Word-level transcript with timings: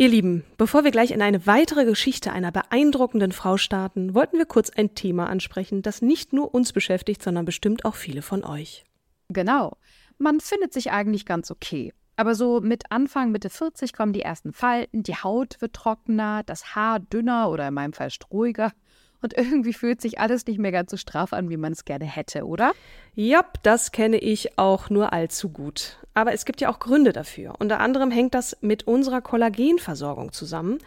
Ihr 0.00 0.08
Lieben, 0.08 0.44
bevor 0.56 0.82
wir 0.82 0.92
gleich 0.92 1.10
in 1.10 1.20
eine 1.20 1.46
weitere 1.46 1.84
Geschichte 1.84 2.32
einer 2.32 2.50
beeindruckenden 2.50 3.32
Frau 3.32 3.58
starten, 3.58 4.14
wollten 4.14 4.38
wir 4.38 4.46
kurz 4.46 4.70
ein 4.70 4.94
Thema 4.94 5.28
ansprechen, 5.28 5.82
das 5.82 6.00
nicht 6.00 6.32
nur 6.32 6.54
uns 6.54 6.72
beschäftigt, 6.72 7.22
sondern 7.22 7.44
bestimmt 7.44 7.84
auch 7.84 7.96
viele 7.96 8.22
von 8.22 8.42
euch. 8.42 8.86
Genau. 9.28 9.76
Man 10.16 10.40
findet 10.40 10.72
sich 10.72 10.90
eigentlich 10.90 11.26
ganz 11.26 11.50
okay. 11.50 11.92
Aber 12.16 12.34
so 12.34 12.62
mit 12.62 12.84
Anfang, 12.90 13.30
Mitte 13.30 13.50
40 13.50 13.92
kommen 13.92 14.14
die 14.14 14.22
ersten 14.22 14.54
Falten, 14.54 15.02
die 15.02 15.16
Haut 15.16 15.60
wird 15.60 15.74
trockener, 15.74 16.44
das 16.44 16.74
Haar 16.74 17.00
dünner 17.00 17.50
oder 17.50 17.68
in 17.68 17.74
meinem 17.74 17.92
Fall 17.92 18.08
strohiger. 18.08 18.72
Und 19.20 19.36
irgendwie 19.36 19.74
fühlt 19.74 20.00
sich 20.00 20.18
alles 20.18 20.46
nicht 20.46 20.58
mehr 20.58 20.72
ganz 20.72 20.90
so 20.90 20.96
straff 20.96 21.34
an, 21.34 21.50
wie 21.50 21.58
man 21.58 21.72
es 21.72 21.84
gerne 21.84 22.06
hätte, 22.06 22.46
oder? 22.46 22.72
Ja, 23.14 23.44
das 23.62 23.92
kenne 23.92 24.16
ich 24.16 24.58
auch 24.58 24.88
nur 24.88 25.12
allzu 25.12 25.50
gut. 25.50 25.98
Aber 26.14 26.32
es 26.32 26.44
gibt 26.44 26.60
ja 26.60 26.68
auch 26.68 26.80
Gründe 26.80 27.12
dafür. 27.12 27.54
Unter 27.58 27.80
anderem 27.80 28.10
hängt 28.10 28.34
das 28.34 28.56
mit 28.60 28.86
unserer 28.86 29.20
Kollagenversorgung 29.20 30.32
zusammen. 30.32 30.78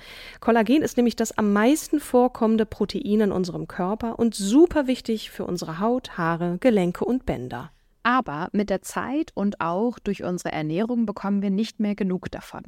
Kollagen 0.42 0.82
ist 0.82 0.98
nämlich 0.98 1.16
das 1.16 1.38
am 1.38 1.54
meisten 1.54 2.00
vorkommende 2.00 2.66
Protein 2.66 3.22
in 3.22 3.32
unserem 3.32 3.68
Körper 3.68 4.20
und 4.20 4.36
super 4.36 4.88
wichtig 4.88 5.32
für 5.32 5.46
unsere 5.46 5.80
Haut, 5.80 6.18
Haare, 6.18 6.58
Gelenke 6.60 7.06
und 7.06 7.26
Bänder. 7.26 7.72
Aber 8.04 8.50
mit 8.52 8.70
der 8.70 8.82
Zeit 8.82 9.32
und 9.34 9.62
auch 9.62 9.98
durch 9.98 10.24
unsere 10.24 10.52
Ernährung 10.52 11.06
bekommen 11.06 11.42
wir 11.42 11.52
nicht 11.52 11.80
mehr 11.80 11.96
genug 11.96 12.30
davon. 12.30 12.64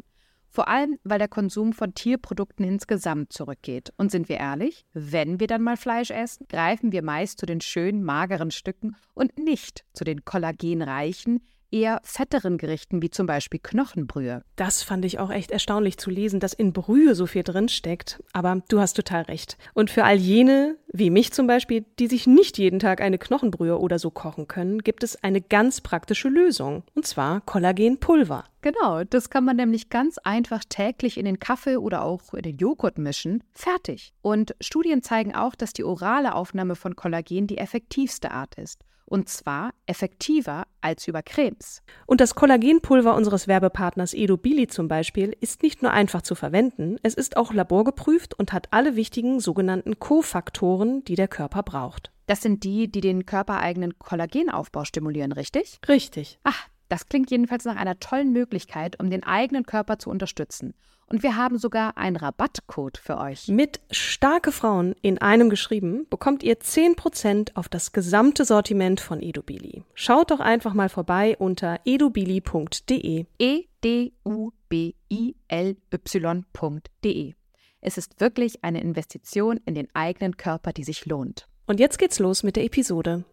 Vor 0.56 0.70
allem, 0.70 0.98
weil 1.04 1.20
der 1.20 1.28
Konsum 1.28 1.74
von 1.74 1.94
Tierprodukten 1.94 2.66
insgesamt 2.66 3.34
zurückgeht. 3.34 3.92
Und 3.98 4.10
sind 4.10 4.30
wir 4.30 4.38
ehrlich, 4.38 4.86
wenn 4.94 5.42
wir 5.42 5.48
dann 5.48 5.62
mal 5.62 5.76
Fleisch 5.76 6.12
essen, 6.12 6.48
greifen 6.48 6.94
wir 6.94 7.04
meist 7.04 7.42
zu 7.42 7.46
den 7.46 7.60
schönen, 7.60 8.06
mageren 8.06 8.52
Stücken 8.52 8.96
und 9.14 9.38
nicht 9.38 9.84
zu 9.92 10.06
den 10.06 10.24
kollagenreichen, 10.24 11.42
eher 11.76 12.00
fetteren 12.04 12.58
Gerichten 12.58 13.02
wie 13.02 13.10
zum 13.10 13.28
Beispiel 13.28 13.60
Knochenbrühe. 13.62 14.44
Das 14.56 14.82
fand 14.82 15.04
ich 15.04 15.20
auch 15.20 15.30
echt 15.30 15.52
erstaunlich 15.52 15.98
zu 15.98 16.10
lesen, 16.10 16.40
dass 16.40 16.54
in 16.54 16.72
Brühe 16.72 17.16
so 17.16 17.26
viel 17.26 17.44
drin 17.44 17.68
steckt. 17.68 18.24
Aber 18.32 18.62
du 18.70 18.80
hast 18.80 18.94
total 18.94 19.24
recht. 19.24 19.58
Und 19.74 19.92
für 19.92 20.06
all 20.06 20.16
jene, 20.16 20.78
wie 20.92 21.10
mich 21.10 21.34
zum 21.34 21.48
Beispiel, 21.48 21.86
die 22.00 22.08
sich 22.08 22.28
nicht 22.28 22.58
jeden 22.58 22.80
Tag 22.80 23.02
eine 23.02 23.18
Knochenbrühe 23.18 23.78
oder 23.78 24.00
so 24.00 24.10
kochen 24.10 24.48
können, 24.48 24.80
gibt 24.80 25.04
es 25.04 25.22
eine 25.22 25.42
ganz 25.42 25.82
praktische 25.82 26.30
Lösung. 26.30 26.84
Und 26.96 27.06
zwar 27.06 27.42
Kollagenpulver. 27.42 28.46
Genau, 28.62 29.04
das 29.04 29.30
kann 29.30 29.44
man 29.44 29.58
nämlich 29.58 29.90
ganz 29.90 30.18
einfach 30.20 30.64
täglich 30.68 31.18
in 31.18 31.26
den 31.26 31.40
Kaffee 31.40 31.78
oder 31.78 32.04
auch 32.04 32.34
in 32.34 32.42
den 32.42 32.58
Joghurt 32.58 32.98
mischen. 32.98 33.44
Fertig. 33.52 34.14
Und 34.22 34.56
Studien 34.62 35.04
zeigen 35.04 35.36
auch, 35.36 35.56
dass 35.56 35.74
die 35.74 35.84
orale 35.84 36.34
Aufnahme 36.34 36.76
von 36.76 36.96
Kollagen 36.96 37.48
die 37.48 37.58
effektivste 37.58 38.32
Art 38.32 38.56
ist. 38.56 38.82
Und 39.06 39.30
zwar 39.30 39.72
effektiver 39.86 40.66
als 40.82 41.08
über 41.08 41.22
Cremes. 41.22 41.84
Und 42.08 42.22
das 42.22 42.34
Kollagenpulver 42.36 43.16
unseres 43.16 43.48
Werbepartners 43.48 44.14
Edo 44.14 44.36
Billy 44.36 44.68
zum 44.68 44.88
Beispiel 44.88 45.36
ist 45.40 45.62
nicht 45.62 45.84
nur 45.84 45.92
einfach 45.92 46.24
zu 46.24 46.34
verwenden, 46.34 46.98
es 47.04 47.14
ist 47.14 47.38
auch 47.38 47.54
laborgeprüft 47.54 48.34
und 48.34 48.52
hat 48.52 48.68
alle 48.72 48.96
wichtigen 48.96 49.40
sogenannten 49.40 50.00
Kofaktoren, 50.00 51.04
die 51.04 51.16
der 51.16 51.28
Körper 51.28 51.62
braucht. 51.64 52.12
Das 52.26 52.42
sind 52.42 52.64
die, 52.64 52.92
die 52.92 53.02
den 53.02 53.26
körpereigenen 53.26 54.00
Kollagenaufbau 54.00 54.84
stimulieren, 54.84 55.32
richtig? 55.32 55.80
Richtig. 55.88 56.40
Ach, 56.44 56.68
das 56.90 57.08
klingt 57.08 57.32
jedenfalls 57.32 57.66
nach 57.66 57.76
einer 57.76 58.00
tollen 58.00 58.32
Möglichkeit, 58.32 59.00
um 59.00 59.10
den 59.10 59.24
eigenen 59.24 59.66
Körper 59.66 60.00
zu 60.00 60.10
unterstützen. 60.10 60.74
Und 61.08 61.22
wir 61.22 61.36
haben 61.36 61.58
sogar 61.58 61.98
einen 61.98 62.16
Rabattcode 62.16 62.98
für 62.98 63.18
euch. 63.18 63.48
Mit 63.48 63.80
starke 63.92 64.52
Frauen 64.52 64.96
in 65.02 65.20
einem 65.20 65.50
geschrieben 65.50 66.08
bekommt 66.10 66.42
ihr 66.42 66.58
10% 66.60 67.56
auf 67.56 67.70
das 67.70 67.92
gesamte 67.92 68.44
Sortiment 68.44 69.00
von 69.00 69.22
Edubili. 69.22 69.84
Schaut 69.94 70.32
doch 70.32 70.40
einfach 70.40 70.74
mal 70.74 70.90
vorbei 70.90 71.36
unter 71.38 71.80
edubili.de. 71.86 73.26
E 73.38 73.64
D 73.84 74.14
U 74.26 74.50
B 74.68 74.96
I 75.12 75.36
L 75.48 75.78
Y.de. 75.94 77.34
Es 77.82 78.00
ist 78.00 78.20
wirklich 78.20 78.64
eine 78.64 78.82
Investition 78.82 79.60
in 79.66 79.76
den 79.76 79.88
eigenen 79.94 80.38
Körper, 80.38 80.74
die 80.74 80.84
sich 80.84 81.06
lohnt. 81.06 81.48
Und 81.68 81.80
jetzt 81.80 82.00
geht's 82.00 82.18
los 82.18 82.42
mit 82.42 82.56
der 82.56 82.64
Episode. 82.64 83.26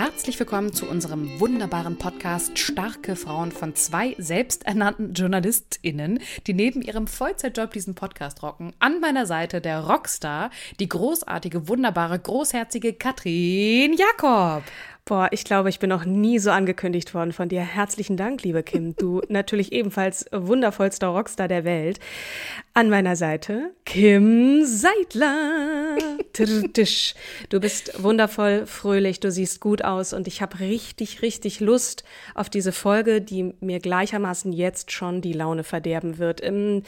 Herzlich 0.00 0.38
willkommen 0.38 0.72
zu 0.72 0.88
unserem 0.88 1.40
wunderbaren 1.40 1.98
Podcast 1.98 2.56
Starke 2.56 3.16
Frauen 3.16 3.50
von 3.50 3.74
zwei 3.74 4.14
selbsternannten 4.16 5.12
JournalistInnen, 5.12 6.20
die 6.46 6.54
neben 6.54 6.82
ihrem 6.82 7.08
Vollzeitjob 7.08 7.72
diesen 7.72 7.96
Podcast 7.96 8.44
rocken. 8.44 8.72
An 8.78 9.00
meiner 9.00 9.26
Seite 9.26 9.60
der 9.60 9.80
Rockstar, 9.80 10.52
die 10.78 10.88
großartige, 10.88 11.66
wunderbare, 11.66 12.16
großherzige 12.16 12.92
Katrin 12.92 13.92
Jakob. 13.94 14.62
Boah, 15.08 15.28
ich 15.30 15.44
glaube, 15.44 15.70
ich 15.70 15.78
bin 15.78 15.88
noch 15.88 16.04
nie 16.04 16.38
so 16.38 16.50
angekündigt 16.50 17.14
worden 17.14 17.32
von 17.32 17.48
dir. 17.48 17.62
Herzlichen 17.62 18.18
Dank, 18.18 18.42
liebe 18.42 18.62
Kim. 18.62 18.94
Du 18.98 19.22
natürlich 19.28 19.72
ebenfalls 19.72 20.26
wundervollster 20.32 21.06
Rockstar 21.06 21.48
der 21.48 21.64
Welt. 21.64 21.98
An 22.74 22.90
meiner 22.90 23.16
Seite 23.16 23.70
Kim 23.86 24.66
Seidler. 24.66 25.96
Du 27.48 27.58
bist 27.58 28.02
wundervoll, 28.02 28.66
fröhlich, 28.66 29.18
du 29.20 29.30
siehst 29.30 29.60
gut 29.60 29.82
aus 29.82 30.12
und 30.12 30.26
ich 30.28 30.42
habe 30.42 30.60
richtig, 30.60 31.22
richtig 31.22 31.60
Lust 31.60 32.04
auf 32.34 32.50
diese 32.50 32.72
Folge, 32.72 33.22
die 33.22 33.54
mir 33.60 33.78
gleichermaßen 33.78 34.52
jetzt 34.52 34.92
schon 34.92 35.22
die 35.22 35.32
Laune 35.32 35.64
verderben 35.64 36.18
wird. 36.18 36.42
Im 36.42 36.82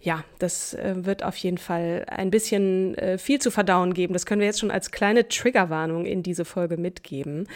ja, 0.00 0.24
das 0.38 0.74
äh, 0.74 0.94
wird 1.04 1.22
auf 1.22 1.36
jeden 1.36 1.58
Fall 1.58 2.04
ein 2.08 2.30
bisschen 2.30 2.96
äh, 2.98 3.18
viel 3.18 3.40
zu 3.40 3.50
verdauen 3.50 3.94
geben. 3.94 4.12
Das 4.12 4.26
können 4.26 4.40
wir 4.40 4.46
jetzt 4.46 4.60
schon 4.60 4.70
als 4.70 4.90
kleine 4.90 5.28
Triggerwarnung 5.28 6.06
in 6.06 6.22
diese 6.22 6.44
Folge 6.44 6.76
mitgeben. 6.76 7.48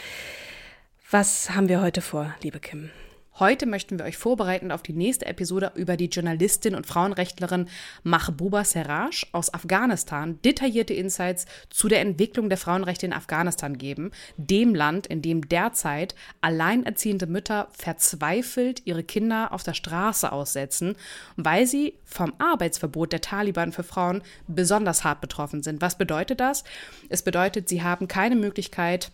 Was 1.10 1.50
haben 1.50 1.69
wir 1.69 1.80
heute 1.80 2.00
vor, 2.00 2.34
liebe 2.42 2.58
Kim? 2.58 2.91
Heute 3.38 3.65
möchten 3.65 3.98
wir 3.98 4.04
euch 4.04 4.19
vorbereiten 4.19 4.70
auf 4.70 4.82
die 4.82 4.93
nächste 4.93 5.25
Episode 5.25 5.72
über 5.75 5.97
die 5.97 6.10
Journalistin 6.10 6.75
und 6.75 6.87
Frauenrechtlerin 6.87 7.66
Mahbouba 8.03 8.62
Seraj 8.62 9.26
aus 9.32 9.54
Afghanistan 9.54 10.38
detaillierte 10.44 10.93
Insights 10.93 11.47
zu 11.71 11.88
der 11.88 12.03
Entwicklung 12.03 12.50
der 12.50 12.59
Frauenrechte 12.59 13.06
in 13.06 13.15
Afghanistan 13.15 13.78
geben, 13.78 14.10
dem 14.37 14.75
Land, 14.75 15.06
in 15.06 15.22
dem 15.22 15.48
derzeit 15.48 16.15
alleinerziehende 16.42 17.26
Mütter 17.26 17.69
verzweifelt 17.72 18.82
ihre 18.84 19.03
Kinder 19.03 19.53
auf 19.53 19.62
der 19.62 19.74
Straße 19.74 20.30
aussetzen, 20.30 20.95
weil 21.36 21.66
sie 21.66 21.95
vom 22.04 22.34
Arbeitsverbot 22.39 23.12
der 23.12 23.22
Taliban 23.22 23.72
für 23.72 23.83
Frauen 23.83 24.22
besonders 24.47 25.04
hart 25.04 25.22
betroffen 25.22 25.62
sind. 25.62 25.80
Was 25.80 25.97
bedeutet 25.97 26.39
das? 26.39 26.65
Es 27.09 27.22
bedeutet, 27.22 27.66
sie 27.71 27.83
haben 27.83 28.09
keine 28.09 28.36
Möglichkeit, 28.36 29.10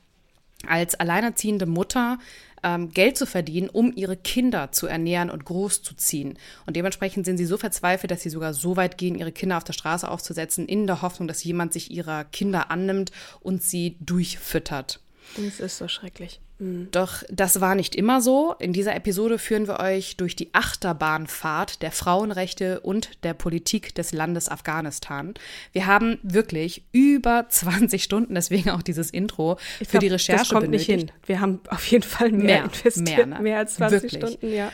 als 0.67 0.97
alleinerziehende 0.97 1.67
Mutter 1.67 2.19
ähm, 2.63 2.91
Geld 2.91 3.17
zu 3.17 3.27
verdienen, 3.27 3.69
um 3.69 3.93
ihre 3.95 4.17
Kinder 4.17 4.73
zu 4.73 4.87
ernähren 4.87 5.31
und 5.31 5.45
großzuziehen. 5.45 6.39
Und 6.67 6.77
dementsprechend 6.77 7.27
sind 7.27 7.39
sie 7.39 7.47
so 7.47 7.57
verzweifelt, 7.57 8.11
dass 8.11 8.23
sie 8.23 8.31
sogar 8.31 8.55
so 8.55 8.77
weit 8.77 8.99
gehen, 8.99 9.17
ihre 9.17 9.33
Kinder 9.33 9.57
auf 9.57 9.65
der 9.65 9.73
Straße 9.73 10.09
aufzusetzen, 10.09 10.67
in 10.67 10.87
der 10.87 11.03
Hoffnung, 11.03 11.29
dass 11.29 11.45
jemand 11.45 11.73
sich 11.73 11.91
ihrer 11.91 12.25
Kinder 12.25 12.71
annimmt 12.71 13.13
und 13.41 13.63
sie 13.63 13.97
durchfüttert. 14.01 15.01
Es 15.37 15.61
ist 15.61 15.79
so 15.79 15.89
schrecklich. 15.89 16.41
Mhm. 16.59 16.89
Doch 16.91 17.23
das 17.31 17.61
war 17.61 17.75
nicht 17.75 17.95
immer 17.95 18.21
so. 18.21 18.55
In 18.59 18.73
dieser 18.73 18.95
Episode 18.95 19.39
führen 19.39 19.67
wir 19.69 19.79
euch 19.81 20.17
durch 20.17 20.35
die 20.37 20.53
Achterbahnfahrt 20.55 21.83
der 21.83 21.93
Frauenrechte 21.93 22.81
und 22.81 23.23
der 23.25 23.35
Politik 23.35 23.95
des 23.95 24.13
Landes 24.13 24.49
Afghanistan. 24.49 25.35
Wir 25.73 25.87
haben 25.87 26.19
wirklich 26.23 26.85
über 26.93 27.47
20 27.49 28.03
Stunden, 28.03 28.35
deswegen 28.35 28.71
auch 28.71 28.83
dieses 28.83 29.11
Intro, 29.11 29.59
Ich 29.81 29.89
für 29.89 29.93
glaub, 29.93 30.01
die 30.01 30.09
Recherche 30.09 30.39
das 30.41 30.49
kommt 30.49 30.63
benötigt. 30.67 30.89
nicht 30.89 30.99
hin. 31.01 31.11
Wir 31.27 31.41
haben 31.41 31.61
auf 31.69 31.87
jeden 31.87 32.05
Fall 32.05 32.31
mehr, 32.31 32.45
Mehr, 32.45 32.65
investiert. 32.65 33.29
mehr, 33.29 33.41
Mehr, 33.41 33.55
ne? 33.55 33.59
als 33.59 33.75
20 33.77 34.03
Wirklich. 34.03 34.23
Stunden, 34.23 34.53
ja. 34.55 34.73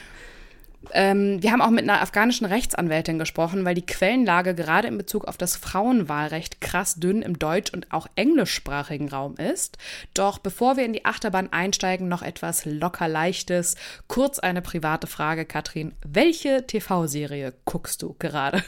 Ähm, 0.92 1.42
wir 1.42 1.52
haben 1.52 1.62
auch 1.62 1.70
mit 1.70 1.84
einer 1.84 2.00
afghanischen 2.00 2.44
Rechtsanwältin 2.46 3.18
gesprochen, 3.18 3.64
weil 3.64 3.74
die 3.74 3.86
Quellenlage 3.86 4.54
gerade 4.54 4.88
in 4.88 4.98
Bezug 4.98 5.24
auf 5.26 5.36
das 5.36 5.56
Frauenwahlrecht 5.56 6.60
krass 6.60 6.96
dünn 6.96 7.22
im 7.22 7.38
deutsch- 7.38 7.72
und 7.72 7.92
auch 7.92 8.06
englischsprachigen 8.16 9.08
Raum 9.08 9.36
ist. 9.36 9.78
Doch 10.14 10.38
bevor 10.38 10.76
wir 10.76 10.84
in 10.84 10.92
die 10.92 11.04
Achterbahn 11.04 11.52
einsteigen, 11.52 12.08
noch 12.08 12.22
etwas 12.22 12.64
locker 12.64 13.08
leichtes. 13.08 13.76
Kurz 14.08 14.38
eine 14.38 14.62
private 14.62 15.06
Frage, 15.06 15.44
Katrin. 15.44 15.92
Welche 16.04 16.66
TV-Serie 16.66 17.54
guckst 17.64 18.02
du 18.02 18.14
gerade? 18.18 18.62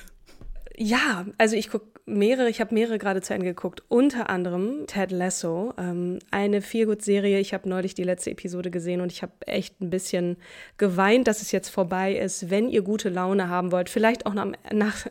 Ja, 0.79 1.25
also 1.39 1.57
ich 1.57 1.71
gucke 1.71 1.87
mehrere, 2.05 2.51
ich 2.51 2.61
habe 2.61 2.75
mehrere 2.75 2.99
gerade 2.99 3.23
zu 3.23 3.33
Ende 3.33 3.47
geguckt, 3.47 3.83
unter 3.89 4.29
anderem 4.29 4.87
Ted 4.87 5.11
Lasso, 5.11 5.73
ähm, 5.79 6.19
eine 6.31 6.61
Feelgood-Serie. 6.61 7.41
Ich 7.41 7.55
habe 7.55 7.69
neulich 7.69 7.95
die 7.95 8.05
letzte 8.05 8.31
Episode 8.31 8.71
gesehen 8.71 9.01
und 9.01 9.11
ich 9.11 9.23
habe 9.23 9.33
echt 9.47 9.81
ein 9.81 9.89
bisschen 9.89 10.37
geweint, 10.77 11.29
dass 11.29 11.41
es 11.41 11.51
jetzt 11.51 11.71
vorbei 11.71 12.15
ist. 12.15 12.51
Wenn 12.51 12.69
ihr 12.69 12.83
gute 12.83 13.09
Laune 13.09 13.49
haben 13.49 13.73
wollt, 13.73 13.89
vielleicht 13.89 14.27
auch 14.27 14.35
nach, 14.35 14.49
nach 14.71 15.07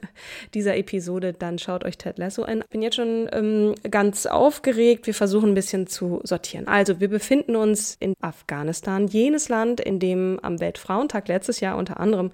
dieser 0.53 0.77
Episode, 0.77 1.33
dann 1.33 1.57
schaut 1.57 1.83
euch 1.83 1.97
Ted 1.97 2.19
Lasso 2.19 2.43
an. 2.43 2.59
Ich 2.61 2.69
bin 2.69 2.83
jetzt 2.83 2.95
schon 2.95 3.27
ähm, 3.33 3.73
ganz 3.89 4.27
aufgeregt. 4.27 5.07
Wir 5.07 5.15
versuchen 5.15 5.49
ein 5.49 5.55
bisschen 5.55 5.87
zu 5.87 6.21
sortieren. 6.23 6.67
Also 6.67 6.99
wir 6.99 7.09
befinden 7.09 7.55
uns 7.55 7.97
in 7.99 8.13
Afghanistan, 8.21 9.07
jenes 9.07 9.49
Land, 9.49 9.81
in 9.81 9.99
dem 9.99 10.39
am 10.43 10.59
Weltfrauentag 10.59 11.27
letztes 11.27 11.59
Jahr 11.59 11.75
unter 11.75 11.99
anderem 11.99 12.31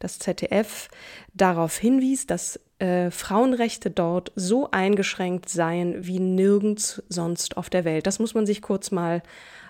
das 0.00 0.18
ZDF 0.18 0.88
darauf 1.34 1.76
hinwies, 1.76 2.26
dass 2.26 2.60
äh, 2.78 3.10
Frauenrechte 3.10 3.90
dort 3.90 4.32
so 4.34 4.70
eingeschränkt 4.70 5.48
seien 5.48 6.06
wie 6.06 6.18
nirgends 6.18 7.02
sonst 7.08 7.56
auf 7.56 7.70
der 7.70 7.84
Welt. 7.84 8.06
Das 8.06 8.18
muss 8.18 8.34
man 8.34 8.46
sich 8.46 8.62
kurz 8.62 8.90
mal 8.90 9.22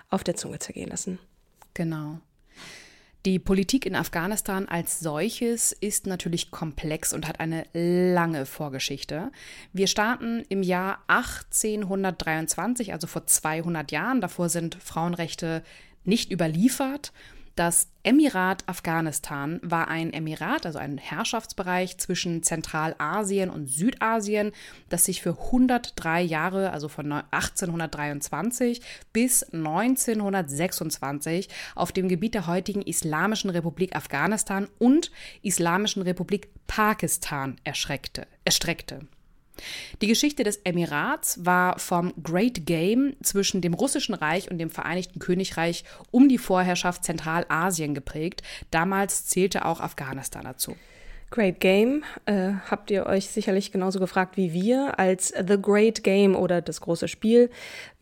auf 0.09 0.23
der 0.23 0.35
Zunge 0.35 0.59
zergehen 0.59 0.89
lassen. 0.89 1.19
Genau. 1.73 2.19
Die 3.25 3.39
Politik 3.39 3.85
in 3.85 3.95
Afghanistan 3.95 4.67
als 4.67 4.99
solches 4.99 5.71
ist 5.71 6.07
natürlich 6.07 6.51
komplex 6.51 7.13
und 7.13 7.25
hat 7.25 7.39
eine 7.39 7.65
lange 7.71 8.45
Vorgeschichte. 8.45 9.31
Wir 9.71 9.87
starten 9.87 10.43
im 10.49 10.61
Jahr 10.61 11.01
1823, 11.07 12.91
also 12.91 13.07
vor 13.07 13.25
200 13.25 13.93
Jahren. 13.93 14.19
Davor 14.19 14.49
sind 14.49 14.75
Frauenrechte 14.75 15.63
nicht 16.03 16.33
überliefert. 16.33 17.13
Das 17.55 17.87
Emirat 18.01 18.67
Afghanistan 18.67 19.59
war 19.61 19.87
ein 19.87 20.11
Emirat, 20.11 20.65
also 20.65 20.79
ein 20.79 20.97
Herrschaftsbereich 20.97 21.99
zwischen 21.99 22.41
Zentralasien 22.41 23.51
und 23.51 23.67
Südasien, 23.67 24.53
das 24.89 25.05
sich 25.05 25.21
für 25.21 25.37
103 25.37 26.23
Jahre, 26.23 26.71
also 26.71 26.87
von 26.87 27.11
1823 27.11 28.81
bis 29.13 29.43
1926, 29.43 31.47
auf 31.75 31.91
dem 31.91 32.09
Gebiet 32.09 32.33
der 32.33 32.47
heutigen 32.47 32.81
Islamischen 32.81 33.51
Republik 33.51 33.95
Afghanistan 33.95 34.67
und 34.79 35.11
Islamischen 35.43 36.01
Republik 36.01 36.49
Pakistan 36.65 37.57
erschreckte, 37.63 38.25
erstreckte. 38.45 39.01
Die 40.01 40.07
Geschichte 40.07 40.43
des 40.43 40.57
Emirats 40.57 41.45
war 41.45 41.79
vom 41.79 42.13
Great 42.21 42.65
Game 42.65 43.15
zwischen 43.21 43.61
dem 43.61 43.73
Russischen 43.73 44.15
Reich 44.15 44.49
und 44.49 44.57
dem 44.57 44.69
Vereinigten 44.69 45.19
Königreich 45.19 45.83
um 46.11 46.29
die 46.29 46.37
Vorherrschaft 46.37 47.03
Zentralasien 47.03 47.93
geprägt. 47.93 48.41
Damals 48.71 49.25
zählte 49.25 49.65
auch 49.65 49.79
Afghanistan 49.79 50.43
dazu. 50.43 50.75
Great 51.33 51.59
Game 51.59 52.03
äh, 52.27 52.51
habt 52.69 52.91
ihr 52.91 53.07
euch 53.07 53.29
sicherlich 53.29 53.71
genauso 53.71 53.99
gefragt 53.99 54.37
wie 54.37 54.53
wir. 54.53 54.99
Als 54.99 55.29
The 55.29 55.59
Great 55.59 56.03
Game 56.03 56.35
oder 56.35 56.61
das 56.61 56.79
große 56.79 57.07
Spiel 57.07 57.49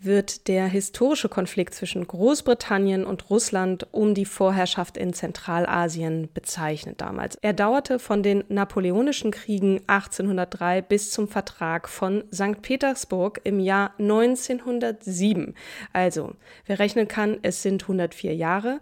wird 0.03 0.47
der 0.47 0.67
historische 0.67 1.29
Konflikt 1.29 1.73
zwischen 1.73 2.07
Großbritannien 2.07 3.05
und 3.05 3.29
Russland 3.29 3.87
um 3.91 4.13
die 4.13 4.25
Vorherrschaft 4.25 4.97
in 4.97 5.13
Zentralasien 5.13 6.29
bezeichnet 6.33 7.01
damals. 7.01 7.37
Er 7.41 7.53
dauerte 7.53 7.99
von 7.99 8.23
den 8.23 8.43
Napoleonischen 8.49 9.31
Kriegen 9.31 9.81
1803 9.87 10.81
bis 10.81 11.11
zum 11.11 11.27
Vertrag 11.27 11.87
von 11.87 12.23
St. 12.33 12.61
Petersburg 12.61 13.41
im 13.43 13.59
Jahr 13.59 13.93
1907. 13.99 15.55
Also, 15.93 16.33
wer 16.65 16.79
rechnen 16.79 17.07
kann, 17.07 17.37
es 17.41 17.61
sind 17.61 17.83
104 17.83 18.35
Jahre. 18.35 18.79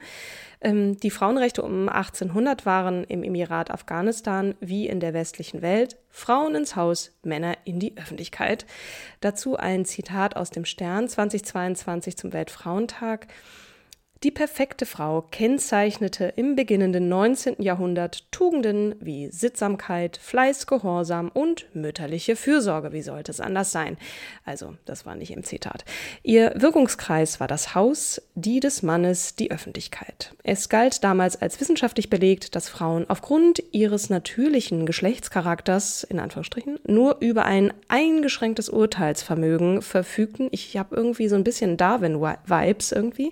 Ähm, 0.62 1.00
die 1.00 1.12
Frauenrechte 1.12 1.62
um 1.62 1.88
1800 1.88 2.66
waren 2.66 3.04
im 3.06 3.24
Emirat 3.24 3.72
Afghanistan 3.72 4.56
wie 4.60 4.88
in 4.88 5.00
der 5.00 5.14
westlichen 5.14 5.62
Welt 5.62 5.98
Frauen 6.10 6.56
ins 6.56 6.76
Haus, 6.76 7.12
Männer 7.24 7.58
in 7.66 7.80
die 7.80 7.98
Öffentlichkeit. 7.98 8.66
Dazu 9.22 9.58
ein 9.58 9.86
Zitat 9.86 10.36
aus 10.36 10.50
dem 10.50 10.66
Stern 10.66 11.08
2022 11.08 12.18
zum 12.18 12.34
Weltfrauentag. 12.34 13.28
Die 14.24 14.32
perfekte 14.32 14.86
Frau 14.86 15.22
kennzeichnete 15.32 16.34
im 16.36 16.58
beginnenden 16.58 17.08
19. 17.08 17.62
Jahrhundert 17.62 18.30
Tugenden 18.34 18.96
wie 19.00 19.30
Sittsamkeit, 19.30 20.18
Fleiß, 20.18 20.68
Gehorsam 20.68 21.30
und 21.34 21.74
mütterliche 21.74 22.36
Fürsorge. 22.36 22.92
Wie 22.92 23.02
sollte 23.02 23.32
es 23.32 23.40
anders 23.40 23.72
sein? 23.72 23.98
Also, 24.44 24.76
das 24.84 25.06
war 25.06 25.16
nicht 25.16 25.32
im 25.32 25.46
Zitat. 25.46 25.86
Ihr 26.22 26.52
Wirkungskreis 26.58 27.40
war 27.40 27.48
das 27.48 27.76
Haus, 27.76 28.22
die 28.36 28.60
des 28.60 28.84
Mannes, 28.84 29.36
die 29.36 29.52
Öffentlichkeit. 29.52 30.36
Es 30.44 30.68
galt 30.68 31.06
damals 31.06 31.42
als 31.42 31.62
wissenschaftlich 31.62 32.10
belegt, 32.10 32.58
dass 32.58 32.68
Frauen 32.68 33.10
aufgrund 33.10 33.64
ihres 33.72 34.10
natürlichen 34.10 34.86
Geschlechtscharakters, 34.86 36.04
in 36.04 36.20
Anführungsstrichen, 36.20 36.78
nur 36.86 37.22
über 37.22 37.46
ein 37.46 37.72
eingeschränktes 37.88 38.68
Urteilsvermögen 38.68 39.82
verfügten. 39.82 40.50
Ich 40.52 40.76
habe 40.76 40.94
irgendwie 40.94 41.30
so 41.30 41.36
ein 41.36 41.46
bisschen 41.46 41.78
Darwin-Vibes 41.78 42.92
irgendwie. 42.92 43.30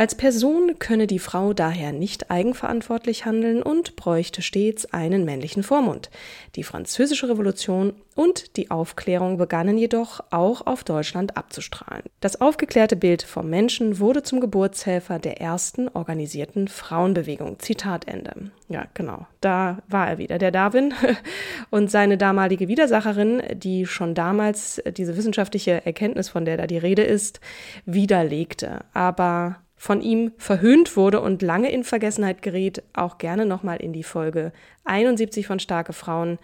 Als 0.00 0.14
Person 0.14 0.78
könne 0.78 1.06
die 1.06 1.18
Frau 1.18 1.52
daher 1.52 1.92
nicht 1.92 2.30
eigenverantwortlich 2.30 3.26
handeln 3.26 3.62
und 3.62 3.96
bräuchte 3.96 4.40
stets 4.40 4.86
einen 4.94 5.26
männlichen 5.26 5.62
Vormund. 5.62 6.08
Die 6.56 6.62
Französische 6.62 7.28
Revolution 7.28 7.92
und 8.16 8.56
die 8.56 8.70
Aufklärung 8.70 9.36
begannen 9.36 9.76
jedoch 9.76 10.20
auch 10.30 10.66
auf 10.66 10.84
Deutschland 10.84 11.36
abzustrahlen. 11.36 12.04
Das 12.20 12.40
aufgeklärte 12.40 12.96
Bild 12.96 13.22
vom 13.22 13.50
Menschen 13.50 13.98
wurde 13.98 14.22
zum 14.22 14.40
Geburtshelfer 14.40 15.18
der 15.18 15.38
ersten 15.42 15.88
organisierten 15.88 16.68
Frauenbewegung. 16.68 17.58
Zitat 17.58 18.08
Ende. 18.08 18.52
Ja, 18.70 18.86
genau. 18.94 19.26
Da 19.42 19.82
war 19.86 20.08
er 20.08 20.16
wieder, 20.16 20.38
der 20.38 20.50
Darwin 20.50 20.94
und 21.70 21.90
seine 21.90 22.16
damalige 22.16 22.68
Widersacherin, 22.68 23.42
die 23.52 23.84
schon 23.84 24.14
damals 24.14 24.82
diese 24.96 25.18
wissenschaftliche 25.18 25.84
Erkenntnis, 25.84 26.30
von 26.30 26.46
der 26.46 26.56
da 26.56 26.66
die 26.66 26.78
Rede 26.78 27.02
ist, 27.02 27.40
widerlegte. 27.84 28.86
Aber 28.94 29.58
von 29.82 30.02
ihm 30.02 30.32
verhöhnt 30.36 30.94
wurde 30.94 31.22
und 31.22 31.40
lange 31.40 31.72
in 31.72 31.84
Vergessenheit 31.84 32.42
geriet, 32.42 32.82
auch 32.92 33.16
gerne 33.16 33.46
nochmal 33.46 33.78
in 33.78 33.94
die 33.94 34.02
Folge 34.02 34.52
71 34.84 35.46
von 35.46 35.58
Starke 35.58 35.94
Frauen 35.94 36.38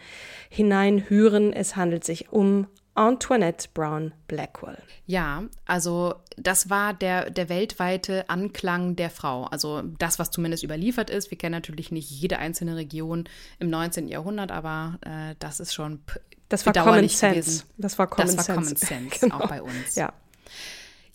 hineinhören. 0.48 1.52
Es 1.52 1.76
handelt 1.76 2.02
sich 2.02 2.32
um 2.32 2.66
Antoinette 2.94 3.68
Brown 3.74 4.14
Blackwell. 4.26 4.78
Ja, 5.04 5.44
also 5.66 6.14
das 6.38 6.70
war 6.70 6.94
der, 6.94 7.28
der 7.28 7.50
weltweite 7.50 8.24
Anklang 8.30 8.96
der 8.96 9.10
Frau. 9.10 9.44
Also 9.44 9.82
das, 9.82 10.18
was 10.18 10.30
zumindest 10.30 10.64
überliefert 10.64 11.10
ist. 11.10 11.30
Wir 11.30 11.36
kennen 11.36 11.52
natürlich 11.52 11.92
nicht 11.92 12.10
jede 12.10 12.38
einzelne 12.38 12.74
Region 12.76 13.28
im 13.58 13.68
19. 13.68 14.08
Jahrhundert, 14.08 14.50
aber 14.50 14.98
äh, 15.02 15.34
das 15.40 15.60
ist 15.60 15.74
schon 15.74 16.00
Das 16.48 16.64
war 16.64 16.72
Common 16.72 17.06
Sense. 17.10 17.28
gewesen. 17.28 17.62
Das 17.76 17.98
war 17.98 18.06
Common 18.06 18.34
das 18.34 18.48
war 18.48 18.62
Sense. 18.62 18.86
Common 18.86 19.10
Sense, 19.10 19.20
Genau. 19.20 19.40
auch 19.40 19.48
bei 19.50 19.60
uns. 19.60 19.94
Ja. 19.94 20.14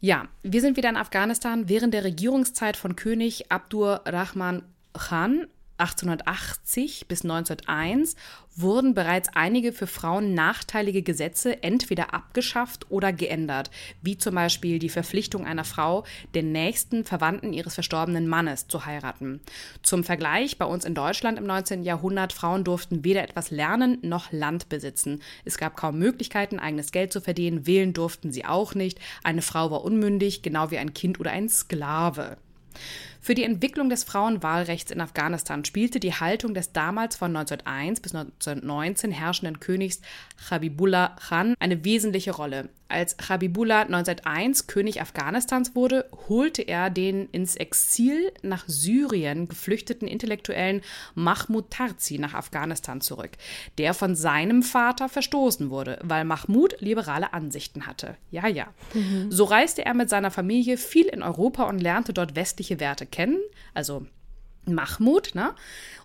Ja, 0.03 0.27
wir 0.41 0.61
sind 0.61 0.77
wieder 0.77 0.89
in 0.89 0.97
Afghanistan 0.97 1.69
während 1.69 1.93
der 1.93 2.03
Regierungszeit 2.03 2.75
von 2.75 2.95
König 2.95 3.51
Abdur 3.51 4.01
Rahman 4.05 4.63
Khan 4.93 5.45
1880 5.81 7.07
bis 7.07 7.23
1901 7.23 8.15
wurden 8.55 8.93
bereits 8.93 9.29
einige 9.33 9.71
für 9.71 9.87
Frauen 9.87 10.33
nachteilige 10.33 11.01
Gesetze 11.01 11.63
entweder 11.63 12.13
abgeschafft 12.13 12.91
oder 12.91 13.13
geändert, 13.13 13.71
wie 14.01 14.17
zum 14.17 14.35
Beispiel 14.35 14.77
die 14.77 14.89
Verpflichtung 14.89 15.45
einer 15.45 15.63
Frau, 15.63 16.03
den 16.35 16.51
nächsten 16.51 17.03
Verwandten 17.03 17.53
ihres 17.53 17.75
verstorbenen 17.75 18.27
Mannes 18.27 18.67
zu 18.67 18.85
heiraten. 18.85 19.39
Zum 19.81 20.03
Vergleich, 20.03 20.57
bei 20.57 20.65
uns 20.65 20.85
in 20.85 20.95
Deutschland 20.95 21.37
im 21.37 21.45
19. 21.45 21.83
Jahrhundert, 21.83 22.33
Frauen 22.33 22.63
durften 22.63 23.03
weder 23.03 23.23
etwas 23.23 23.51
lernen 23.51 23.97
noch 24.01 24.31
Land 24.31 24.69
besitzen. 24.69 25.21
Es 25.45 25.57
gab 25.57 25.75
kaum 25.77 25.97
Möglichkeiten, 25.97 26.59
eigenes 26.59 26.91
Geld 26.91 27.13
zu 27.13 27.21
verdienen, 27.21 27.65
wählen 27.65 27.93
durften 27.93 28.31
sie 28.31 28.45
auch 28.45 28.75
nicht, 28.75 28.99
eine 29.23 29.41
Frau 29.41 29.71
war 29.71 29.83
unmündig, 29.83 30.41
genau 30.41 30.71
wie 30.71 30.77
ein 30.77 30.93
Kind 30.93 31.19
oder 31.19 31.31
ein 31.31 31.49
Sklave. 31.49 32.37
Für 33.23 33.35
die 33.35 33.43
Entwicklung 33.43 33.91
des 33.91 34.03
Frauenwahlrechts 34.03 34.89
in 34.89 34.99
Afghanistan 34.99 35.63
spielte 35.63 35.99
die 35.99 36.15
Haltung 36.15 36.55
des 36.55 36.73
damals 36.73 37.15
von 37.15 37.35
1901 37.35 37.99
bis 37.99 38.15
1919 38.15 39.11
herrschenden 39.11 39.59
Königs 39.59 40.01
Habibullah 40.49 41.15
Khan 41.19 41.53
eine 41.59 41.85
wesentliche 41.85 42.31
Rolle. 42.31 42.69
Als 42.91 43.15
Habibullah 43.29 43.83
1901 43.83 44.67
König 44.67 45.01
Afghanistans 45.01 45.75
wurde, 45.75 46.09
holte 46.27 46.61
er 46.61 46.89
den 46.89 47.29
ins 47.29 47.55
Exil 47.55 48.33
nach 48.41 48.65
Syrien 48.67 49.47
geflüchteten 49.47 50.09
Intellektuellen 50.09 50.81
Mahmoud 51.15 51.69
Tarzi 51.69 52.17
nach 52.17 52.33
Afghanistan 52.33 52.99
zurück, 52.99 53.31
der 53.77 53.93
von 53.93 54.15
seinem 54.15 54.61
Vater 54.61 55.07
verstoßen 55.07 55.69
wurde, 55.69 55.99
weil 56.03 56.25
Mahmoud 56.25 56.81
liberale 56.81 57.31
Ansichten 57.31 57.85
hatte. 57.87 58.17
Ja, 58.29 58.47
ja. 58.47 58.67
Mhm. 58.93 59.31
So 59.31 59.45
reiste 59.45 59.85
er 59.85 59.93
mit 59.93 60.09
seiner 60.09 60.31
Familie 60.31 60.75
viel 60.75 61.05
in 61.05 61.23
Europa 61.23 61.63
und 61.63 61.79
lernte 61.79 62.11
dort 62.11 62.35
westliche 62.35 62.81
Werte 62.81 63.05
kennen, 63.11 63.39
also 63.73 64.05
Mahmoud, 64.65 65.33
ne? 65.33 65.53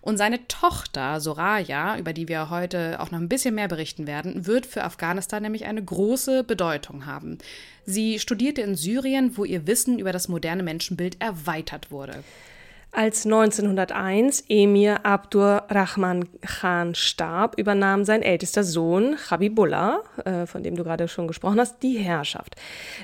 Und 0.01 0.17
seine 0.17 0.47
Tochter 0.47 1.19
Soraya, 1.19 1.97
über 1.97 2.13
die 2.13 2.27
wir 2.27 2.49
heute 2.49 2.99
auch 2.99 3.11
noch 3.11 3.19
ein 3.19 3.29
bisschen 3.29 3.55
mehr 3.55 3.67
berichten 3.67 4.07
werden, 4.07 4.47
wird 4.47 4.65
für 4.65 4.83
Afghanistan 4.83 5.43
nämlich 5.43 5.65
eine 5.65 5.83
große 5.83 6.43
Bedeutung 6.43 7.05
haben. 7.05 7.37
Sie 7.85 8.19
studierte 8.19 8.61
in 8.61 8.75
Syrien, 8.75 9.37
wo 9.37 9.45
ihr 9.45 9.67
Wissen 9.67 9.99
über 9.99 10.11
das 10.11 10.27
moderne 10.27 10.63
Menschenbild 10.63 11.21
erweitert 11.21 11.91
wurde. 11.91 12.23
Als 12.91 13.25
1901 13.25 14.45
Emir 14.47 15.05
Abdurrahman 15.05 16.27
Khan 16.41 16.95
starb, 16.95 17.59
übernahm 17.59 18.05
sein 18.05 18.23
ältester 18.23 18.63
Sohn 18.63 19.17
Habibullah, 19.29 20.01
äh, 20.25 20.45
von 20.47 20.63
dem 20.63 20.75
du 20.75 20.83
gerade 20.83 21.07
schon 21.07 21.27
gesprochen 21.27 21.59
hast, 21.59 21.83
die 21.83 21.97
Herrschaft. 21.97 22.55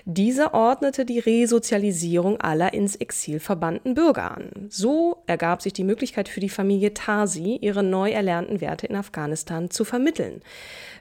Dieser 0.06 0.54
ordnete 0.54 1.06
die 1.06 1.20
Resozialisierung 1.20 2.42
aller 2.42 2.74
ins 2.74 2.96
Exil 2.96 3.40
verbannten 3.40 3.94
Bürger 3.94 4.32
an. 4.32 4.50
So 4.70 5.22
ergab 5.28 5.62
sich 5.62 5.74
die 5.74 5.84
Möglichkeit 5.84 6.28
für 6.28 6.40
die 6.40 6.50
Familie 6.50 6.94
Tarsi, 6.94 7.58
ihre 7.62 7.84
neu 7.84 8.10
erlernten 8.10 8.62
Werte 8.62 8.88
in 8.88 8.96
Afghanistan 8.96 9.70
zu 9.70 9.84
vermitteln. 9.84 10.42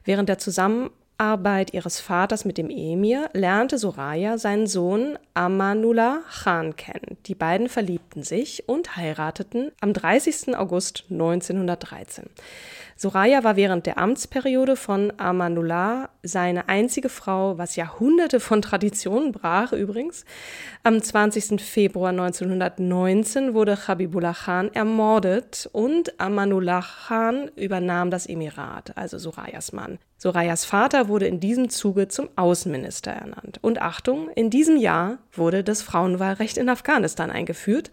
Während 0.05 0.29
der 0.29 0.39
Zusammenarbeit 0.39 1.02
Arbeit 1.19 1.73
ihres 1.73 2.01
Vaters 2.01 2.45
mit 2.45 2.59
dem 2.59 2.69
Emir 2.69 3.31
lernte 3.33 3.79
Soraya 3.79 4.39
seinen 4.39 4.67
Sohn 4.67 5.19
Amanullah 5.35 6.23
Khan 6.43 6.77
kennen. 6.77 7.17
Die 7.27 7.35
beiden 7.35 7.69
verliebten 7.69 8.23
sich 8.23 8.69
und 8.69 8.97
heirateten 8.97 9.71
am 9.81 9.93
30. 9.93 10.57
August 10.57 11.05
1913. 11.11 12.25
Soraya 13.03 13.43
war 13.43 13.57
während 13.57 13.87
der 13.87 13.99
Amtsperiode 13.99 14.77
von 14.77 15.13
Amanullah 15.17 16.09
seine 16.23 16.69
einzige 16.69 17.09
Frau, 17.09 17.59
was 17.59 17.75
Jahrhunderte 17.75 18.39
von 18.39 18.63
Traditionen 18.63 19.33
brach 19.33 19.73
übrigens. 19.73 20.25
Am 20.85 21.03
20. 21.03 21.61
Februar 21.61 22.11
1919 22.11 23.55
wurde 23.55 23.89
Habibullah 23.89 24.35
Khan 24.35 24.73
ermordet 24.73 25.69
und 25.73 26.21
Amanullah 26.21 26.81
Khan 27.09 27.51
übernahm 27.57 28.13
das 28.13 28.27
Emirat, 28.27 28.97
also 28.97 29.19
Sorayas 29.19 29.73
Mann. 29.73 29.99
Sorayas 30.17 30.65
Vater 30.65 31.09
wurde 31.09 31.27
in 31.27 31.41
diesem 31.41 31.71
Zuge 31.71 32.07
zum 32.07 32.29
Außenminister 32.37 33.11
ernannt. 33.11 33.59
Und 33.63 33.83
Achtung, 33.83 34.29
in 34.37 34.49
diesem 34.49 34.77
Jahr 34.77 35.19
wurde 35.33 35.65
das 35.65 35.83
Frauenwahlrecht 35.83 36.57
in 36.57 36.69
Afghanistan 36.69 37.33
eingeführt. 37.33 37.91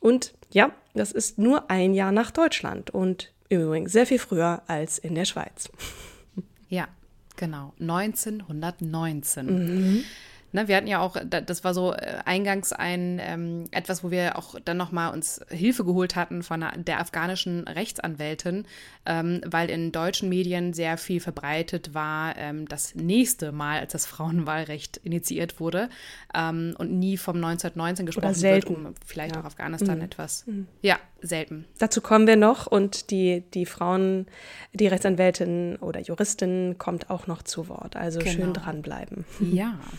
Und 0.00 0.34
ja, 0.52 0.70
das 0.94 1.10
ist 1.10 1.36
nur 1.38 1.68
ein 1.68 1.94
Jahr 1.94 2.12
nach 2.12 2.30
Deutschland 2.30 2.90
und 2.90 3.31
übrigens 3.60 3.92
sehr 3.92 4.06
viel 4.06 4.18
früher 4.18 4.62
als 4.66 4.98
in 4.98 5.14
der 5.14 5.24
Schweiz. 5.24 5.70
Ja, 6.68 6.88
genau. 7.36 7.74
1919. 7.80 9.46
Mhm. 9.46 10.04
Ne, 10.52 10.68
wir 10.68 10.76
hatten 10.76 10.86
ja 10.86 11.00
auch, 11.00 11.16
das 11.24 11.64
war 11.64 11.72
so 11.72 11.94
äh, 11.94 12.18
eingangs 12.26 12.72
ein 12.72 13.20
ähm, 13.22 13.64
etwas, 13.70 14.04
wo 14.04 14.10
wir 14.10 14.36
auch 14.36 14.56
dann 14.62 14.76
nochmal 14.76 15.12
uns 15.12 15.40
Hilfe 15.48 15.84
geholt 15.84 16.14
hatten 16.14 16.42
von 16.42 16.64
der 16.76 17.00
afghanischen 17.00 17.66
Rechtsanwältin, 17.66 18.66
ähm, 19.06 19.40
weil 19.46 19.70
in 19.70 19.92
deutschen 19.92 20.28
Medien 20.28 20.74
sehr 20.74 20.98
viel 20.98 21.20
verbreitet 21.20 21.94
war, 21.94 22.36
ähm, 22.36 22.68
das 22.68 22.94
nächste 22.94 23.50
Mal, 23.50 23.80
als 23.80 23.92
das 23.92 24.04
Frauenwahlrecht 24.04 24.98
initiiert 24.98 25.58
wurde 25.58 25.88
ähm, 26.34 26.74
und 26.76 26.92
nie 26.92 27.16
vom 27.16 27.36
1919 27.36 28.04
gesprochen 28.04 28.26
Oder 28.26 28.34
selten. 28.34 28.68
wird, 28.76 28.86
um 28.86 28.94
vielleicht 29.06 29.34
ja. 29.34 29.40
auch 29.40 29.46
Afghanistan 29.46 29.98
mhm. 29.98 30.04
etwas. 30.04 30.46
Mhm. 30.46 30.68
Ja, 30.82 30.98
selten. 31.22 31.64
Dazu 31.78 32.02
kommen 32.02 32.26
wir 32.26 32.36
noch 32.36 32.66
und 32.66 33.10
die, 33.10 33.42
die 33.54 33.64
Frauen, 33.64 34.26
die 34.74 34.86
Rechtsanwältin 34.86 35.76
oder 35.76 36.00
Juristin 36.00 36.76
kommt 36.76 37.08
auch 37.08 37.26
noch 37.26 37.42
zu 37.42 37.68
Wort. 37.68 37.96
Also 37.96 38.18
genau. 38.18 38.32
schön 38.32 38.52
dranbleiben. 38.52 39.24
Ja. 39.40 39.78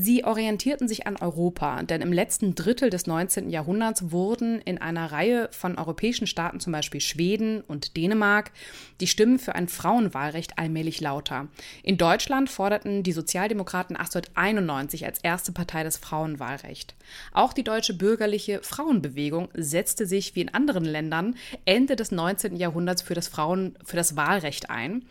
Sie 0.00 0.22
orientierten 0.22 0.86
sich 0.86 1.08
an 1.08 1.16
Europa, 1.16 1.82
denn 1.82 2.02
im 2.02 2.12
letzten 2.12 2.54
Drittel 2.54 2.88
des 2.88 3.08
19. 3.08 3.50
Jahrhunderts 3.50 4.12
wurden 4.12 4.60
in 4.60 4.78
einer 4.78 5.10
Reihe 5.10 5.48
von 5.50 5.76
europäischen 5.76 6.28
Staaten, 6.28 6.60
zum 6.60 6.72
Beispiel 6.72 7.00
Schweden 7.00 7.62
und 7.62 7.96
Dänemark, 7.96 8.52
die 9.00 9.08
Stimmen 9.08 9.40
für 9.40 9.56
ein 9.56 9.66
Frauenwahlrecht 9.66 10.56
allmählich 10.56 11.00
lauter. 11.00 11.48
In 11.82 11.98
Deutschland 11.98 12.48
forderten 12.48 13.02
die 13.02 13.10
Sozialdemokraten 13.10 13.96
1891 13.96 15.04
als 15.04 15.18
erste 15.18 15.50
Partei 15.50 15.82
das 15.82 15.96
Frauenwahlrecht. 15.96 16.94
Auch 17.32 17.52
die 17.52 17.64
deutsche 17.64 17.94
bürgerliche 17.94 18.60
Frauenbewegung 18.62 19.48
setzte 19.54 20.06
sich 20.06 20.36
wie 20.36 20.42
in 20.42 20.54
anderen 20.54 20.84
Ländern 20.84 21.34
Ende 21.64 21.96
des 21.96 22.12
19. 22.12 22.54
Jahrhunderts 22.54 23.02
für 23.02 23.14
das 23.14 23.26
Frauen 23.26 23.76
für 23.84 23.96
das 23.96 24.14
Wahlrecht 24.14 24.70
ein. 24.70 25.06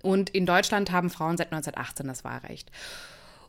Und 0.00 0.30
in 0.30 0.46
Deutschland 0.46 0.90
haben 0.92 1.10
Frauen 1.10 1.36
seit 1.36 1.52
1918 1.52 2.06
das 2.06 2.24
Wahlrecht. 2.24 2.70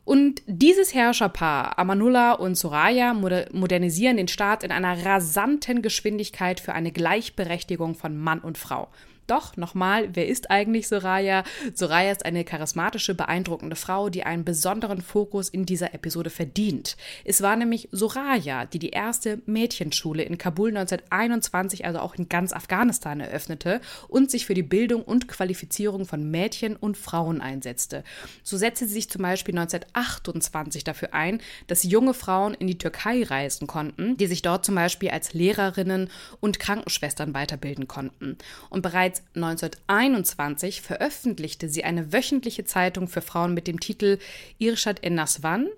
Und 0.04 0.42
dieses 0.46 0.94
Herrscherpaar, 0.94 1.78
Amanullah 1.78 2.32
und 2.32 2.56
Soraya, 2.56 3.14
modernisieren 3.14 4.16
den 4.16 4.28
Staat 4.28 4.64
in 4.64 4.72
einer 4.72 5.04
rasanten 5.04 5.80
Geschwindigkeit 5.80 6.58
für 6.58 6.72
eine 6.72 6.90
Gleichberechtigung 6.90 7.94
von 7.94 8.18
Mann 8.18 8.40
und 8.40 8.58
Frau. 8.58 8.88
Doch, 9.32 9.56
nochmal, 9.56 10.10
wer 10.12 10.28
ist 10.28 10.50
eigentlich 10.50 10.88
Soraya? 10.88 11.42
Soraya 11.72 12.12
ist 12.12 12.26
eine 12.26 12.44
charismatische, 12.44 13.14
beeindruckende 13.14 13.76
Frau, 13.76 14.10
die 14.10 14.24
einen 14.24 14.44
besonderen 14.44 15.00
Fokus 15.00 15.48
in 15.48 15.64
dieser 15.64 15.94
Episode 15.94 16.28
verdient. 16.28 16.98
Es 17.24 17.40
war 17.40 17.56
nämlich 17.56 17.88
Soraya, 17.92 18.66
die 18.66 18.78
die 18.78 18.90
erste 18.90 19.40
Mädchenschule 19.46 20.22
in 20.22 20.36
Kabul 20.36 20.68
1921, 20.68 21.86
also 21.86 22.00
auch 22.00 22.14
in 22.16 22.28
ganz 22.28 22.52
Afghanistan, 22.52 23.20
eröffnete 23.20 23.80
und 24.06 24.30
sich 24.30 24.44
für 24.44 24.52
die 24.52 24.62
Bildung 24.62 25.02
und 25.02 25.28
Qualifizierung 25.28 26.04
von 26.04 26.30
Mädchen 26.30 26.76
und 26.76 26.98
Frauen 26.98 27.40
einsetzte. 27.40 28.04
So 28.42 28.58
setzte 28.58 28.86
sie 28.86 28.92
sich 28.92 29.08
zum 29.08 29.22
Beispiel 29.22 29.58
1928 29.58 30.84
dafür 30.84 31.14
ein, 31.14 31.40
dass 31.68 31.84
junge 31.84 32.12
Frauen 32.12 32.52
in 32.52 32.66
die 32.66 32.76
Türkei 32.76 33.22
reisen 33.22 33.66
konnten, 33.66 34.18
die 34.18 34.26
sich 34.26 34.42
dort 34.42 34.66
zum 34.66 34.74
Beispiel 34.74 35.08
als 35.08 35.32
Lehrerinnen 35.32 36.10
und 36.40 36.58
Krankenschwestern 36.58 37.32
weiterbilden 37.32 37.88
konnten. 37.88 38.36
Und 38.68 38.82
bereits 38.82 39.21
1921 39.34 40.82
veröffentlichte 40.82 41.68
sie 41.68 41.84
eine 41.84 42.12
wöchentliche 42.12 42.64
Zeitung 42.64 43.08
für 43.08 43.22
Frauen 43.22 43.54
mit 43.54 43.66
dem 43.66 43.80
Titel 43.80 44.18
Irshad 44.58 45.02
en-Naswan. 45.02 45.68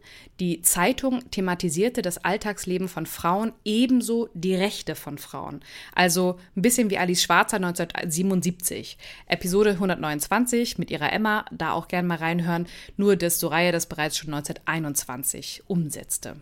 Die 0.41 0.63
Zeitung 0.63 1.31
thematisierte 1.31 2.03
das 2.03 2.25
Alltagsleben 2.25 2.89
von 2.89 3.07
Frauen, 3.07 3.53
ebenso 3.65 4.29
die 4.35 4.57
Rechte 4.57 4.97
von 4.97 5.17
Frauen. 5.17 5.61
Also 5.95 6.41
ein 6.57 6.63
bisschen 6.63 6.91
wie 6.91 6.99
Alice 6.99 7.23
Schwarzer 7.23 7.57
1977. 7.57 8.99
Episode 9.29 9.71
129 9.71 10.77
mit 10.79 10.91
ihrer 10.91 11.13
Emma, 11.13 11.45
da 11.53 11.73
auch 11.73 11.87
gern 11.87 12.09
mal 12.09 12.19
reinhören, 12.19 12.67
nur 12.97 13.15
dass 13.15 13.39
Soraya 13.39 13.71
das 13.71 13.87
bereits 13.87 14.19
schon 14.19 14.35
1921 14.35 15.63
umsetzte. 15.69 16.35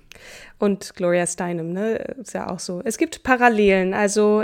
Und 0.59 0.95
Gloria 0.95 1.27
Steinem, 1.27 1.73
ne, 1.73 1.97
ist 2.21 2.33
ja 2.33 2.49
auch 2.49 2.61
so. 2.61 2.81
Es 2.85 2.97
gibt 2.97 3.23
Parallelen. 3.23 3.93
Also, 3.93 4.43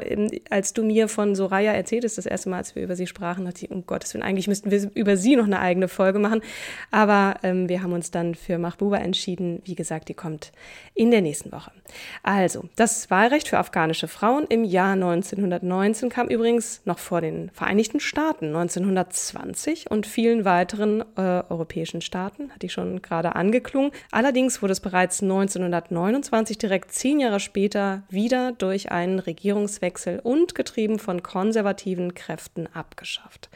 als 0.50 0.74
du 0.74 0.84
mir 0.84 1.08
von 1.08 1.34
Soraya 1.34 1.72
erzähltest, 1.72 2.18
das 2.18 2.26
erste 2.26 2.37
Mal, 2.46 2.58
als 2.58 2.74
wir 2.74 2.82
über 2.82 2.96
sie 2.96 3.06
sprachen, 3.06 3.44
dachte 3.44 3.64
ich, 3.64 3.70
um 3.70 3.86
Gottes 3.86 4.14
Willen, 4.14 4.22
eigentlich 4.22 4.48
müssten 4.48 4.70
wir 4.70 4.90
über 4.94 5.16
sie 5.16 5.36
noch 5.36 5.46
eine 5.46 5.60
eigene 5.60 5.88
Folge 5.88 6.18
machen. 6.18 6.42
Aber 6.90 7.36
ähm, 7.42 7.68
wir 7.68 7.82
haben 7.82 7.92
uns 7.92 8.10
dann 8.10 8.34
für 8.34 8.58
Mahbuba 8.58 8.98
entschieden. 8.98 9.60
Wie 9.64 9.74
gesagt, 9.74 10.08
die 10.08 10.14
kommt 10.14 10.52
in 10.94 11.10
der 11.10 11.22
nächsten 11.22 11.52
Woche. 11.52 11.72
Also, 12.22 12.68
das 12.76 13.10
Wahlrecht 13.10 13.48
für 13.48 13.58
afghanische 13.58 14.08
Frauen 14.08 14.44
im 14.48 14.64
Jahr 14.64 14.92
1919 14.92 16.08
kam 16.08 16.28
übrigens 16.28 16.82
noch 16.84 16.98
vor 16.98 17.20
den 17.20 17.50
Vereinigten 17.50 18.00
Staaten 18.00 18.46
1920 18.46 19.90
und 19.90 20.06
vielen 20.06 20.44
weiteren 20.44 21.02
äh, 21.16 21.42
europäischen 21.48 22.00
Staaten, 22.00 22.50
hatte 22.50 22.66
ich 22.66 22.72
schon 22.72 23.02
gerade 23.02 23.36
angeklungen. 23.36 23.92
Allerdings 24.10 24.62
wurde 24.62 24.72
es 24.72 24.80
bereits 24.80 25.22
1929, 25.22 26.58
direkt 26.58 26.92
zehn 26.92 27.20
Jahre 27.20 27.40
später, 27.40 28.02
wieder 28.10 28.52
durch 28.52 28.90
einen 28.90 29.18
Regierungswechsel 29.18 30.20
und 30.22 30.54
getrieben 30.54 30.98
von 30.98 31.22
konservativen 31.22 32.14
Kräften 32.28 32.68
abgeschafft. 32.74 33.48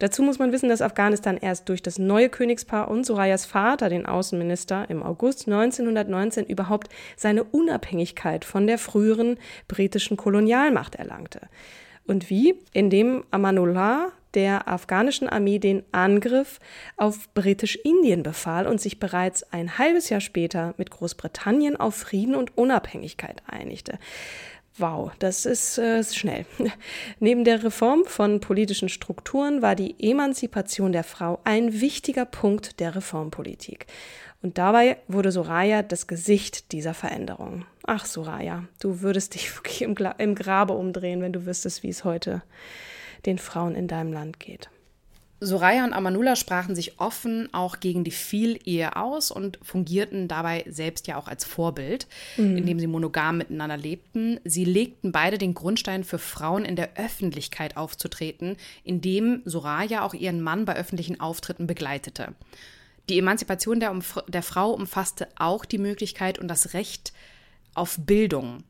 Dazu 0.00 0.24
muss 0.24 0.40
man 0.40 0.50
wissen, 0.50 0.68
dass 0.68 0.82
Afghanistan 0.82 1.36
erst 1.36 1.68
durch 1.68 1.82
das 1.82 1.98
neue 1.98 2.28
Königspaar 2.28 2.88
und 2.88 3.06
Sorayas 3.06 3.46
Vater, 3.46 3.88
den 3.88 4.06
Außenminister, 4.06 4.90
im 4.90 5.04
August 5.04 5.46
1919 5.46 6.46
überhaupt 6.46 6.88
seine 7.16 7.44
Unabhängigkeit 7.44 8.44
von 8.44 8.66
der 8.66 8.78
früheren 8.78 9.38
britischen 9.68 10.16
Kolonialmacht 10.16 10.96
erlangte. 10.96 11.42
Und 12.04 12.30
wie? 12.30 12.56
Indem 12.72 13.22
Amanullah 13.30 14.10
der 14.34 14.66
afghanischen 14.66 15.28
Armee 15.28 15.58
den 15.58 15.84
Angriff 15.92 16.58
auf 16.96 17.32
Britisch-Indien 17.34 18.22
befahl 18.22 18.66
und 18.66 18.80
sich 18.80 18.98
bereits 18.98 19.44
ein 19.52 19.78
halbes 19.78 20.08
Jahr 20.08 20.20
später 20.20 20.74
mit 20.78 20.90
Großbritannien 20.90 21.76
auf 21.76 21.94
Frieden 21.94 22.34
und 22.34 22.56
Unabhängigkeit 22.56 23.42
einigte. 23.46 23.98
Wow, 24.78 25.12
das 25.18 25.44
ist 25.44 25.76
äh, 25.76 26.02
schnell. 26.02 26.46
Neben 27.20 27.44
der 27.44 27.62
Reform 27.62 28.04
von 28.06 28.40
politischen 28.40 28.88
Strukturen 28.88 29.60
war 29.60 29.74
die 29.74 29.94
Emanzipation 29.98 30.92
der 30.92 31.04
Frau 31.04 31.40
ein 31.44 31.80
wichtiger 31.80 32.24
Punkt 32.24 32.80
der 32.80 32.94
Reformpolitik. 32.94 33.86
Und 34.40 34.56
dabei 34.58 34.96
wurde 35.08 35.30
Soraya 35.30 35.82
das 35.82 36.06
Gesicht 36.06 36.72
dieser 36.72 36.94
Veränderung. 36.94 37.66
Ach, 37.84 38.06
Soraya, 38.06 38.64
du 38.80 39.02
würdest 39.02 39.34
dich 39.34 39.54
wirklich 39.56 39.82
im, 39.82 39.94
im 40.18 40.34
Grabe 40.34 40.72
umdrehen, 40.72 41.20
wenn 41.20 41.32
du 41.32 41.44
wüsstest, 41.44 41.82
wie 41.82 41.90
es 41.90 42.04
heute 42.04 42.42
den 43.26 43.38
Frauen 43.38 43.74
in 43.74 43.88
deinem 43.88 44.12
Land 44.12 44.40
geht. 44.40 44.70
Soraya 45.44 45.84
und 45.84 45.92
Amanullah 45.92 46.36
sprachen 46.36 46.76
sich 46.76 47.00
offen 47.00 47.48
auch 47.52 47.80
gegen 47.80 48.04
die 48.04 48.12
Vielehe 48.12 48.94
aus 48.94 49.30
und 49.32 49.58
fungierten 49.62 50.28
dabei 50.28 50.64
selbst 50.68 51.08
ja 51.08 51.16
auch 51.16 51.26
als 51.26 51.44
Vorbild, 51.44 52.06
mhm. 52.36 52.56
indem 52.56 52.78
sie 52.78 52.86
monogam 52.86 53.38
miteinander 53.38 53.76
lebten. 53.76 54.38
Sie 54.44 54.64
legten 54.64 55.10
beide 55.10 55.38
den 55.38 55.54
Grundstein 55.54 56.04
für 56.04 56.18
Frauen 56.18 56.64
in 56.64 56.76
der 56.76 56.96
Öffentlichkeit 56.96 57.76
aufzutreten, 57.76 58.56
indem 58.84 59.42
Soraya 59.44 60.04
auch 60.04 60.14
ihren 60.14 60.40
Mann 60.40 60.64
bei 60.64 60.76
öffentlichen 60.76 61.18
Auftritten 61.18 61.66
begleitete. 61.66 62.34
Die 63.08 63.18
Emanzipation 63.18 63.80
der, 63.80 63.98
der 64.28 64.42
Frau 64.42 64.70
umfasste 64.70 65.28
auch 65.36 65.64
die 65.64 65.78
Möglichkeit 65.78 66.38
und 66.38 66.46
das 66.46 66.72
Recht 66.72 67.12
auf 67.74 67.96
Bildung. 67.98 68.62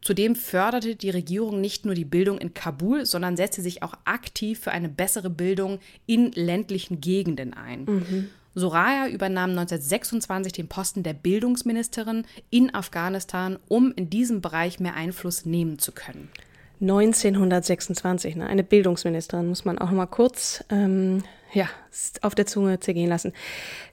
Zudem 0.00 0.36
förderte 0.36 0.94
die 0.94 1.10
Regierung 1.10 1.60
nicht 1.60 1.84
nur 1.84 1.94
die 1.94 2.04
Bildung 2.04 2.38
in 2.38 2.54
Kabul, 2.54 3.04
sondern 3.04 3.36
setzte 3.36 3.62
sich 3.62 3.82
auch 3.82 3.94
aktiv 4.04 4.60
für 4.60 4.70
eine 4.70 4.88
bessere 4.88 5.30
Bildung 5.30 5.80
in 6.06 6.32
ländlichen 6.32 7.00
Gegenden 7.00 7.52
ein. 7.54 7.84
Mhm. 7.84 8.28
Soraya 8.54 9.08
übernahm 9.08 9.50
1926 9.50 10.52
den 10.52 10.68
Posten 10.68 11.02
der 11.02 11.12
Bildungsministerin 11.12 12.24
in 12.50 12.74
Afghanistan, 12.74 13.58
um 13.68 13.92
in 13.92 14.10
diesem 14.10 14.40
Bereich 14.40 14.80
mehr 14.80 14.94
Einfluss 14.94 15.44
nehmen 15.44 15.78
zu 15.78 15.92
können. 15.92 16.28
1926, 16.80 18.36
ne? 18.36 18.46
eine 18.46 18.62
Bildungsministerin, 18.62 19.48
muss 19.48 19.64
man 19.64 19.78
auch 19.78 19.90
mal 19.90 20.06
kurz 20.06 20.64
ähm, 20.70 21.24
ja, 21.52 21.68
auf 22.22 22.34
der 22.34 22.46
Zunge 22.46 22.80
zergehen 22.80 23.08
lassen. 23.08 23.32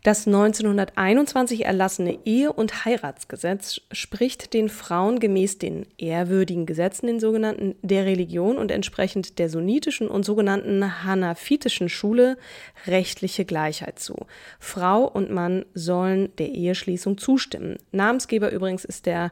Das 0.03 0.27
1921 0.27 1.65
erlassene 1.65 2.19
Ehe- 2.25 2.53
und 2.53 2.85
Heiratsgesetz 2.85 3.81
spricht 3.91 4.53
den 4.53 4.69
Frauen 4.69 5.19
gemäß 5.19 5.57
den 5.57 5.87
ehrwürdigen 5.97 6.65
Gesetzen, 6.65 7.07
den 7.07 7.19
sogenannten 7.19 7.75
der 7.81 8.05
Religion 8.05 8.57
und 8.57 8.71
entsprechend 8.71 9.39
der 9.39 9.49
sunnitischen 9.49 10.07
und 10.07 10.23
sogenannten 10.23 11.03
hanafitischen 11.03 11.89
Schule 11.89 12.37
rechtliche 12.85 13.45
Gleichheit 13.45 13.99
zu. 13.99 14.27
Frau 14.59 15.05
und 15.05 15.31
Mann 15.31 15.65
sollen 15.73 16.35
der 16.37 16.49
Eheschließung 16.49 17.17
zustimmen. 17.17 17.77
Namensgeber 17.91 18.51
übrigens 18.51 18.85
ist 18.85 19.05
der 19.05 19.31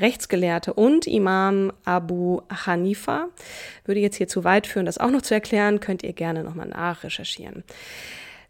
Rechtsgelehrte 0.00 0.74
und 0.74 1.06
Imam 1.06 1.72
Abu 1.84 2.42
Hanifa. 2.48 3.28
Würde 3.84 4.00
jetzt 4.00 4.16
hier 4.16 4.28
zu 4.28 4.44
weit 4.44 4.66
führen, 4.66 4.86
das 4.86 4.98
auch 4.98 5.10
noch 5.10 5.22
zu 5.22 5.34
erklären, 5.34 5.80
könnt 5.80 6.02
ihr 6.02 6.12
gerne 6.12 6.44
nochmal 6.44 6.68
nachrecherchieren. 6.68 7.64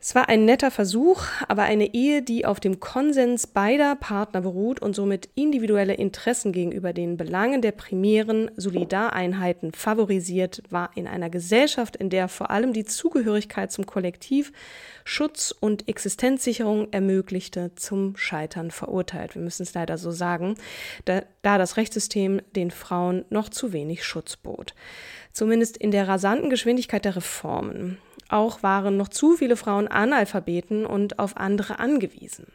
Es 0.04 0.16
war 0.16 0.28
ein 0.28 0.44
netter 0.44 0.72
Versuch, 0.72 1.22
aber 1.46 1.62
eine 1.62 1.94
Ehe, 1.94 2.22
die 2.22 2.44
auf 2.44 2.58
dem 2.58 2.80
Konsens 2.80 3.46
beider 3.46 3.94
Partner 3.94 4.40
beruht 4.40 4.82
und 4.82 4.96
somit 4.96 5.28
individuelle 5.36 5.94
Interessen 5.94 6.50
gegenüber 6.50 6.92
den 6.92 7.16
Belangen 7.16 7.62
der 7.62 7.70
primären 7.70 8.50
Solidareinheiten 8.56 9.70
favorisiert, 9.70 10.60
war 10.70 10.90
in 10.96 11.06
einer 11.06 11.30
Gesellschaft, 11.30 11.94
in 11.94 12.10
der 12.10 12.26
vor 12.26 12.50
allem 12.50 12.72
die 12.72 12.84
Zugehörigkeit 12.84 13.70
zum 13.70 13.86
Kollektiv 13.86 14.52
Schutz 15.04 15.54
und 15.60 15.86
Existenzsicherung 15.86 16.92
ermöglichte, 16.92 17.70
zum 17.76 18.16
Scheitern 18.16 18.72
verurteilt. 18.72 19.36
Wir 19.36 19.42
müssen 19.42 19.62
es 19.62 19.72
leider 19.72 19.98
so 19.98 20.10
sagen, 20.10 20.56
da, 21.04 21.22
da 21.42 21.58
das 21.58 21.76
Rechtssystem 21.76 22.42
den 22.56 22.72
Frauen 22.72 23.24
noch 23.30 23.50
zu 23.50 23.72
wenig 23.72 24.02
Schutz 24.02 24.36
bot. 24.36 24.74
Zumindest 25.32 25.76
in 25.76 25.92
der 25.92 26.08
rasanten 26.08 26.50
Geschwindigkeit 26.50 27.04
der 27.04 27.14
Reformen. 27.14 27.98
Auch 28.32 28.62
waren 28.62 28.96
noch 28.96 29.08
zu 29.08 29.36
viele 29.36 29.56
Frauen 29.56 29.88
Analphabeten 29.88 30.86
und 30.86 31.18
auf 31.18 31.36
andere 31.36 31.78
angewiesen. 31.78 32.46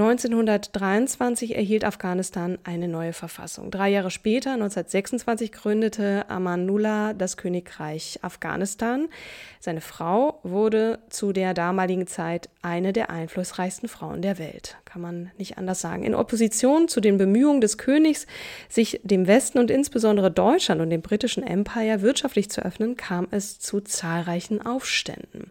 1923 0.00 1.56
erhielt 1.56 1.84
Afghanistan 1.84 2.56
eine 2.62 2.86
neue 2.86 3.12
Verfassung. 3.12 3.72
Drei 3.72 3.88
Jahre 3.88 4.12
später, 4.12 4.52
1926, 4.52 5.50
gründete 5.50 6.24
Amanullah 6.30 7.14
das 7.14 7.36
Königreich 7.36 8.20
Afghanistan. 8.22 9.08
Seine 9.58 9.80
Frau 9.80 10.38
wurde 10.44 11.00
zu 11.10 11.32
der 11.32 11.52
damaligen 11.52 12.06
Zeit 12.06 12.48
eine 12.62 12.92
der 12.92 13.10
einflussreichsten 13.10 13.88
Frauen 13.88 14.22
der 14.22 14.38
Welt, 14.38 14.76
kann 14.84 15.02
man 15.02 15.32
nicht 15.36 15.58
anders 15.58 15.80
sagen. 15.80 16.04
In 16.04 16.14
Opposition 16.14 16.86
zu 16.86 17.00
den 17.00 17.18
Bemühungen 17.18 17.60
des 17.60 17.76
Königs, 17.76 18.28
sich 18.68 19.00
dem 19.02 19.26
Westen 19.26 19.58
und 19.58 19.68
insbesondere 19.68 20.30
Deutschland 20.30 20.80
und 20.80 20.90
dem 20.90 21.02
britischen 21.02 21.42
Empire 21.42 22.02
wirtschaftlich 22.02 22.50
zu 22.50 22.64
öffnen, 22.64 22.96
kam 22.96 23.26
es 23.32 23.58
zu 23.58 23.80
zahlreichen 23.80 24.64
Aufständen. 24.64 25.50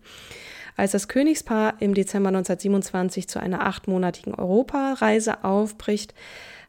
Als 0.77 0.91
das 0.91 1.07
Königspaar 1.07 1.81
im 1.81 1.95
Dezember 1.95 2.29
1927 2.29 3.27
zu 3.27 3.39
einer 3.39 3.65
achtmonatigen 3.65 4.35
Europareise 4.35 5.43
aufbricht, 5.43 6.13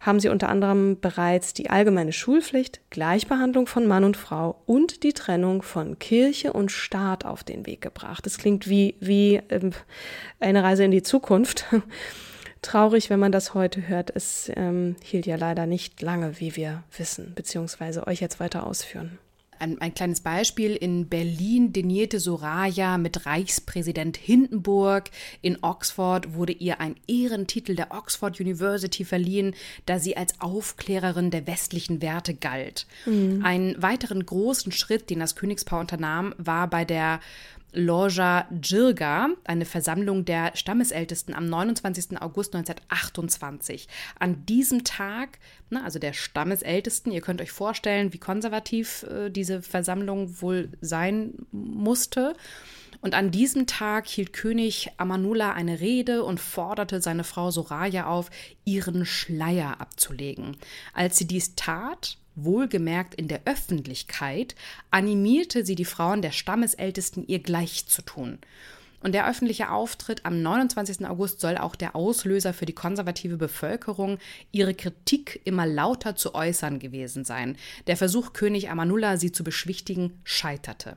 haben 0.01 0.19
sie 0.19 0.31
unter 0.31 0.49
anderem 0.49 0.99
bereits 0.99 1.53
die 1.53 1.69
allgemeine 1.69 2.13
Schulpflicht, 2.13 2.81
Gleichbehandlung 2.89 3.67
von 3.67 3.87
Mann 3.87 4.05
und 4.05 4.17
Frau 4.17 4.63
und 4.65 5.03
die 5.03 5.13
Trennung 5.13 5.61
von 5.61 5.99
Kirche 5.99 6.55
und 6.55 6.73
Staat 6.73 7.27
auf 7.27 7.45
den 7.45 7.67
Weg 7.67 7.83
gebracht. 7.83 8.25
Das 8.25 8.39
klingt 8.39 8.67
wie, 8.69 8.97
wie 9.01 9.43
ähm, 9.51 9.73
eine 10.41 10.63
Reise 10.63 10.85
in 10.85 10.91
die 10.91 11.03
Zukunft. 11.03 11.67
Traurig, 12.63 13.11
wenn 13.11 13.21
man 13.21 13.33
das 13.33 13.53
heute 13.53 13.89
hört. 13.89 14.11
Es 14.15 14.51
ähm, 14.57 14.97
hielt 15.03 15.27
ja 15.27 15.37
leider 15.37 15.67
nicht 15.67 16.01
lange, 16.01 16.41
wie 16.41 16.57
wir 16.57 16.83
wissen, 16.97 17.33
beziehungsweise 17.35 18.07
euch 18.07 18.21
jetzt 18.21 18.41
weiter 18.41 18.67
ausführen. 18.67 19.19
Ein, 19.59 19.81
ein, 19.81 19.95
kleines 19.95 20.21
Beispiel. 20.21 20.75
In 20.75 21.09
Berlin 21.09 21.73
denierte 21.73 22.21
Soraya 22.21 22.99
mit 22.99 23.27
Reichspräsident 23.27 24.17
Hindenburg. 24.17 25.11
In 25.43 25.59
Oxford 25.63 26.35
wurde 26.35 26.53
ihr 26.53 26.81
ein 26.81 26.97
Ehrentitel 27.07 27.75
der 27.75 27.93
Oxford 27.93 28.41
University 28.41 29.05
verliehen, 29.05 29.55
da 29.87 29.99
sie 29.99 30.17
als 30.17 30.41
Aufklärerin 30.41 31.31
der 31.31 31.47
westlichen 31.47 32.03
Werte 32.03 32.35
galt. 32.35 32.87
Mhm. 33.07 33.45
Einen 33.45 33.83
weiteren 33.83 34.25
großen 34.25 34.73
Schritt, 34.73 35.11
den 35.11 35.21
das 35.21 35.37
Königspaar 35.37 35.81
unternahm, 35.81 36.35
war 36.39 36.69
bei 36.69 36.85
der 36.85 37.21
Loja 37.73 38.49
Jirga, 38.63 39.29
eine 39.45 39.65
Versammlung 39.65 40.25
der 40.25 40.57
Stammesältesten 40.57 41.35
am 41.35 41.47
29. 41.47 42.21
August 42.21 42.55
1928. 42.55 43.89
An 44.19 44.47
diesem 44.47 44.85
Tag, 44.85 45.39
na, 45.71 45.85
also 45.85 45.99
der 45.99 46.13
Stammesältesten, 46.13 47.13
ihr 47.13 47.21
könnt 47.21 47.43
euch 47.43 47.53
vorstellen, 47.53 48.13
wie 48.13 48.19
konservativ 48.19 49.05
äh, 49.05 49.31
diese 49.31 49.63
Versammlung 49.63 50.41
wohl 50.41 50.71
sein 50.81 51.35
musste. 51.53 52.35
Und 53.01 53.15
an 53.15 53.31
diesem 53.31 53.67
Tag 53.67 54.09
hielt 54.09 54.33
König 54.33 54.91
Amanullah 54.97 55.53
eine 55.53 55.81
Rede 55.81 56.25
und 56.25 56.41
forderte 56.41 57.01
seine 57.01 57.23
Frau 57.23 57.51
Soraya 57.51 58.07
auf, 58.07 58.31
ihren 58.65 59.07
Schleier 59.07 59.81
abzulegen. 59.81 60.57
Als 60.95 61.19
sie 61.19 61.27
dies 61.27 61.55
tat, 61.55 62.19
wohlgemerkt 62.45 63.15
in 63.15 63.29
der 63.29 63.43
Öffentlichkeit, 63.45 64.55
animierte 64.91 65.65
sie 65.65 65.75
die 65.75 65.85
Frauen 65.85 66.23
der 66.23 66.33
Stammesältesten, 66.33 67.27
ihr 67.27 67.41
gleich 67.41 67.87
zu 67.87 68.03
tun. 68.03 68.39
Und 69.01 69.13
der 69.13 69.29
öffentliche 69.29 69.71
Auftritt 69.71 70.27
am 70.27 70.43
29. 70.43 71.07
August 71.07 71.41
soll 71.41 71.57
auch 71.57 71.77
der 71.77 71.95
Auslöser 71.95 72.53
für 72.53 72.67
die 72.67 72.73
konservative 72.73 73.37
Bevölkerung, 73.37 74.19
ihre 74.51 74.75
Kritik 74.75 75.41
immer 75.45 75.67
lauter 75.67 76.17
zu 76.17 76.35
äußern 76.35 76.81
gewesen 76.81 77.25
sein. 77.25 77.57
Der 77.87 77.97
Versuch, 77.97 78.33
König 78.33 78.71
Amanullah 78.71 79.17
sie 79.17 79.31
zu 79.31 79.45
beschwichtigen, 79.45 80.19
scheiterte. 80.25 80.97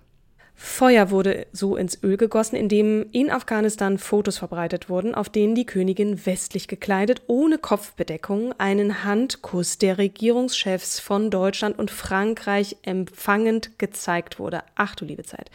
Feuer 0.54 1.10
wurde 1.10 1.48
so 1.52 1.76
ins 1.76 2.04
Öl 2.04 2.18
gegossen, 2.18 2.56
indem 2.56 3.06
in 3.12 3.32
Afghanistan 3.32 3.98
Fotos 3.98 4.38
verbreitet 4.38 4.90
wurden, 4.90 5.16
auf 5.16 5.30
denen 5.30 5.56
die 5.56 5.66
Königin 5.66 6.26
westlich 6.26 6.68
gekleidet, 6.68 7.24
ohne 7.28 7.58
Kopfbedeckung, 7.58 8.54
einen 8.58 9.04
Handkuss 9.04 9.78
der 9.80 9.98
Regierungschefs 9.98 11.00
von 11.00 11.32
Deutschland 11.32 11.80
und 11.80 11.92
Frankreich 11.92 12.78
empfangend 12.84 13.80
gezeigt 13.80 14.40
wurde. 14.40 14.64
Ach 14.76 14.96
du 14.96 15.06
liebe 15.06 15.24
Zeit. 15.24 15.50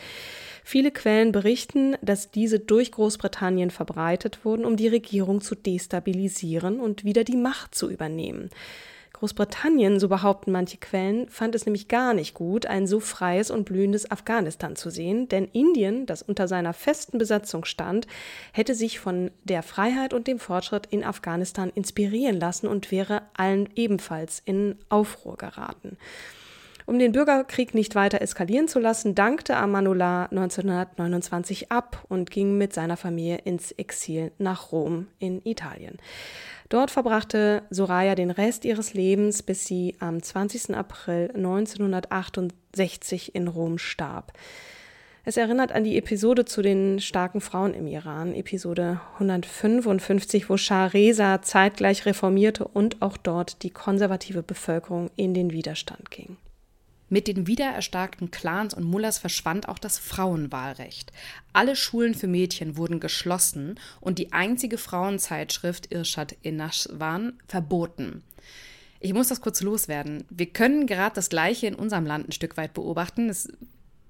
Viele 0.65 0.91
Quellen 0.91 1.31
berichten, 1.31 1.95
dass 2.03 2.33
diese 2.33 2.59
durch 2.59 2.91
Großbritannien 2.91 3.71
verbreitet 3.71 4.45
wurden, 4.45 4.65
um 4.65 4.77
die 4.77 4.89
Regierung 4.89 5.41
zu 5.41 5.55
destabilisieren 5.55 6.81
und 6.81 7.05
wieder 7.05 7.23
die 7.23 7.37
Macht 7.37 7.77
zu 7.77 7.89
übernehmen. 7.89 8.51
Großbritannien, 9.19 9.99
so 9.99 10.09
behaupten 10.09 10.53
manche 10.53 10.77
Quellen, 10.77 11.29
fand 11.31 11.55
es 11.55 11.65
nämlich 11.65 11.89
gar 11.89 12.13
nicht 12.13 12.35
gut, 12.35 12.67
ein 12.67 12.87
so 12.87 13.01
freies 13.01 13.51
und 13.51 13.65
blühendes 13.65 14.11
Afghanistan 14.11 14.77
zu 14.77 14.91
sehen, 14.91 15.27
denn 15.29 15.49
Indien, 15.53 16.05
das 16.05 16.21
unter 16.21 16.47
seiner 16.49 16.75
festen 16.75 17.17
Besatzung 17.17 17.65
stand, 17.65 18.07
hätte 18.53 18.75
sich 18.75 19.01
von 19.01 19.31
der 19.45 19.63
Freiheit 19.63 20.13
und 20.13 20.27
dem 20.27 20.39
Fortschritt 20.39 20.87
in 20.91 21.03
Afghanistan 21.03 21.73
inspirieren 21.75 22.39
lassen 22.39 22.67
und 22.67 22.91
wäre 22.91 23.23
allen 23.35 23.71
ebenfalls 23.75 24.43
in 24.45 24.77
Aufruhr 24.91 25.39
geraten. 25.39 25.97
Um 26.85 27.01
den 27.01 27.11
Bürgerkrieg 27.11 27.75
nicht 27.75 27.97
weiter 27.97 28.21
eskalieren 28.21 28.69
zu 28.69 28.79
lassen, 28.79 29.17
dankte 29.17 29.57
Amanullah 29.57 30.27
1929 30.27 31.73
ab 31.73 32.05
und 32.09 32.31
ging 32.31 32.59
mit 32.59 32.75
seiner 32.75 32.97
Familie 32.97 33.39
ins 33.39 33.73
Exil 33.73 34.31
nach 34.39 34.71
Rom 34.71 35.09
in 35.19 35.41
Italien. 35.45 35.99
Dort 36.69 36.91
verbrachte 36.91 37.63
Soraya 37.71 38.17
den 38.17 38.31
Rest 38.31 38.65
ihres 38.65 38.95
Lebens, 38.95 39.43
bis 39.43 39.67
sie 39.67 39.97
am 40.01 40.23
20. 40.23 40.75
April 40.75 41.31
1968 41.35 43.35
in 43.35 43.49
Rom 43.49 43.79
starb. 43.79 44.33
Es 45.25 45.37
erinnert 45.37 45.73
an 45.73 45.83
die 45.83 45.99
Episode 45.99 46.45
zu 46.45 46.63
den 46.63 47.01
starken 47.01 47.41
Frauen 47.41 47.75
im 47.75 47.89
Iran, 47.89 48.33
Episode 48.35 49.01
155, 49.15 50.49
wo 50.49 50.57
Shah 50.57 50.87
Reza 50.87 51.43
zeitgleich 51.43 52.07
reformierte 52.07 52.65
und 52.67 53.03
auch 53.03 53.17
dort 53.17 53.65
die 53.65 53.71
konservative 53.71 54.45
Bevölkerung 54.45 55.11
in 55.17 55.35
den 55.35 55.53
Widerstand 55.53 56.13
ging. 56.13 56.37
Mit 57.09 57.29
den 57.29 57.47
wiedererstarkten 57.47 58.31
Clans 58.33 58.75
und 58.75 58.85
Mullahs 58.85 59.19
verschwand 59.19 59.69
auch 59.69 59.79
das 59.79 59.99
Frauenwahlrecht. 59.99 61.13
Alle 61.53 61.77
Schulen 61.77 62.15
für 62.15 62.27
Mädchen 62.27 62.77
wurden 62.77 62.99
geschlossen 62.99 63.79
und 64.01 64.19
die 64.19 64.33
einzige 64.33 64.77
Frauenzeitschrift 64.77 65.93
Irshad 65.93 66.37
Enashwan 66.43 67.35
verboten. 67.47 68.25
Ich 68.99 69.15
muss 69.15 69.29
das 69.29 69.41
kurz 69.41 69.61
loswerden. 69.61 70.25
Wir 70.31 70.47
können 70.47 70.87
gerade 70.87 71.15
das 71.15 71.29
Gleiche 71.29 71.69
in 71.69 71.75
unserem 71.77 72.07
Land 72.07 72.29
ein 72.29 72.33
Stück 72.33 72.57
weit 72.57 72.75
beobachten. 72.75 73.29
Es 73.29 73.53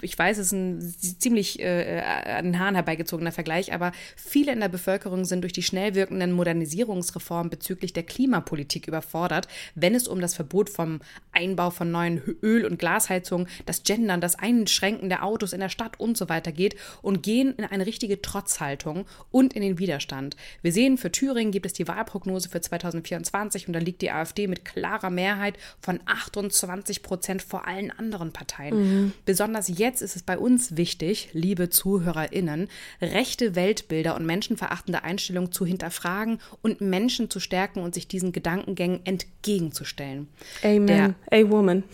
ich 0.03 0.19
weiß, 0.19 0.39
es 0.39 0.49
ist 0.49 0.53
ein 0.53 0.95
ziemlich 1.19 1.61
äh, 1.61 2.01
an 2.01 2.45
den 2.45 2.59
Haaren 2.59 2.75
herbeigezogener 2.75 3.33
Vergleich, 3.33 3.73
aber 3.73 3.93
viele 4.17 4.53
in 4.53 4.61
der 4.61 4.69
Bevölkerung 4.69 5.25
sind 5.25 5.43
durch 5.43 5.53
die 5.53 5.63
schnell 5.63 5.95
wirkenden 5.95 6.33
Modernisierungsreformen 6.33 7.49
bezüglich 7.49 7.93
der 7.93 8.03
Klimapolitik 8.03 8.89
überfordert, 8.89 9.49
wenn 9.75 9.95
es 9.95 10.07
um 10.07 10.21
das 10.21 10.35
Verbot 10.35 10.69
vom 10.69 11.01
Einbau 11.33 11.71
von 11.71 11.91
neuen 11.91 12.21
Öl- 12.43 12.67
und 12.67 12.79
Glasheizungen, 12.79 13.49
das 13.65 13.85
Gendern, 13.85 14.21
das 14.21 14.39
Einschränken 14.39 15.09
der 15.09 15.25
Autos 15.25 15.53
in 15.53 15.61
der 15.61 15.69
Stadt 15.71 15.99
und 15.99 16.17
so 16.17 16.29
weiter 16.29 16.53
geht 16.53 16.77
und 17.01 17.23
gehen 17.23 17.55
in 17.57 17.65
eine 17.65 17.87
richtige 17.87 18.21
Trotzhaltung 18.21 19.07
und 19.31 19.55
in 19.55 19.63
den 19.63 19.79
Widerstand. 19.79 20.37
Wir 20.61 20.73
sehen, 20.73 20.99
für 20.99 21.11
Thüringen 21.11 21.53
gibt 21.53 21.67
es 21.67 21.73
die 21.73 21.89
Wahlprognose 21.89 22.51
für 22.51 22.61
2024 22.61 23.67
und 23.67 23.73
da 23.73 23.79
liegt 23.79 24.03
die 24.03 24.11
AfD 24.11 24.47
mit 24.47 24.65
klarer 24.65 25.11
Mehrheit 25.11 25.55
von 25.81 26.01
28 26.05 27.03
Prozent 27.03 27.43
vor 27.43 27.67
allen 27.67 27.91
anderen 27.91 28.33
Parteien. 28.33 28.77
Mhm. 28.77 29.13
Besonders 29.25 29.69
jetzt 29.79 29.86
jetzt 29.87 30.03
ist 30.03 30.17
es 30.17 30.23
bei 30.23 30.37
uns 30.37 30.77
wichtig, 30.77 31.29
liebe 31.33 31.71
ZuhörerInnen, 31.71 32.69
rechte 33.01 33.55
Weltbilder 33.55 34.17
und 34.17 34.27
menschenverachtende 34.27 35.05
Einstellungen 35.05 35.53
zu 35.53 35.65
hinterfragen 35.65 36.41
und 36.61 36.81
Menschen 36.81 37.31
zu 37.31 37.39
stärken 37.39 37.81
und 37.81 37.95
sich 37.95 38.09
diesen 38.09 38.33
Gedankengängen 38.33 39.01
entgegenzustellen. 39.07 40.29
Amen. 40.63 40.87
Der, 40.87 41.15
A 41.31 41.49
woman. 41.49 41.85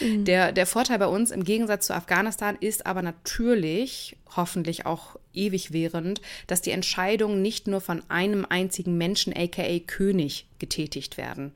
der, 0.00 0.52
der 0.52 0.66
Vorteil 0.66 0.98
bei 0.98 1.06
uns 1.06 1.30
im 1.30 1.44
Gegensatz 1.44 1.86
zu 1.86 1.94
Afghanistan 1.94 2.56
ist 2.60 2.86
aber 2.86 3.00
natürlich, 3.00 4.16
hoffentlich 4.36 4.84
auch 4.84 5.16
ewig 5.32 5.72
während, 5.72 6.20
dass 6.46 6.60
die 6.60 6.72
Entscheidungen 6.72 7.40
nicht 7.40 7.66
nur 7.66 7.80
von 7.80 8.02
einem 8.10 8.44
einzigen 8.48 8.98
Menschen, 8.98 9.32
aka 9.34 9.78
König, 9.86 10.46
getätigt 10.58 11.16
werden 11.16 11.52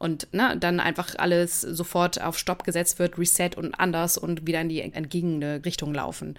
und 0.00 0.32
ne, 0.32 0.56
dann 0.58 0.80
einfach 0.80 1.14
alles 1.18 1.60
sofort 1.60 2.20
auf 2.20 2.38
Stopp 2.38 2.64
gesetzt 2.64 2.98
wird, 2.98 3.18
Reset 3.18 3.50
und 3.56 3.74
anders 3.74 4.16
und 4.16 4.46
wieder 4.46 4.62
in 4.62 4.70
die 4.70 4.80
entgegene 4.80 5.62
Richtung 5.64 5.94
laufen. 5.94 6.36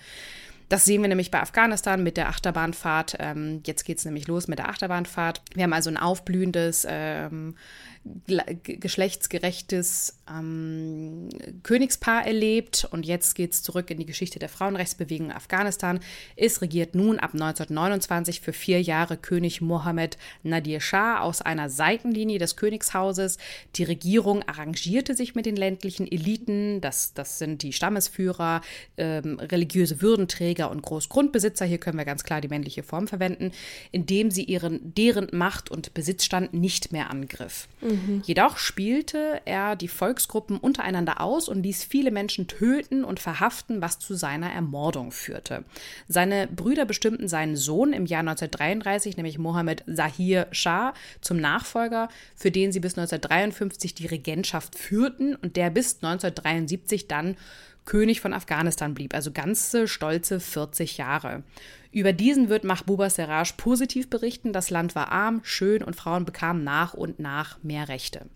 Das 0.72 0.86
sehen 0.86 1.02
wir 1.02 1.10
nämlich 1.10 1.32
bei 1.32 1.42
Afghanistan 1.42 2.02
mit 2.02 2.16
der 2.16 2.30
Achterbahnfahrt. 2.30 3.18
Ähm, 3.20 3.62
jetzt 3.66 3.84
geht 3.84 3.98
es 3.98 4.06
nämlich 4.06 4.30
los 4.30 4.48
mit 4.48 4.58
der 4.58 4.70
Achterbahnfahrt. 4.70 5.42
Wir 5.54 5.64
haben 5.64 5.74
also 5.74 5.90
ein 5.90 5.98
aufblühendes 5.98 6.88
ähm, 6.90 7.56
geschlechtsgerechtes 8.64 10.18
ähm, 10.28 11.30
Königspaar 11.62 12.26
erlebt 12.26 12.88
und 12.90 13.06
jetzt 13.06 13.36
geht 13.36 13.54
es 13.54 13.62
zurück 13.62 13.92
in 13.92 14.00
die 14.00 14.08
Geschichte 14.08 14.40
der 14.40 14.50
Frauenrechtsbewegung 14.50 15.28
in 15.28 15.36
Afghanistan. 15.36 16.00
Es 16.36 16.64
regiert 16.64 16.96
nun 16.96 17.20
ab 17.20 17.34
1929 17.34 18.42
für 18.42 18.54
vier 18.54 18.82
Jahre 18.82 19.18
König 19.18 19.62
Mohammed 19.62 20.18
Nadir 20.42 20.82
Shah 20.82 21.20
aus 21.20 21.44
einer 21.44 21.70
Seitenlinie 21.70 22.40
des 22.40 22.56
Königshauses. 22.56 23.38
Die 23.76 23.84
Regierung 23.84 24.42
arrangierte 24.48 25.14
sich 25.14 25.36
mit 25.36 25.46
den 25.46 25.56
ländlichen 25.56 26.12
Eliten, 26.12 26.82
das, 26.82 27.14
das 27.14 27.38
sind 27.38 27.62
die 27.62 27.74
Stammesführer, 27.74 28.62
ähm, 28.98 29.38
religiöse 29.40 30.02
Würdenträger 30.02 30.61
und 30.70 30.82
Großgrundbesitzer, 30.82 31.66
hier 31.66 31.78
können 31.78 31.98
wir 31.98 32.06
ganz 32.06 32.24
klar 32.24 32.42
die 32.42 32.48
männliche 32.48 32.84
Form 32.84 33.08
verwenden, 33.08 33.52
indem 33.92 34.30
sie 34.30 34.44
ihren, 34.44 34.94
deren 34.94 35.28
Macht 35.32 35.72
und 35.72 35.94
Besitzstand 35.94 36.54
nicht 36.54 36.92
mehr 36.92 37.10
angriff. 37.10 37.68
Mhm. 37.82 38.22
Jedoch 38.26 38.58
spielte 38.58 39.42
er 39.46 39.76
die 39.76 39.88
Volksgruppen 39.88 40.58
untereinander 40.58 41.22
aus 41.22 41.50
und 41.50 41.64
ließ 41.64 41.84
viele 41.84 42.12
Menschen 42.12 42.48
töten 42.48 43.04
und 43.04 43.20
verhaften, 43.20 43.82
was 43.82 44.00
zu 44.00 44.14
seiner 44.14 44.52
Ermordung 44.52 45.12
führte. 45.12 45.64
Seine 46.08 46.48
Brüder 46.48 46.86
bestimmten 46.86 47.28
seinen 47.28 47.56
Sohn 47.56 47.94
im 47.94 48.06
Jahr 48.06 48.22
1933, 48.22 49.18
nämlich 49.18 49.38
Mohammed 49.38 49.84
Zahir 49.94 50.48
Shah, 50.52 50.94
zum 51.22 51.38
Nachfolger, 51.38 52.10
für 52.36 52.52
den 52.52 52.72
sie 52.72 52.80
bis 52.80 52.98
1953 52.98 53.94
die 53.96 54.08
Regentschaft 54.08 54.78
führten 54.78 55.36
und 55.36 55.56
der 55.56 55.70
bis 55.70 55.96
1973 55.96 57.08
dann 57.08 57.38
König 57.86 58.22
von 58.22 58.34
Afghanistan 58.34 58.94
blieb, 58.94 59.14
also 59.14 59.32
ganze 59.32 59.88
stolze 59.88 60.40
40 60.40 60.98
Jahre. 60.98 61.44
Über 61.92 62.14
diesen 62.14 62.50
wird 62.50 62.64
Mahbuba 62.64 63.10
Seraj 63.10 63.54
positiv 63.58 64.10
berichten. 64.10 64.54
Das 64.54 64.70
Land 64.70 64.96
war 64.96 65.12
arm, 65.12 65.42
schön 65.44 65.84
und 65.84 65.96
Frauen 65.96 66.26
bekamen 66.26 66.64
nach 66.64 66.94
und 66.94 67.20
nach 67.20 67.62
mehr 67.64 67.90
Rechte. 67.90 68.28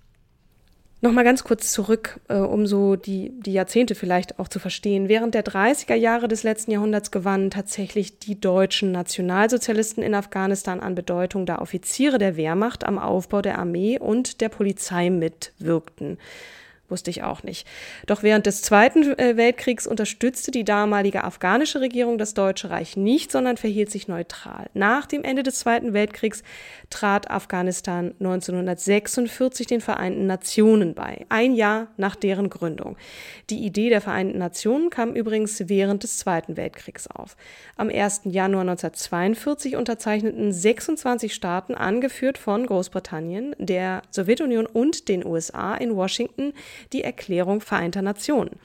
Nochmal 1.02 1.24
ganz 1.24 1.44
kurz 1.44 1.72
zurück, 1.72 2.20
äh, 2.30 2.38
um 2.38 2.66
so 2.66 2.96
die, 2.96 3.32
die 3.40 3.54
Jahrzehnte 3.54 3.94
vielleicht 3.96 4.40
auch 4.40 4.48
zu 4.48 4.60
verstehen. 4.60 5.08
Während 5.08 5.36
der 5.36 5.46
30er 5.46 5.94
Jahre 5.94 6.28
des 6.28 6.44
letzten 6.44 6.72
Jahrhunderts 6.72 7.12
gewannen 7.12 7.52
tatsächlich 7.52 8.18
die 8.18 8.40
deutschen 8.40 8.92
Nationalsozialisten 8.92 10.02
in 10.02 10.16
Afghanistan 10.16 10.80
an 10.80 10.96
Bedeutung, 10.96 11.46
da 11.46 11.60
Offiziere 11.60 12.18
der 12.18 12.38
Wehrmacht 12.38 12.86
am 12.86 12.98
Aufbau 12.98 13.42
der 13.42 13.60
Armee 13.60 14.00
und 14.00 14.42
der 14.42 14.50
Polizei 14.50 15.10
mitwirkten. 15.10 16.18
Wusste 16.88 17.10
ich 17.10 17.24
auch 17.24 17.42
nicht. 17.42 17.68
Doch 18.06 18.22
während 18.22 18.46
des 18.46 18.62
Zweiten 18.62 19.18
äh, 19.18 19.38
Weltkriegs 19.38 19.88
unterstützte 19.88 20.52
die 20.52 20.64
damalige 20.64 21.24
afghanische 21.24 21.82
Regierung 21.82 22.20
das 22.20 22.36
Deutsche 22.36 22.70
Reich 22.70 22.96
nicht, 22.96 23.32
sondern 23.32 23.58
verhielt 23.58 23.90
sich 23.90 24.08
neutral. 24.08 24.70
Nach 24.76 25.08
dem 25.08 25.24
Ende 25.24 25.42
des 25.42 25.60
Zweiten 25.60 25.94
Weltkriegs 25.94 26.44
trat 26.92 27.32
Afghanistan 27.32 28.14
1946 28.20 29.66
den 29.66 29.82
Vereinten 29.82 30.28
Nationen 30.28 30.94
bei, 30.94 31.26
ein 31.30 31.56
Jahr 31.56 31.88
nach 31.98 32.16
deren 32.16 32.52
Gründung. 32.52 32.98
Die 33.50 33.66
Idee 33.66 33.90
der 33.90 34.02
Vereinten 34.02 34.38
Nationen 34.38 34.92
kam 34.92 35.14
übrigens 35.16 35.68
während 35.68 36.04
des 36.04 36.20
Zweiten 36.20 36.56
Weltkriegs 36.56 37.08
auf. 37.08 37.36
Am 37.78 37.90
1. 37.90 38.22
Januar 38.26 38.62
1942 38.62 39.76
unterzeichneten 39.76 40.52
26 40.54 41.34
Staaten, 41.34 41.74
angeführt 41.74 42.38
von 42.38 42.66
Großbritannien, 42.66 43.56
der 43.58 44.04
Sowjetunion 44.12 44.68
und 44.68 45.10
den 45.10 45.26
USA 45.26 45.76
in 45.76 45.96
Washington, 45.96 46.54
die 46.94 47.04
Erklärung 47.04 47.62
Vereinter 47.62 48.02
Nationen. 48.02 48.60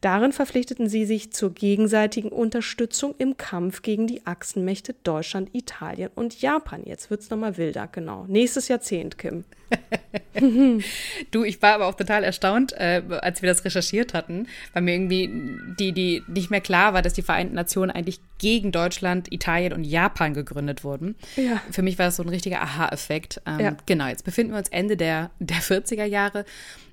Darin 0.00 0.32
verpflichteten 0.32 0.88
sie 0.88 1.04
sich 1.04 1.32
zur 1.32 1.52
gegenseitigen 1.52 2.28
Unterstützung 2.28 3.16
im 3.18 3.36
Kampf 3.36 3.82
gegen 3.82 4.06
die 4.06 4.24
Achsenmächte 4.26 4.94
Deutschland, 5.02 5.50
Italien 5.54 6.10
und 6.14 6.40
Japan. 6.40 6.84
Jetzt 6.84 7.10
wird 7.10 7.22
es 7.22 7.30
nochmal 7.30 7.56
wilder, 7.56 7.88
genau. 7.90 8.24
Nächstes 8.28 8.68
Jahrzehnt, 8.68 9.18
Kim. 9.18 9.44
du, 11.30 11.44
ich 11.44 11.60
war 11.62 11.74
aber 11.74 11.86
auch 11.86 11.94
total 11.94 12.24
erstaunt, 12.24 12.72
äh, 12.72 13.02
als 13.20 13.42
wir 13.42 13.48
das 13.48 13.64
recherchiert 13.64 14.14
hatten, 14.14 14.46
weil 14.72 14.82
mir 14.82 14.94
irgendwie 14.94 15.30
die, 15.78 15.92
die 15.92 16.22
nicht 16.26 16.50
mehr 16.50 16.60
klar 16.60 16.94
war, 16.94 17.02
dass 17.02 17.14
die 17.14 17.22
Vereinten 17.22 17.54
Nationen 17.54 17.90
eigentlich 17.90 18.20
gegen 18.38 18.72
Deutschland, 18.72 19.32
Italien 19.32 19.72
und 19.72 19.84
Japan 19.84 20.34
gegründet 20.34 20.84
wurden. 20.84 21.16
Ja. 21.36 21.60
Für 21.70 21.82
mich 21.82 21.98
war 21.98 22.06
das 22.06 22.16
so 22.16 22.22
ein 22.22 22.28
richtiger 22.28 22.62
Aha-Effekt. 22.62 23.40
Ähm, 23.46 23.60
ja. 23.60 23.76
Genau, 23.86 24.06
jetzt 24.06 24.24
befinden 24.24 24.52
wir 24.52 24.58
uns 24.58 24.68
Ende 24.68 24.96
der, 24.96 25.30
der 25.40 25.58
40er 25.58 26.04
Jahre. 26.04 26.44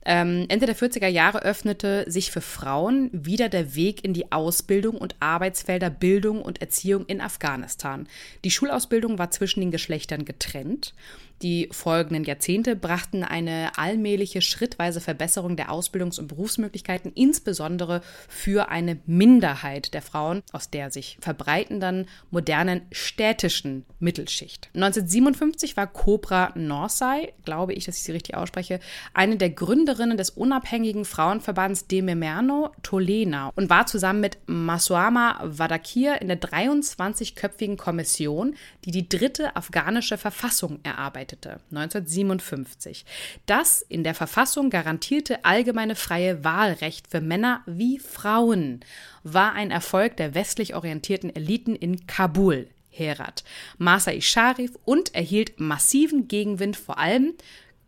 Ähm, 0.07 0.45
Ende 0.49 0.67
der 0.67 0.75
40er 0.75 1.07
Jahre 1.07 1.41
öffnete 1.41 2.05
sich 2.07 2.29
für 2.29 2.41
Frauen 2.41 3.09
wieder 3.11 3.49
der 3.49 3.75
Weg 3.75 4.03
in 4.03 4.13
die 4.13 4.31
Ausbildung 4.31 4.97
und 4.97 5.15
Arbeitsfelder 5.19 5.89
Bildung 5.89 6.43
und 6.43 6.61
Erziehung 6.61 7.05
in 7.07 7.21
Afghanistan. 7.21 8.07
Die 8.43 8.51
Schulausbildung 8.51 9.17
war 9.17 9.31
zwischen 9.31 9.61
den 9.61 9.71
Geschlechtern 9.71 10.25
getrennt 10.25 10.93
die 11.41 11.67
folgenden 11.71 12.23
Jahrzehnte 12.23 12.75
brachten 12.75 13.23
eine 13.23 13.77
allmähliche, 13.77 14.41
schrittweise 14.41 15.01
Verbesserung 15.01 15.57
der 15.57 15.69
Ausbildungs- 15.69 16.19
und 16.19 16.27
Berufsmöglichkeiten, 16.27 17.11
insbesondere 17.13 18.01
für 18.29 18.69
eine 18.69 18.99
Minderheit 19.05 19.93
der 19.93 20.01
Frauen 20.01 20.43
aus 20.53 20.69
der 20.69 20.91
sich 20.91 21.17
verbreitenden 21.19 22.07
modernen 22.31 22.81
städtischen 22.91 23.85
Mittelschicht. 23.99 24.69
1957 24.73 25.75
war 25.75 25.87
Cobra 25.87 26.53
Norsai, 26.55 27.33
glaube 27.43 27.73
ich, 27.73 27.85
dass 27.85 27.97
ich 27.97 28.03
sie 28.03 28.13
richtig 28.13 28.35
ausspreche, 28.35 28.79
eine 29.13 29.35
der 29.35 29.49
Gründerinnen 29.49 30.17
des 30.17 30.29
unabhängigen 30.29 31.03
Frauenverbands 31.03 31.87
Dememerno 31.87 32.71
Tolena 32.81 33.51
und 33.55 33.69
war 33.69 33.87
zusammen 33.87 34.21
mit 34.21 34.37
Masuama 34.45 35.41
Wadakir 35.43 36.21
in 36.21 36.29
der 36.29 36.39
23-köpfigen 36.39 37.75
Kommission, 37.75 38.55
die 38.85 38.91
die 38.91 39.09
dritte 39.09 39.55
afghanische 39.55 40.17
Verfassung 40.17 40.79
erarbeitet 40.83 41.24
einleitete, 41.25 41.59
1957. 41.71 43.05
Das 43.45 43.81
in 43.81 44.03
der 44.03 44.15
Verfassung 44.15 44.69
garantierte 44.69 45.43
allgemeine 45.43 45.95
freie 45.95 46.43
Wahlrecht 46.43 47.07
für 47.07 47.21
Männer 47.21 47.61
wie 47.65 47.99
Frauen 47.99 48.81
war 49.23 49.53
ein 49.53 49.71
Erfolg 49.71 50.17
der 50.17 50.35
westlich 50.35 50.75
orientierten 50.75 51.35
Eliten 51.35 51.75
in 51.75 52.05
Kabul, 52.07 52.67
Herat, 52.89 53.43
Masai 53.77 54.21
Sharif 54.21 54.77
und 54.85 55.13
erhielt 55.15 55.59
massiven 55.59 56.27
Gegenwind 56.27 56.77
vor 56.77 56.97
allem, 56.97 57.33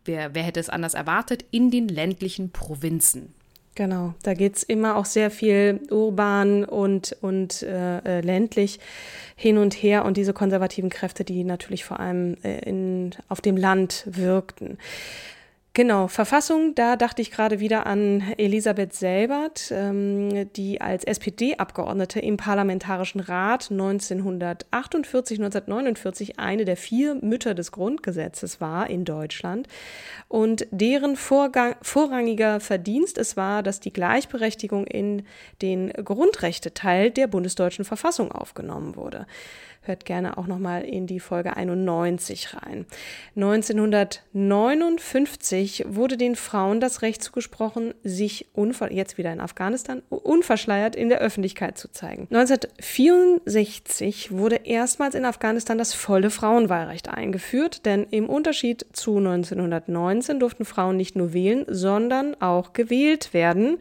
wer, 0.04 0.34
wer 0.34 0.42
hätte 0.42 0.60
es 0.60 0.68
anders 0.68 0.94
erwartet, 0.94 1.44
in 1.50 1.70
den 1.70 1.88
ländlichen 1.88 2.50
Provinzen. 2.50 3.34
Genau, 3.78 4.14
da 4.24 4.34
geht 4.34 4.56
es 4.56 4.64
immer 4.64 4.96
auch 4.96 5.04
sehr 5.04 5.30
viel 5.30 5.78
urban 5.88 6.64
und, 6.64 7.16
und 7.20 7.62
äh, 7.62 7.98
äh, 7.98 8.20
ländlich 8.22 8.80
hin 9.36 9.56
und 9.56 9.72
her 9.72 10.04
und 10.04 10.16
diese 10.16 10.32
konservativen 10.32 10.90
Kräfte, 10.90 11.22
die 11.22 11.44
natürlich 11.44 11.84
vor 11.84 12.00
allem 12.00 12.36
äh, 12.42 12.58
in, 12.68 13.14
auf 13.28 13.40
dem 13.40 13.56
Land 13.56 14.02
wirkten. 14.04 14.78
Genau, 15.78 16.08
Verfassung, 16.08 16.74
da 16.74 16.96
dachte 16.96 17.22
ich 17.22 17.30
gerade 17.30 17.60
wieder 17.60 17.86
an 17.86 18.20
Elisabeth 18.36 18.92
Selbert, 18.94 19.70
ähm, 19.70 20.50
die 20.54 20.80
als 20.80 21.04
SPD-Abgeordnete 21.04 22.18
im 22.18 22.36
Parlamentarischen 22.36 23.20
Rat 23.20 23.70
1948, 23.70 25.38
1949 25.38 26.40
eine 26.40 26.64
der 26.64 26.76
vier 26.76 27.14
Mütter 27.14 27.54
des 27.54 27.70
Grundgesetzes 27.70 28.60
war 28.60 28.90
in 28.90 29.04
Deutschland 29.04 29.68
und 30.26 30.66
deren 30.72 31.14
Vorgang, 31.14 31.76
vorrangiger 31.80 32.58
Verdienst 32.58 33.16
es 33.16 33.36
war, 33.36 33.62
dass 33.62 33.78
die 33.78 33.92
Gleichberechtigung 33.92 34.84
in 34.84 35.22
den 35.62 35.92
Grundrechteteil 35.92 37.12
der 37.12 37.28
bundesdeutschen 37.28 37.84
Verfassung 37.84 38.32
aufgenommen 38.32 38.96
wurde. 38.96 39.28
Hört 39.88 40.04
gerne 40.04 40.36
auch 40.36 40.46
nochmal 40.46 40.82
in 40.82 41.06
die 41.06 41.18
Folge 41.18 41.56
91 41.56 42.52
rein. 42.52 42.84
1959 43.36 45.86
wurde 45.88 46.18
den 46.18 46.36
Frauen 46.36 46.78
das 46.78 47.00
Recht 47.00 47.22
zugesprochen, 47.22 47.94
sich 48.04 48.48
jetzt 48.90 49.16
wieder 49.16 49.32
in 49.32 49.40
Afghanistan 49.40 50.02
unverschleiert 50.10 50.94
in 50.94 51.08
der 51.08 51.20
Öffentlichkeit 51.20 51.78
zu 51.78 51.90
zeigen. 51.90 52.28
1964 52.30 54.32
wurde 54.32 54.56
erstmals 54.56 55.14
in 55.14 55.24
Afghanistan 55.24 55.78
das 55.78 55.94
volle 55.94 56.28
Frauenwahlrecht 56.28 57.08
eingeführt, 57.08 57.86
denn 57.86 58.06
im 58.10 58.28
Unterschied 58.28 58.84
zu 58.92 59.16
1919 59.16 60.38
durften 60.38 60.66
Frauen 60.66 60.98
nicht 60.98 61.16
nur 61.16 61.32
wählen, 61.32 61.64
sondern 61.66 62.38
auch 62.42 62.74
gewählt 62.74 63.32
werden, 63.32 63.78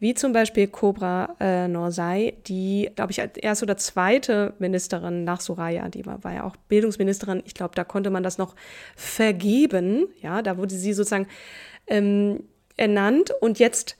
wie 0.00 0.14
zum 0.14 0.32
Beispiel 0.32 0.66
Cobra 0.66 1.36
äh, 1.38 1.68
Norsai, 1.68 2.34
die, 2.48 2.90
glaube 2.96 3.12
ich, 3.12 3.20
als 3.20 3.36
erste 3.36 3.66
oder 3.66 3.76
zweite 3.76 4.54
Ministerin 4.58 5.22
nach 5.22 5.43
Soraya, 5.44 5.88
die 5.88 6.06
war, 6.06 6.22
war 6.24 6.32
ja 6.32 6.44
auch 6.44 6.56
Bildungsministerin. 6.68 7.42
Ich 7.46 7.54
glaube, 7.54 7.74
da 7.74 7.84
konnte 7.84 8.10
man 8.10 8.22
das 8.22 8.38
noch 8.38 8.54
vergeben. 8.96 10.08
Ja, 10.20 10.42
da 10.42 10.56
wurde 10.58 10.74
sie 10.74 10.92
sozusagen 10.92 11.26
ähm, 11.86 12.44
ernannt 12.76 13.30
und 13.40 13.58
jetzt 13.58 13.96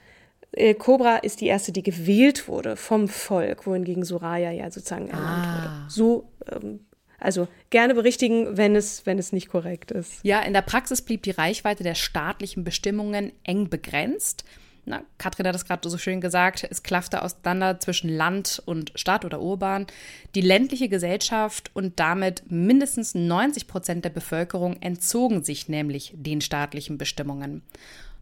äh, 0.52 0.74
Cobra 0.74 1.16
ist 1.16 1.40
die 1.40 1.46
erste, 1.46 1.72
die 1.72 1.82
gewählt 1.82 2.48
wurde 2.48 2.76
vom 2.76 3.08
Volk, 3.08 3.66
wohingegen 3.66 4.04
Soraya 4.04 4.50
ja 4.50 4.70
sozusagen 4.70 5.08
ernannt 5.08 5.46
ah. 5.46 5.54
wurde. 5.56 5.90
So 5.90 6.32
ähm, 6.50 6.80
also 7.18 7.48
gerne 7.70 7.94
berichtigen, 7.94 8.56
wenn 8.56 8.76
es, 8.76 9.06
wenn 9.06 9.18
es 9.18 9.32
nicht 9.32 9.48
korrekt 9.48 9.90
ist. 9.90 10.20
Ja, 10.24 10.40
in 10.40 10.52
der 10.52 10.62
Praxis 10.62 11.00
blieb 11.00 11.22
die 11.22 11.30
Reichweite 11.30 11.82
der 11.82 11.94
staatlichen 11.94 12.64
Bestimmungen 12.64 13.32
eng 13.44 13.70
begrenzt 13.70 14.44
na, 14.86 15.02
Katrin 15.18 15.46
hat 15.46 15.54
es 15.54 15.64
gerade 15.64 15.88
so 15.88 15.96
schön 15.96 16.20
gesagt, 16.20 16.66
es 16.70 16.82
klaffte 16.82 17.22
auseinander 17.22 17.80
zwischen 17.80 18.08
Land 18.10 18.62
und 18.66 18.92
Stadt 18.94 19.24
oder 19.24 19.40
urban. 19.40 19.86
Die 20.34 20.42
ländliche 20.42 20.88
Gesellschaft 20.88 21.70
und 21.74 21.98
damit 21.98 22.50
mindestens 22.50 23.14
90 23.14 23.66
Prozent 23.66 24.04
der 24.04 24.10
Bevölkerung 24.10 24.80
entzogen 24.82 25.42
sich 25.42 25.68
nämlich 25.68 26.12
den 26.14 26.40
staatlichen 26.40 26.98
Bestimmungen. 26.98 27.62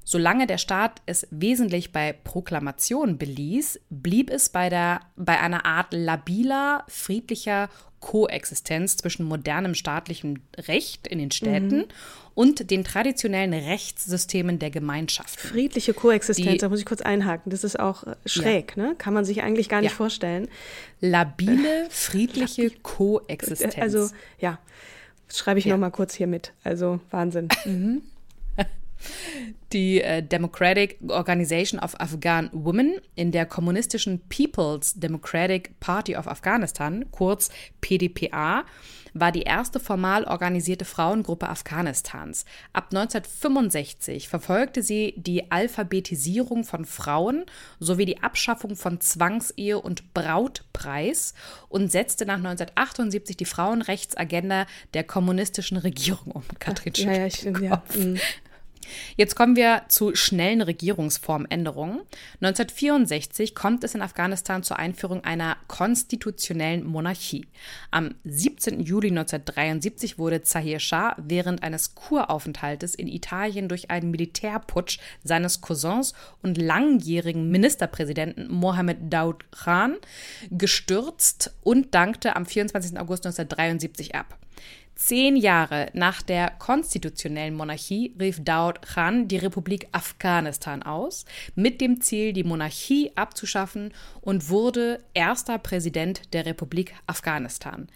Solange 0.05 0.47
der 0.47 0.59
Staat 0.59 1.01
es 1.07 1.27
wesentlich 1.31 1.93
bei 1.93 2.13
Proklamationen 2.13 3.19
beließ, 3.19 3.81
blieb 3.91 4.31
es 4.31 4.49
bei, 4.49 4.69
der, 4.69 5.01
bei 5.17 5.39
einer 5.39 5.65
Art 5.65 5.93
labiler, 5.93 6.85
friedlicher 6.89 7.69
Koexistenz 8.03 8.97
zwischen 8.97 9.25
modernem 9.25 9.75
staatlichem 9.75 10.43
Recht 10.59 11.07
in 11.07 11.19
den 11.19 11.31
Städten 11.31 11.77
mhm. 11.77 11.85
und 12.35 12.71
den 12.71 12.83
traditionellen 12.83 13.55
Rechtssystemen 13.55 14.59
der 14.59 14.71
Gemeinschaft. 14.71 15.41
Friedliche 15.41 15.95
Koexistenz, 15.95 16.51
Die, 16.51 16.59
da 16.59 16.69
muss 16.69 16.81
ich 16.81 16.85
kurz 16.85 17.01
einhaken. 17.01 17.51
Das 17.51 17.63
ist 17.63 17.79
auch 17.79 18.03
äh, 18.03 18.17
schräg, 18.27 18.77
ja. 18.77 18.83
ne? 18.83 18.95
Kann 18.99 19.15
man 19.15 19.25
sich 19.25 19.43
eigentlich 19.43 19.69
gar 19.69 19.81
nicht 19.81 19.93
ja. 19.93 19.97
vorstellen. 19.97 20.49
Labile, 21.01 21.87
friedliche 21.91 22.71
Koexistenz. 22.71 23.79
Also, 23.79 24.11
ja, 24.41 24.59
das 25.29 25.39
schreibe 25.39 25.61
ich 25.61 25.67
ja. 25.67 25.75
noch 25.75 25.81
mal 25.81 25.91
kurz 25.91 26.13
hier 26.15 26.27
mit. 26.27 26.53
Also, 26.65 26.99
Wahnsinn. 27.11 27.49
Mhm. 27.65 28.03
Die 29.73 30.03
äh, 30.03 30.23
Democratic 30.23 30.99
Organization 31.09 31.81
of 31.81 31.99
Afghan 31.99 32.51
Women 32.53 33.01
in 33.15 33.33
der 33.33 33.47
kommunistischen 33.47 34.21
People's 34.29 34.95
Democratic 34.95 35.81
Party 35.81 36.15
of 36.15 36.29
Afghanistan, 36.29 37.07
kurz 37.11 37.51
PDPA, 37.81 38.65
war 39.15 39.33
die 39.33 39.43
erste 39.43 39.81
formal 39.81 40.25
organisierte 40.25 40.85
Frauengruppe 40.85 41.49
Afghanistans. 41.49 42.45
Ab 42.73 42.89
1965 42.93 44.29
verfolgte 44.29 44.83
sie 44.83 45.15
die 45.17 45.51
Alphabetisierung 45.51 46.65
von 46.65 46.85
Frauen 46.85 47.45
sowie 47.79 48.07
die 48.07 48.23
Abschaffung 48.23 48.77
von 48.77 49.01
Zwangsehe 49.01 49.79
und 49.79 50.15
Brautpreis 50.15 51.35
und 51.69 51.91
setzte 51.91 52.27
nach 52.27 52.37
1978 52.37 53.37
die 53.37 53.45
Frauenrechtsagenda 53.45 54.67
der 54.95 55.05
kommunistischen 55.05 55.77
Regierung 55.77 56.33
um. 56.33 56.45
Katrin 56.59 56.93
ja, 56.97 57.13
ja, 57.13 57.27
ich, 57.27 57.43
ja, 57.43 57.83
mm. 57.95 58.17
Jetzt 59.17 59.35
kommen 59.35 59.57
wir 59.57 59.83
zu 59.89 60.15
schnellen 60.15 60.63
Regierungsformänderungen. 60.63 62.01
1964 62.41 63.55
kommt 63.55 63.85
es 63.85 63.95
in 63.95 64.03
Afghanistan 64.03 64.63
zur 64.63 64.79
Einführung 64.79 65.25
einer 65.25 65.57
konstitutionellen 65.69 66.85
Monarchie. 66.85 67.47
Am 67.91 68.15
17. 68.25 68.81
Juli 68.81 69.09
1973 69.09 70.19
wurde 70.19 70.43
Zahir 70.43 70.81
Shah 70.81 71.17
während 71.19 71.63
eines 71.63 71.95
Kuraufenthaltes 71.95 72.95
in 72.95 73.09
Italien 73.09 73.69
durch 73.69 73.91
einen 73.91 74.11
Militärputsch 74.11 74.99
seines 75.25 75.61
Cousins 75.61 76.15
und 76.43 76.59
langjährigen 76.59 77.51
Ministerpräsidenten 77.51 78.51
Mohammed 78.51 79.13
Daoud 79.13 79.45
Khan 79.53 79.97
gestürzt 80.51 81.55
und 81.63 81.95
dankte 81.95 82.37
am 82.37 82.47
24. 82.47 82.99
August 82.99 83.27
1973 83.27 84.15
ab. 84.15 84.39
Zehn 84.95 85.37
Jahre 85.37 85.89
nach 85.95 86.23
der 86.23 86.51
konstitutionellen 86.51 87.55
Monarchie 87.55 88.15
rief 88.21 88.45
Daud 88.45 88.83
Khan 88.83 89.27
die 89.27 89.39
Republik 89.39 89.89
Afghanistan 89.93 90.83
aus, 90.83 91.25
mit 91.55 91.81
dem 91.81 92.01
Ziel, 92.01 92.33
die 92.33 92.45
Monarchie 92.45 93.11
abzuschaffen 93.17 93.93
und 94.21 94.49
wurde 94.49 95.03
erster 95.15 95.59
Präsident 95.59 96.33
der 96.35 96.47
Republik 96.47 96.95
Afghanistan. 97.07 97.89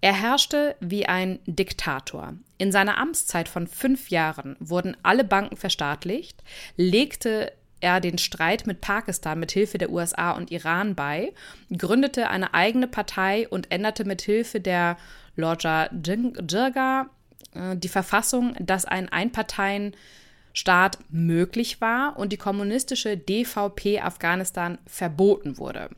Er 0.00 0.14
herrschte 0.14 0.76
wie 0.80 1.06
ein 1.06 1.38
Diktator. 1.46 2.34
In 2.58 2.70
seiner 2.70 2.98
Amtszeit 2.98 3.48
von 3.48 3.66
fünf 3.66 4.10
Jahren 4.10 4.56
wurden 4.60 4.96
alle 5.02 5.24
Banken 5.24 5.56
verstaatlicht, 5.56 6.42
legte 6.76 7.52
er 7.80 8.00
den 8.00 8.18
Streit 8.18 8.66
mit 8.66 8.80
Pakistan 8.80 9.38
mit 9.38 9.52
Hilfe 9.52 9.78
der 9.78 9.90
USA 9.90 10.32
und 10.32 10.50
Iran 10.50 10.94
bei, 10.94 11.32
gründete 11.76 12.30
eine 12.30 12.54
eigene 12.54 12.88
Partei 12.88 13.48
und 13.48 13.70
änderte 13.70 14.04
mit 14.04 14.22
Hilfe 14.22 14.60
der 14.60 14.96
Lorja 15.36 15.88
Jirga 15.92 17.10
äh, 17.54 17.76
die 17.76 17.88
Verfassung, 17.88 18.54
dass 18.60 18.84
ein 18.84 19.08
Einparteienstaat 19.08 20.98
möglich 21.10 21.80
war 21.80 22.18
und 22.18 22.32
die 22.32 22.36
kommunistische 22.36 23.16
DVP 23.16 24.00
Afghanistan 24.00 24.78
verboten 24.86 25.58
wurde. 25.58 25.90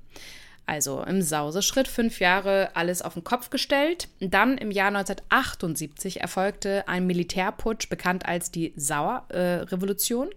Also 0.66 1.02
im 1.02 1.22
Sauseschritt 1.22 1.88
fünf 1.88 2.20
Jahre 2.20 2.70
alles 2.74 3.00
auf 3.00 3.14
den 3.14 3.24
Kopf 3.24 3.48
gestellt. 3.48 4.08
Dann 4.20 4.58
im 4.58 4.70
Jahr 4.70 4.88
1978 4.88 6.20
erfolgte 6.20 6.86
ein 6.86 7.06
Militärputsch, 7.06 7.88
bekannt 7.88 8.26
als 8.26 8.50
die 8.50 8.74
Sauer-Revolution. 8.76 10.28
Äh, 10.28 10.34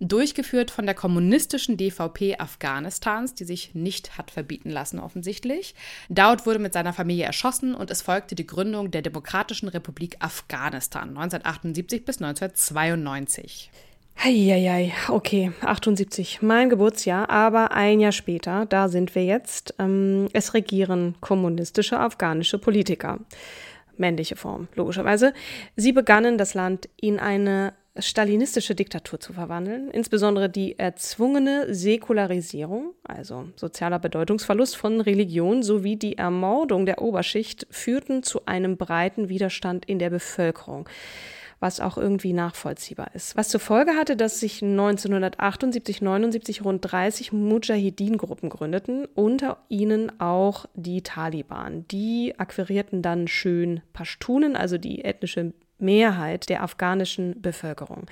durchgeführt 0.00 0.70
von 0.70 0.86
der 0.86 0.94
kommunistischen 0.94 1.76
DVP 1.76 2.36
Afghanistans, 2.38 3.34
die 3.34 3.44
sich 3.44 3.74
nicht 3.74 4.18
hat 4.18 4.30
verbieten 4.30 4.70
lassen 4.70 4.98
offensichtlich. 4.98 5.74
Daud 6.08 6.46
wurde 6.46 6.58
mit 6.58 6.72
seiner 6.72 6.92
Familie 6.92 7.24
erschossen 7.24 7.74
und 7.74 7.90
es 7.90 8.02
folgte 8.02 8.34
die 8.34 8.46
Gründung 8.46 8.90
der 8.90 9.02
Demokratischen 9.02 9.68
Republik 9.68 10.16
Afghanistan 10.20 11.08
1978 11.08 12.04
bis 12.04 12.20
1992. 12.20 13.70
Heieiei, 14.22 14.92
okay, 15.08 15.52
78, 15.60 16.40
mein 16.40 16.70
Geburtsjahr, 16.70 17.28
aber 17.28 17.72
ein 17.72 18.00
Jahr 18.00 18.12
später, 18.12 18.64
da 18.64 18.88
sind 18.88 19.14
wir 19.14 19.24
jetzt, 19.24 19.74
ähm, 19.78 20.28
es 20.32 20.54
regieren 20.54 21.16
kommunistische 21.20 22.00
afghanische 22.00 22.58
Politiker. 22.58 23.20
Männliche 23.98 24.36
Form, 24.36 24.68
logischerweise. 24.74 25.34
Sie 25.76 25.92
begannen 25.92 26.38
das 26.38 26.54
Land 26.54 26.88
in 26.96 27.18
eine 27.18 27.74
stalinistische 27.98 28.74
Diktatur 28.74 29.20
zu 29.20 29.32
verwandeln. 29.32 29.90
Insbesondere 29.90 30.48
die 30.48 30.78
erzwungene 30.78 31.74
Säkularisierung, 31.74 32.94
also 33.04 33.48
sozialer 33.56 33.98
Bedeutungsverlust 33.98 34.76
von 34.76 35.00
Religion 35.00 35.62
sowie 35.62 35.96
die 35.96 36.18
Ermordung 36.18 36.86
der 36.86 37.02
Oberschicht 37.02 37.66
führten 37.70 38.22
zu 38.22 38.46
einem 38.46 38.76
breiten 38.76 39.28
Widerstand 39.28 39.84
in 39.84 39.98
der 39.98 40.10
Bevölkerung 40.10 40.88
was 41.60 41.80
auch 41.80 41.96
irgendwie 41.96 42.32
nachvollziehbar 42.32 43.14
ist. 43.14 43.36
Was 43.36 43.48
zur 43.48 43.60
Folge 43.60 43.92
hatte, 43.92 44.16
dass 44.16 44.40
sich 44.40 44.62
1978, 44.62 46.02
79 46.02 46.64
rund 46.64 46.80
30 46.92 47.32
Mujahideen-Gruppen 47.32 48.50
gründeten, 48.50 49.06
unter 49.14 49.58
ihnen 49.68 50.20
auch 50.20 50.66
die 50.74 51.02
Taliban. 51.02 51.86
Die 51.88 52.34
akquirierten 52.36 53.02
dann 53.02 53.26
schön 53.26 53.80
Pashtunen, 53.92 54.54
also 54.56 54.76
die 54.76 55.04
ethnische 55.04 55.54
Mehrheit 55.78 56.48
der 56.48 56.62
afghanischen 56.62 57.40
Bevölkerung. 57.40 58.06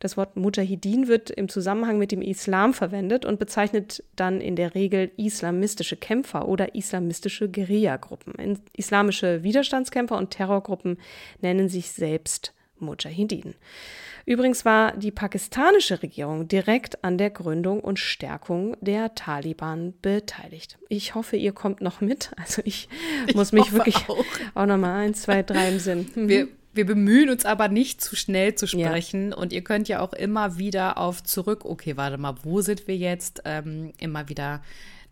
Das 0.00 0.16
Wort 0.16 0.36
Mujahideen 0.36 1.08
wird 1.08 1.30
im 1.30 1.48
Zusammenhang 1.48 1.98
mit 1.98 2.12
dem 2.12 2.20
Islam 2.20 2.74
verwendet 2.74 3.24
und 3.24 3.38
bezeichnet 3.38 4.04
dann 4.16 4.40
in 4.40 4.56
der 4.56 4.74
Regel 4.74 5.10
islamistische 5.16 5.96
Kämpfer 5.96 6.46
oder 6.48 6.74
islamistische 6.74 7.48
Guerillagruppen. 7.48 8.58
Islamische 8.74 9.42
Widerstandskämpfer 9.42 10.16
und 10.16 10.30
Terrorgruppen 10.30 10.98
nennen 11.40 11.68
sich 11.68 11.90
selbst 11.90 12.52
Mujahideen. 12.78 13.54
Übrigens 14.26 14.64
war 14.64 14.96
die 14.96 15.10
pakistanische 15.10 16.02
Regierung 16.02 16.48
direkt 16.48 17.04
an 17.04 17.18
der 17.18 17.30
Gründung 17.30 17.80
und 17.80 17.98
Stärkung 17.98 18.76
der 18.80 19.14
Taliban 19.14 19.92
beteiligt. 20.00 20.78
Ich 20.88 21.14
hoffe, 21.14 21.36
ihr 21.36 21.52
kommt 21.52 21.80
noch 21.82 22.00
mit. 22.00 22.30
Also 22.36 22.62
ich, 22.64 22.88
ich 23.26 23.34
muss 23.34 23.52
mich 23.52 23.72
wirklich 23.72 23.96
auch, 24.08 24.24
auch 24.54 24.66
nochmal 24.66 25.04
eins, 25.04 25.22
zwei, 25.22 25.42
drei 25.42 25.68
im 25.68 25.78
Sinn. 25.78 26.10
Mhm. 26.14 26.28
Wir, 26.28 26.48
wir 26.74 26.86
bemühen 26.86 27.30
uns 27.30 27.44
aber 27.44 27.68
nicht 27.68 28.00
zu 28.00 28.16
schnell 28.16 28.54
zu 28.54 28.66
sprechen 28.66 29.30
ja. 29.30 29.36
und 29.36 29.52
ihr 29.52 29.62
könnt 29.62 29.88
ja 29.88 30.00
auch 30.00 30.12
immer 30.12 30.58
wieder 30.58 30.98
auf 30.98 31.22
zurück, 31.22 31.64
okay, 31.64 31.96
warte 31.96 32.18
mal, 32.18 32.34
wo 32.42 32.60
sind 32.60 32.86
wir 32.86 32.96
jetzt? 32.96 33.42
Ähm, 33.44 33.92
immer 33.98 34.28
wieder 34.28 34.62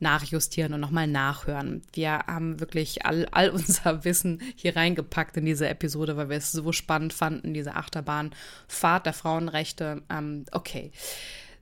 nachjustieren 0.02 0.74
und 0.74 0.80
nochmal 0.80 1.06
nachhören. 1.06 1.80
Wir 1.92 2.18
haben 2.26 2.60
wirklich 2.60 3.06
all, 3.06 3.26
all 3.30 3.48
unser 3.50 4.04
Wissen 4.04 4.42
hier 4.56 4.76
reingepackt 4.76 5.36
in 5.36 5.46
diese 5.46 5.68
Episode, 5.68 6.16
weil 6.16 6.28
wir 6.28 6.36
es 6.36 6.52
so 6.52 6.72
spannend 6.72 7.12
fanden, 7.12 7.54
diese 7.54 7.76
Achterbahnfahrt 7.76 9.06
der 9.06 9.12
Frauenrechte. 9.12 10.02
Ähm, 10.10 10.44
okay. 10.50 10.90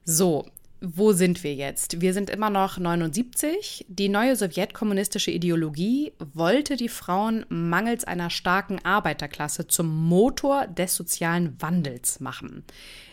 So, 0.05 0.47
wo 0.83 1.13
sind 1.13 1.45
wir 1.45 1.55
jetzt? 1.55 2.01
Wir 2.01 2.15
sind 2.15 2.31
immer 2.31 2.49
noch 2.49 2.79
79. 2.79 3.85
Die 3.89 4.09
neue 4.09 4.35
sowjetkommunistische 4.35 5.31
Ideologie 5.31 6.13
wollte 6.33 6.77
die 6.77 6.89
Frauen 6.89 7.45
mangels 7.51 8.05
einer 8.05 8.31
starken 8.31 8.83
Arbeiterklasse 8.83 9.67
zum 9.67 9.95
Motor 10.09 10.67
des 10.67 10.95
sozialen 10.95 11.61
Wandels 11.61 12.21
machen. 12.21 12.65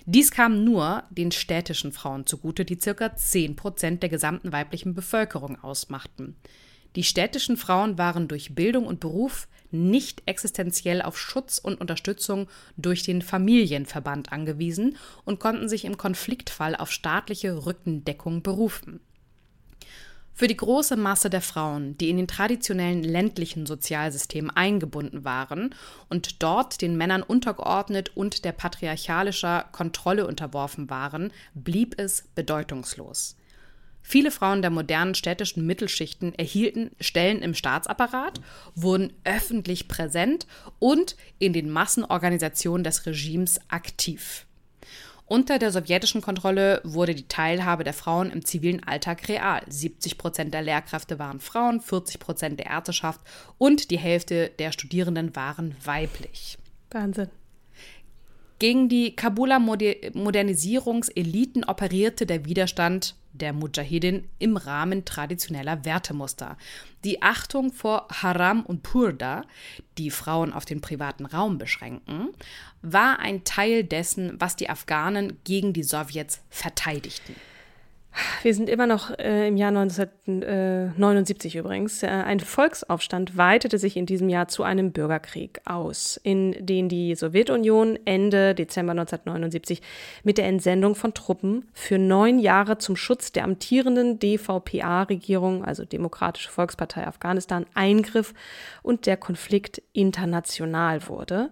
Dies 0.06 0.32
kam 0.32 0.64
nur 0.64 1.04
den 1.10 1.32
städtischen 1.32 1.92
Frauen 1.92 2.26
zugute, 2.26 2.64
die 2.64 2.80
circa 2.80 3.16
10 3.16 3.58
Prozent 3.58 4.02
der 4.02 4.10
gesamten 4.10 4.54
weiblichen 4.54 4.94
Bevölkerung 4.94 5.62
ausmachten. 5.62 6.38
Die 6.96 7.04
städtischen 7.04 7.58
Frauen 7.58 7.98
waren 7.98 8.30
durch 8.30 8.56
Bildung 8.56 8.86
und 8.86 9.02
Beruf 9.02 9.48
nicht 9.72 10.24
existenziell 10.26 11.02
auf 11.02 11.18
Schutz 11.18 11.58
und 11.58 11.80
Unterstützung 11.80 12.48
durch 12.78 13.04
den 13.04 13.22
Familienverband 13.22 14.32
angewiesen 14.32 14.98
und 15.26 15.40
konnten 15.40 15.70
sich 15.70 15.86
im 15.86 15.98
Konfliktfall 15.98 16.76
auf 16.76 16.92
staatliche 16.92 17.66
Rückendeckung 17.66 18.44
berufen. 18.44 19.00
Für 20.38 20.48
die 20.48 20.56
große 20.56 20.98
Masse 20.98 21.32
der 21.32 21.42
Frauen, 21.42 21.98
die 21.98 22.12
in 22.12 22.18
den 22.18 22.28
traditionellen 22.28 23.02
ländlichen 23.02 23.66
Sozialsystemen 23.66 24.52
eingebunden 24.52 25.26
waren 25.26 25.74
und 26.10 26.44
dort 26.44 26.84
den 26.84 26.96
Männern 26.96 27.24
untergeordnet 27.24 28.16
und 28.16 28.46
der 28.46 28.52
patriarchalischer 28.52 29.66
Kontrolle 29.72 30.28
unterworfen 30.28 30.92
waren, 30.92 31.34
blieb 31.56 32.00
es 32.00 32.26
bedeutungslos. 32.36 33.36
Viele 34.10 34.32
Frauen 34.32 34.62
der 34.62 34.72
modernen 34.72 35.16
städtischen 35.16 35.66
Mittelschichten 35.66 36.34
erhielten 36.34 36.92
Stellen 37.02 37.42
im 37.42 37.54
Staatsapparat, 37.54 38.40
wurden 38.74 39.12
öffentlich 39.26 39.90
präsent 39.90 40.48
und 40.80 41.18
in 41.40 41.52
den 41.52 41.70
Massenorganisationen 41.70 42.86
des 42.86 43.06
Regimes 43.06 43.60
aktiv. 43.68 44.46
Unter 45.26 45.60
der 45.60 45.74
sowjetischen 45.74 46.22
Kontrolle 46.22 46.80
wurde 46.86 47.16
die 47.16 47.28
Teilhabe 47.28 47.84
der 47.84 47.92
Frauen 47.92 48.32
im 48.32 48.46
zivilen 48.46 48.82
Alltag 48.82 49.28
real. 49.28 49.62
70 49.68 50.18
Prozent 50.18 50.54
der 50.54 50.62
Lehrkräfte 50.62 51.20
waren 51.20 51.42
Frauen, 51.42 51.82
40 51.82 52.18
Prozent 52.18 52.62
der 52.62 52.68
Ärzteschaft 52.68 53.20
und 53.58 53.92
die 53.92 54.00
Hälfte 54.00 54.52
der 54.58 54.72
Studierenden 54.72 55.36
waren 55.36 55.76
weiblich. 55.84 56.58
Wahnsinn. 56.92 57.28
Gegen 58.60 58.88
die 58.88 59.18
Kabuler 59.18 59.60
Modernisierungseliten 59.60 61.66
operierte 61.66 62.26
der 62.26 62.46
Widerstand 62.46 63.16
der 63.38 63.54
Mujahidin 63.54 64.28
im 64.40 64.58
Rahmen 64.58 65.06
traditioneller 65.06 65.86
Wertemuster. 65.86 66.58
Die 67.04 67.22
Achtung 67.22 67.72
vor 67.72 68.08
Haram 68.10 68.66
und 68.66 68.84
Purda, 68.84 69.44
die 69.98 70.12
Frauen 70.12 70.54
auf 70.54 70.66
den 70.66 70.82
privaten 70.82 71.26
Raum 71.26 71.58
beschränken, 71.58 72.30
war 72.82 73.20
ein 73.20 73.44
Teil 73.44 73.84
dessen, 73.84 74.40
was 74.40 74.56
die 74.56 74.70
Afghanen 74.70 75.40
gegen 75.44 75.74
die 75.74 75.84
Sowjets 75.84 76.42
verteidigten. 76.50 77.36
Wir 78.42 78.54
sind 78.56 78.70
immer 78.70 78.88
noch 78.88 79.12
äh, 79.20 79.48
im 79.48 79.58
Jahr 79.58 79.70
1979 79.70 81.56
übrigens. 81.56 82.02
Äh, 82.02 82.08
ein 82.08 82.40
Volksaufstand 82.40 83.38
weitete 83.38 83.78
sich 83.78 83.96
in 83.98 84.06
diesem 84.06 84.30
Jahr 84.30 84.48
zu 84.48 84.64
einem 84.64 84.92
Bürgerkrieg 84.92 85.62
aus, 85.66 86.20
in 86.24 86.56
den 86.66 86.90
die 86.90 87.14
Sowjetunion 87.16 88.00
Ende 88.06 88.56
Dezember 88.56 88.92
1979 88.92 89.82
mit 90.24 90.38
der 90.38 90.48
Entsendung 90.48 90.96
von 90.96 91.14
Truppen 91.14 91.66
für 91.74 92.00
neun 92.00 92.40
Jahre 92.40 92.78
zum 92.78 92.96
Schutz 92.96 93.32
der 93.32 93.44
amtierenden 93.44 94.20
DVPA-Regierung, 94.20 95.64
also 95.64 95.86
Demokratische 95.86 96.50
Volkspartei 96.50 97.06
Afghanistan, 97.06 97.66
eingriff 97.74 98.34
und 98.82 99.06
der 99.06 99.18
Konflikt 99.18 99.82
international 99.94 101.08
wurde. 101.08 101.50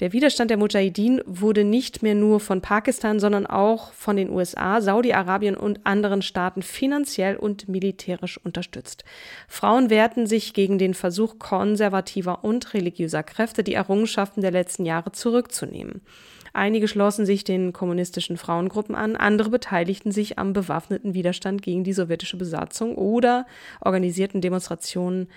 Der 0.00 0.12
Widerstand 0.12 0.50
der 0.50 0.58
Mujahideen 0.58 1.22
wurde 1.26 1.64
nicht 1.64 2.02
mehr 2.02 2.14
nur 2.14 2.40
von 2.40 2.60
Pakistan, 2.60 3.20
sondern 3.20 3.46
auch 3.46 3.92
von 3.92 4.16
den 4.16 4.30
USA, 4.30 4.80
Saudi-Arabien 4.80 5.56
und 5.56 5.80
anderen 5.84 5.93
Staaten 6.22 6.62
finanziell 6.62 7.36
und 7.36 7.68
militärisch 7.68 8.38
unterstützt. 8.38 9.04
Frauen 9.48 9.90
wehrten 9.90 10.26
sich 10.26 10.54
gegen 10.54 10.78
den 10.78 10.94
Versuch 10.94 11.38
konservativer 11.38 12.44
und 12.44 12.74
religiöser 12.74 13.22
Kräfte, 13.22 13.62
die 13.62 13.74
Errungenschaften 13.74 14.40
der 14.40 14.50
letzten 14.50 14.84
Jahre 14.84 15.12
zurückzunehmen. 15.12 16.00
Einige 16.52 16.86
schlossen 16.86 17.26
sich 17.26 17.42
den 17.42 17.72
kommunistischen 17.72 18.36
Frauengruppen 18.36 18.94
an, 18.94 19.16
andere 19.16 19.50
beteiligten 19.50 20.12
sich 20.12 20.38
am 20.38 20.52
bewaffneten 20.52 21.12
Widerstand 21.12 21.62
gegen 21.62 21.82
die 21.82 21.92
sowjetische 21.92 22.36
Besatzung 22.36 22.94
oder 22.94 23.46
organisierten 23.80 24.40
Demonstrationen 24.40 25.28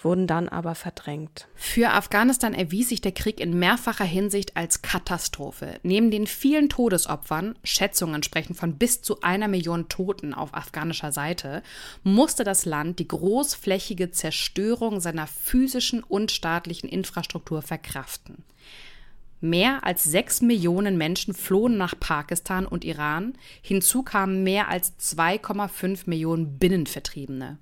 wurden 0.00 0.26
dann 0.26 0.48
aber 0.48 0.74
verdrängt. 0.74 1.48
Für 1.54 1.90
Afghanistan 1.90 2.54
erwies 2.54 2.88
sich 2.90 3.00
der 3.00 3.12
Krieg 3.12 3.40
in 3.40 3.58
mehrfacher 3.58 4.04
Hinsicht 4.04 4.56
als 4.56 4.82
Katastrophe. 4.82 5.80
Neben 5.82 6.10
den 6.10 6.26
vielen 6.26 6.68
Todesopfern, 6.68 7.56
Schätzungen 7.64 8.22
sprechen 8.22 8.54
von 8.54 8.78
bis 8.78 9.02
zu 9.02 9.20
einer 9.22 9.48
Million 9.48 9.88
Toten 9.88 10.34
auf 10.34 10.54
afghanischer 10.54 11.12
Seite, 11.12 11.62
musste 12.04 12.44
das 12.44 12.64
Land 12.64 12.98
die 12.98 13.08
großflächige 13.08 14.10
Zerstörung 14.10 15.00
seiner 15.00 15.26
physischen 15.26 16.02
und 16.02 16.30
staatlichen 16.30 16.88
Infrastruktur 16.88 17.62
verkraften. 17.62 18.44
Mehr 19.40 19.84
als 19.84 20.02
sechs 20.02 20.40
Millionen 20.40 20.98
Menschen 20.98 21.32
flohen 21.32 21.76
nach 21.76 21.94
Pakistan 21.98 22.66
und 22.66 22.84
Iran, 22.84 23.34
hinzu 23.62 24.02
kamen 24.02 24.42
mehr 24.42 24.68
als 24.68 24.98
2,5 24.98 26.02
Millionen 26.06 26.58
Binnenvertriebene. 26.58 27.58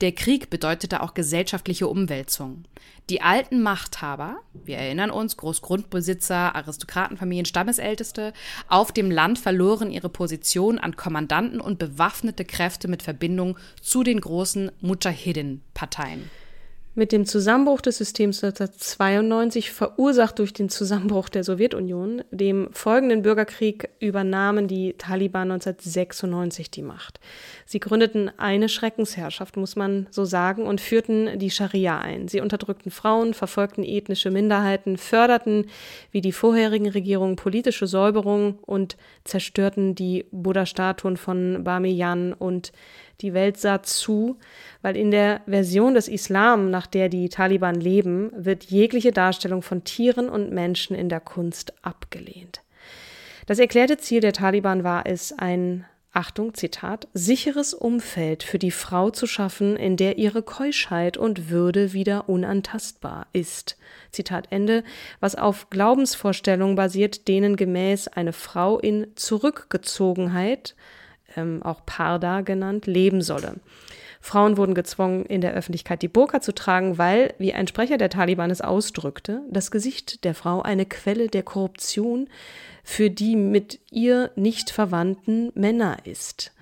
Der 0.00 0.12
Krieg 0.12 0.50
bedeutete 0.50 1.02
auch 1.02 1.14
gesellschaftliche 1.14 1.86
Umwälzung. 1.86 2.64
Die 3.10 3.22
alten 3.22 3.62
Machthaber, 3.62 4.38
wir 4.52 4.78
erinnern 4.78 5.10
uns, 5.10 5.36
Großgrundbesitzer, 5.36 6.56
Aristokratenfamilien, 6.56 7.44
Stammesälteste, 7.44 8.32
auf 8.68 8.92
dem 8.92 9.10
Land 9.10 9.38
verloren 9.38 9.90
ihre 9.90 10.08
Position 10.08 10.78
an 10.78 10.96
Kommandanten 10.96 11.60
und 11.60 11.78
bewaffnete 11.78 12.44
Kräfte 12.44 12.88
mit 12.88 13.02
Verbindung 13.02 13.56
zu 13.80 14.02
den 14.02 14.20
großen 14.20 14.72
Mujahidin-Parteien. 14.80 16.30
Mit 16.96 17.10
dem 17.10 17.26
Zusammenbruch 17.26 17.80
des 17.80 17.98
Systems 17.98 18.44
1992, 18.44 19.72
verursacht 19.72 20.38
durch 20.38 20.52
den 20.52 20.68
Zusammenbruch 20.68 21.28
der 21.28 21.42
Sowjetunion, 21.42 22.22
dem 22.30 22.68
folgenden 22.70 23.22
Bürgerkrieg, 23.22 23.88
übernahmen 23.98 24.68
die 24.68 24.94
Taliban 24.96 25.50
1996 25.50 26.70
die 26.70 26.82
Macht. 26.82 27.18
Sie 27.66 27.80
gründeten 27.80 28.30
eine 28.38 28.68
Schreckensherrschaft, 28.68 29.56
muss 29.56 29.74
man 29.74 30.06
so 30.12 30.24
sagen, 30.24 30.68
und 30.68 30.80
führten 30.80 31.36
die 31.40 31.50
Scharia 31.50 31.98
ein. 31.98 32.28
Sie 32.28 32.40
unterdrückten 32.40 32.92
Frauen, 32.92 33.34
verfolgten 33.34 33.82
ethnische 33.82 34.30
Minderheiten, 34.30 34.96
förderten, 34.96 35.66
wie 36.12 36.20
die 36.20 36.30
vorherigen 36.30 36.88
Regierungen, 36.88 37.34
politische 37.34 37.88
Säuberung 37.88 38.60
und 38.62 38.96
zerstörten 39.24 39.96
die 39.96 40.26
Buddha-Statuen 40.30 41.16
von 41.16 41.64
Bamiyan 41.64 42.34
und 42.34 42.70
die 43.20 43.34
Welt 43.34 43.58
sah 43.58 43.82
zu, 43.82 44.38
weil 44.82 44.96
in 44.96 45.10
der 45.10 45.40
Version 45.46 45.94
des 45.94 46.08
Islam, 46.08 46.70
nach 46.70 46.86
der 46.86 47.08
die 47.08 47.28
Taliban 47.28 47.76
leben, 47.76 48.30
wird 48.34 48.64
jegliche 48.64 49.12
Darstellung 49.12 49.62
von 49.62 49.84
Tieren 49.84 50.28
und 50.28 50.52
Menschen 50.52 50.96
in 50.96 51.08
der 51.08 51.20
Kunst 51.20 51.72
abgelehnt. 51.82 52.62
Das 53.46 53.58
erklärte 53.58 53.98
Ziel 53.98 54.20
der 54.20 54.32
Taliban 54.32 54.84
war 54.84 55.06
es, 55.06 55.32
ein 55.36 55.84
Achtung, 56.14 56.54
Zitat, 56.54 57.08
sicheres 57.12 57.74
Umfeld 57.74 58.44
für 58.44 58.60
die 58.60 58.70
Frau 58.70 59.10
zu 59.10 59.26
schaffen, 59.26 59.76
in 59.76 59.96
der 59.96 60.16
ihre 60.16 60.44
Keuschheit 60.44 61.16
und 61.16 61.50
Würde 61.50 61.92
wieder 61.92 62.28
unantastbar 62.28 63.26
ist. 63.32 63.76
Zitat 64.12 64.46
Ende, 64.50 64.84
was 65.18 65.34
auf 65.34 65.70
Glaubensvorstellungen 65.70 66.76
basiert, 66.76 67.26
denen 67.26 67.56
gemäß 67.56 68.06
eine 68.06 68.32
Frau 68.32 68.78
in 68.78 69.08
Zurückgezogenheit, 69.16 70.76
ähm, 71.36 71.62
auch 71.62 71.84
Parda 71.86 72.40
genannt, 72.40 72.86
leben 72.86 73.22
solle. 73.22 73.56
Frauen 74.20 74.56
wurden 74.56 74.74
gezwungen, 74.74 75.26
in 75.26 75.42
der 75.42 75.52
Öffentlichkeit 75.52 76.00
die 76.00 76.08
Burka 76.08 76.40
zu 76.40 76.54
tragen, 76.54 76.96
weil, 76.96 77.34
wie 77.38 77.52
ein 77.52 77.66
Sprecher 77.66 77.98
der 77.98 78.08
Taliban 78.08 78.50
es 78.50 78.62
ausdrückte, 78.62 79.42
das 79.50 79.70
Gesicht 79.70 80.24
der 80.24 80.34
Frau 80.34 80.62
eine 80.62 80.86
Quelle 80.86 81.28
der 81.28 81.42
Korruption 81.42 82.28
für 82.82 83.10
die 83.10 83.36
mit 83.36 83.80
ihr 83.90 84.30
nicht 84.34 84.70
verwandten 84.70 85.52
Männer 85.54 85.98
ist. 86.04 86.52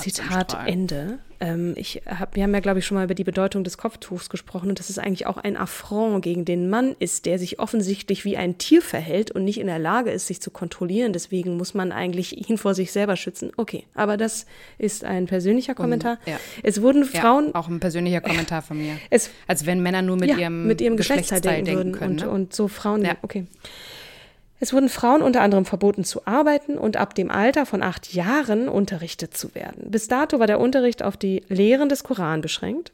Zitat 0.00 0.66
Ende. 0.66 1.18
Ähm, 1.40 1.74
ich 1.76 2.02
hab, 2.06 2.34
wir 2.34 2.42
haben 2.42 2.54
ja, 2.54 2.60
glaube 2.60 2.78
ich, 2.78 2.86
schon 2.86 2.96
mal 2.96 3.04
über 3.04 3.14
die 3.14 3.24
Bedeutung 3.24 3.64
des 3.64 3.78
Kopftuchs 3.78 4.30
gesprochen 4.30 4.70
und 4.70 4.78
dass 4.78 4.90
es 4.90 4.98
eigentlich 4.98 5.26
auch 5.26 5.36
ein 5.36 5.56
Affront 5.56 6.22
gegen 6.22 6.44
den 6.44 6.70
Mann 6.70 6.96
ist, 6.98 7.26
der 7.26 7.38
sich 7.38 7.58
offensichtlich 7.58 8.24
wie 8.24 8.36
ein 8.36 8.58
Tier 8.58 8.82
verhält 8.82 9.30
und 9.30 9.44
nicht 9.44 9.58
in 9.58 9.66
der 9.66 9.78
Lage 9.78 10.10
ist, 10.10 10.26
sich 10.26 10.40
zu 10.40 10.50
kontrollieren. 10.50 11.12
Deswegen 11.12 11.56
muss 11.56 11.74
man 11.74 11.92
eigentlich 11.92 12.48
ihn 12.48 12.58
vor 12.58 12.74
sich 12.74 12.92
selber 12.92 13.16
schützen. 13.16 13.52
Okay, 13.56 13.84
aber 13.94 14.16
das 14.16 14.46
ist 14.78 15.04
ein 15.04 15.26
persönlicher 15.26 15.74
Kommentar. 15.74 16.18
Und, 16.24 16.32
ja. 16.32 16.40
Es 16.62 16.80
wurden 16.82 17.04
Frauen. 17.04 17.48
Ja, 17.48 17.54
auch 17.54 17.68
ein 17.68 17.80
persönlicher 17.80 18.20
Kommentar 18.20 18.62
von 18.62 18.78
mir. 18.78 18.98
Es, 19.10 19.30
Als 19.46 19.66
wenn 19.66 19.82
Männer 19.82 20.02
nur 20.02 20.16
mit 20.16 20.30
ja, 20.30 20.38
ihrem, 20.38 20.66
mit 20.66 20.80
ihrem 20.80 20.96
Geschlechtsteil 20.96 21.40
denken 21.62 21.76
würden 21.76 21.92
können, 21.92 22.12
und, 22.12 22.20
ne? 22.20 22.30
und 22.30 22.54
so 22.54 22.68
Frauen. 22.68 23.04
Ja. 23.04 23.16
Okay. 23.22 23.46
Es 24.58 24.72
wurden 24.72 24.88
Frauen 24.88 25.22
unter 25.22 25.42
anderem 25.42 25.66
verboten 25.66 26.04
zu 26.04 26.26
arbeiten 26.26 26.78
und 26.78 26.96
ab 26.96 27.14
dem 27.14 27.30
Alter 27.30 27.66
von 27.66 27.82
acht 27.82 28.14
Jahren 28.14 28.68
unterrichtet 28.68 29.36
zu 29.36 29.54
werden. 29.54 29.90
Bis 29.90 30.08
dato 30.08 30.38
war 30.38 30.46
der 30.46 30.60
Unterricht 30.60 31.02
auf 31.02 31.16
die 31.16 31.42
Lehren 31.48 31.88
des 31.88 32.04
Koran 32.04 32.40
beschränkt. 32.40 32.92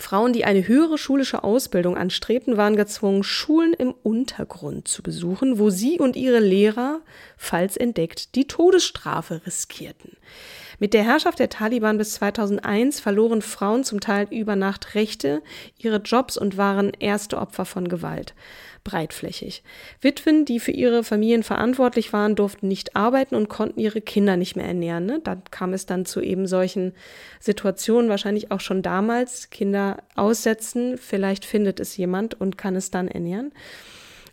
Frauen, 0.00 0.32
die 0.32 0.44
eine 0.44 0.66
höhere 0.66 0.98
schulische 0.98 1.44
Ausbildung 1.44 1.96
anstrebten, 1.96 2.56
waren 2.56 2.74
gezwungen, 2.74 3.22
Schulen 3.22 3.74
im 3.74 3.94
Untergrund 4.02 4.88
zu 4.88 5.04
besuchen, 5.04 5.60
wo 5.60 5.70
sie 5.70 6.00
und 6.00 6.16
ihre 6.16 6.40
Lehrer, 6.40 7.00
falls 7.36 7.76
entdeckt, 7.76 8.34
die 8.34 8.48
Todesstrafe 8.48 9.42
riskierten. 9.46 10.16
Mit 10.80 10.94
der 10.94 11.04
Herrschaft 11.04 11.38
der 11.38 11.48
Taliban 11.48 11.98
bis 11.98 12.14
2001 12.14 12.98
verloren 12.98 13.42
Frauen 13.42 13.84
zum 13.84 14.00
Teil 14.00 14.26
über 14.30 14.56
Nacht 14.56 14.96
Rechte, 14.96 15.42
ihre 15.78 15.98
Jobs 15.98 16.36
und 16.36 16.56
waren 16.56 16.90
erste 16.98 17.38
Opfer 17.38 17.64
von 17.64 17.86
Gewalt 17.86 18.34
breitflächig. 18.84 19.62
Witwen, 20.00 20.44
die 20.44 20.60
für 20.60 20.70
ihre 20.70 21.02
Familien 21.02 21.42
verantwortlich 21.42 22.12
waren, 22.12 22.36
durften 22.36 22.68
nicht 22.68 22.94
arbeiten 22.94 23.34
und 23.34 23.48
konnten 23.48 23.80
ihre 23.80 24.00
Kinder 24.00 24.36
nicht 24.36 24.54
mehr 24.54 24.66
ernähren. 24.66 25.06
Ne? 25.06 25.20
Da 25.24 25.36
kam 25.50 25.72
es 25.72 25.86
dann 25.86 26.04
zu 26.04 26.20
eben 26.20 26.46
solchen 26.46 26.92
Situationen, 27.40 28.10
wahrscheinlich 28.10 28.50
auch 28.50 28.60
schon 28.60 28.82
damals, 28.82 29.50
Kinder 29.50 29.96
aussetzen, 30.14 30.98
vielleicht 30.98 31.44
findet 31.44 31.80
es 31.80 31.96
jemand 31.96 32.40
und 32.40 32.58
kann 32.58 32.76
es 32.76 32.90
dann 32.90 33.08
ernähren. 33.08 33.52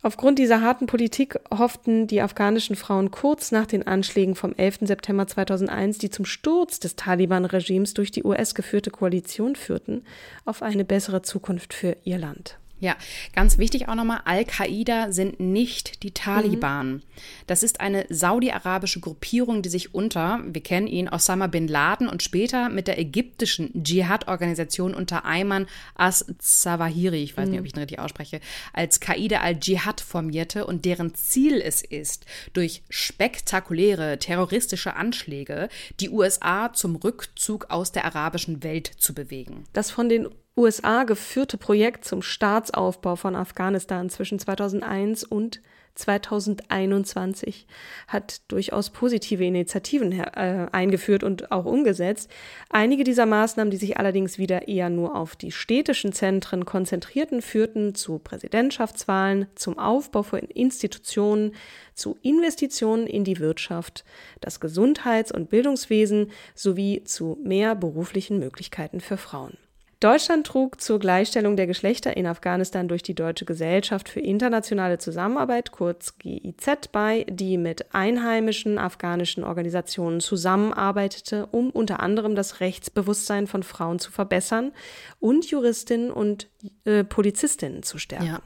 Aufgrund 0.04 0.40
dieser 0.40 0.62
harten 0.62 0.88
Politik 0.88 1.40
hofften 1.52 2.08
die 2.08 2.22
afghanischen 2.22 2.76
Frauen 2.76 3.12
kurz 3.12 3.52
nach 3.52 3.68
den 3.68 3.86
Anschlägen 3.86 4.34
vom 4.34 4.54
11. 4.56 4.80
September 4.82 5.28
2001, 5.28 6.00
die 6.00 6.10
zum 6.10 6.26
Sturz 6.26 6.80
des 6.80 6.96
Taliban-Regimes 6.96 7.94
durch 7.94 8.10
die 8.10 8.24
US 8.24 8.56
geführte 8.56 8.90
Koalition 8.90 9.56
führten, 9.56 10.04
auf 10.44 10.64
eine 10.64 10.86
bessere 10.86 11.22
Zukunft 11.22 11.76
für 11.76 11.98
ihr 12.04 12.18
Land. 12.18 12.61
Ja, 12.82 12.96
ganz 13.36 13.60
wichtig 13.60 13.88
auch 13.88 13.96
nochmal, 13.96 14.22
Al-Qaida 14.26 15.12
sind 15.12 15.40
nicht 15.40 16.02
die 16.02 16.16
Taliban. 16.16 16.94
Mhm. 16.94 17.02
Das 17.46 17.62
ist 17.62 17.80
eine 17.80 18.08
saudi-arabische 18.10 19.00
Gruppierung, 19.00 19.62
die 19.62 19.70
sich 19.70 19.94
unter, 19.94 20.40
wir 20.48 20.64
kennen 20.64 20.88
ihn, 20.88 21.08
Osama 21.08 21.46
bin 21.46 21.68
Laden 21.68 22.10
und 22.10 22.24
später 22.24 22.70
mit 22.70 22.88
der 22.88 22.98
ägyptischen 22.98 23.84
Dschihad-Organisation 23.84 24.96
unter 24.96 25.26
Ayman 25.26 25.68
as-Zawahiri, 25.94 27.22
ich 27.22 27.38
weiß 27.38 27.46
mhm. 27.46 27.52
nicht, 27.52 27.60
ob 27.60 27.66
ich 27.68 27.76
ihn 27.76 27.80
richtig 27.80 28.00
ausspreche, 28.00 28.42
als 28.74 29.00
Qaida 29.00 29.42
al-Dschihad 29.42 30.02
formierte 30.02 30.66
und 30.66 30.84
deren 30.84 31.14
Ziel 31.14 31.62
es 31.62 31.84
ist, 31.84 32.26
durch 32.54 32.82
spektakuläre 32.90 34.18
terroristische 34.18 34.96
Anschläge 34.96 35.70
die 36.00 36.10
USA 36.10 36.74
zum 36.74 36.96
Rückzug 36.96 37.68
aus 37.70 37.92
der 37.92 38.06
arabischen 38.06 38.64
Welt 38.64 38.88
zu 38.98 39.14
bewegen. 39.14 39.66
Das 39.72 39.92
von 39.92 40.10
den 40.10 40.28
USA 40.58 41.06
geführte 41.06 41.58
Projekt 41.58 42.04
zum 42.04 42.22
Staatsaufbau 42.22 43.16
von 43.16 43.36
Afghanistan 43.36 44.10
zwischen 44.10 44.38
2001 44.38 45.24
und 45.24 45.62
2021 45.96 47.68
hat 48.08 48.42
durchaus 48.50 48.90
positive 48.90 49.44
Initiativen 49.44 50.12
äh, 50.12 50.68
eingeführt 50.72 51.24
und 51.24 51.52
auch 51.52 51.66
umgesetzt. 51.66 52.30
Einige 52.70 53.04
dieser 53.04 53.26
Maßnahmen, 53.26 53.72
die 53.72 53.78
sich 53.78 53.98
allerdings 53.98 54.38
wieder 54.38 54.68
eher 54.68 54.90
nur 54.90 55.16
auf 55.16 55.36
die 55.36 55.52
städtischen 55.52 56.14
Zentren 56.14 56.66
konzentrierten, 56.66 57.42
führten 57.42 57.94
zu 57.96 58.20
Präsidentschaftswahlen, 58.20 59.48
zum 59.56 59.78
Aufbau 59.78 60.24
von 60.24 60.40
Institutionen, 60.40 61.54
zu 61.94 62.18
Investitionen 62.22 63.08
in 63.08 63.24
die 63.24 63.40
Wirtschaft, 63.40 64.06
das 64.40 64.60
Gesundheits- 64.60 65.32
und 65.32 65.50
Bildungswesen 65.50 66.32
sowie 66.56 67.04
zu 67.04 67.38
mehr 67.44 67.76
beruflichen 67.76 68.40
Möglichkeiten 68.40 69.02
für 69.02 69.18
Frauen. 69.18 69.58
Deutschland 70.02 70.48
trug 70.48 70.82
zur 70.82 70.98
Gleichstellung 70.98 71.56
der 71.56 71.68
Geschlechter 71.68 72.18
in 72.18 72.26
Afghanistan 72.26 72.88
durch 72.88 73.04
die 73.04 73.14
Deutsche 73.14 73.46
Gesellschaft 73.46 74.10
für 74.10 74.20
internationale 74.20 74.98
Zusammenarbeit, 74.98 75.72
kurz 75.72 76.18
GIZ, 76.18 76.88
bei, 76.92 77.24
die 77.30 77.60
mit 77.60 77.94
einheimischen 77.94 78.80
afghanischen 78.80 79.44
Organisationen 79.44 80.20
zusammenarbeitete, 80.20 81.46
um 81.46 81.70
unter 81.70 82.00
anderem 82.00 82.34
das 82.34 82.62
Rechtsbewusstsein 82.62 83.46
von 83.46 83.62
Frauen 83.62 84.00
zu 84.00 84.12
verbessern 84.12 84.72
und 85.20 85.46
Juristinnen 85.52 86.10
und 86.10 86.50
äh, 86.86 87.04
Polizistinnen 87.04 87.84
zu 87.84 88.00
stärken. 88.00 88.26
Ja. 88.26 88.42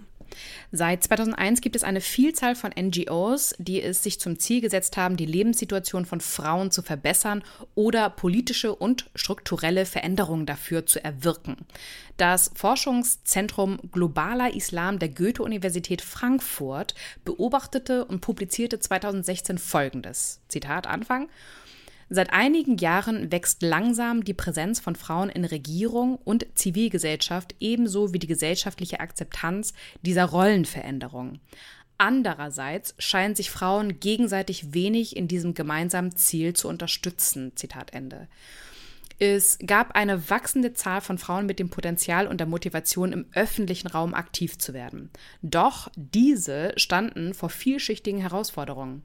Seit 0.72 1.04
2001 1.04 1.62
gibt 1.62 1.76
es 1.76 1.84
eine 1.84 2.02
Vielzahl 2.02 2.56
von 2.56 2.72
NGOs, 2.78 3.56
die 3.58 3.82
es 3.82 4.04
sich 4.04 4.20
zum 4.20 4.40
Ziel 4.40 4.62
gesetzt 4.62 4.98
haben, 4.98 5.18
die 5.18 5.26
Lebenssituation 5.26 6.06
von 6.06 6.22
Frauen 6.22 6.72
zu 6.72 6.82
verbessern 6.82 7.44
oder 7.76 8.10
politische 8.10 8.76
und 8.76 9.10
strukturelle 9.16 9.86
Veränderungen 9.86 10.46
dafür 10.46 10.86
zu 10.86 11.04
erwirken. 11.04 11.58
Das 12.18 12.52
Forschungszentrum 12.56 13.80
Globaler 13.92 14.54
Islam 14.54 15.00
der 15.00 15.10
Goethe-Universität 15.10 16.02
Frankfurt 16.02 16.96
beobachtete 17.24 18.06
und 18.06 18.22
publizierte 18.22 18.80
2016 18.80 19.58
Folgendes. 19.58 20.40
Zitat 20.48 20.88
Anfang. 20.88 21.30
Seit 22.10 22.34
einigen 22.34 22.78
Jahren 22.78 23.32
wächst 23.32 23.64
langsam 23.64 24.24
die 24.24 24.34
Präsenz 24.34 24.80
von 24.80 24.96
Frauen 24.96 25.30
in 25.30 25.44
Regierung 25.44 26.18
und 26.18 26.46
Zivilgesellschaft 26.56 27.56
ebenso 27.60 28.14
wie 28.14 28.20
die 28.20 28.28
gesellschaftliche 28.28 29.00
Akzeptanz 29.00 29.74
dieser 30.04 30.26
Rollenveränderung. 30.26 31.40
Andererseits 31.98 32.94
scheinen 33.00 33.36
sich 33.36 33.50
Frauen 33.50 34.00
gegenseitig 34.00 34.74
wenig 34.74 35.16
in 35.16 35.28
diesem 35.28 35.54
gemeinsamen 35.54 36.16
Ziel 36.16 36.54
zu 36.54 36.68
unterstützen. 36.68 37.54
Zitat 37.56 37.94
Ende. 37.94 38.28
Es 39.18 39.58
gab 39.66 39.96
eine 39.96 40.30
wachsende 40.30 40.74
Zahl 40.74 41.00
von 41.00 41.18
Frauen 41.18 41.46
mit 41.46 41.60
dem 41.60 41.70
Potenzial 41.70 42.28
und 42.28 42.40
der 42.40 42.48
Motivation, 42.48 43.14
im 43.14 43.26
öffentlichen 43.34 43.88
Raum 43.88 44.14
aktiv 44.14 44.58
zu 44.58 44.74
werden. 44.74 45.10
Doch 45.42 45.90
diese 45.96 46.74
standen 46.76 47.34
vor 47.34 47.50
vielschichtigen 47.50 48.20
Herausforderungen. 48.20 49.04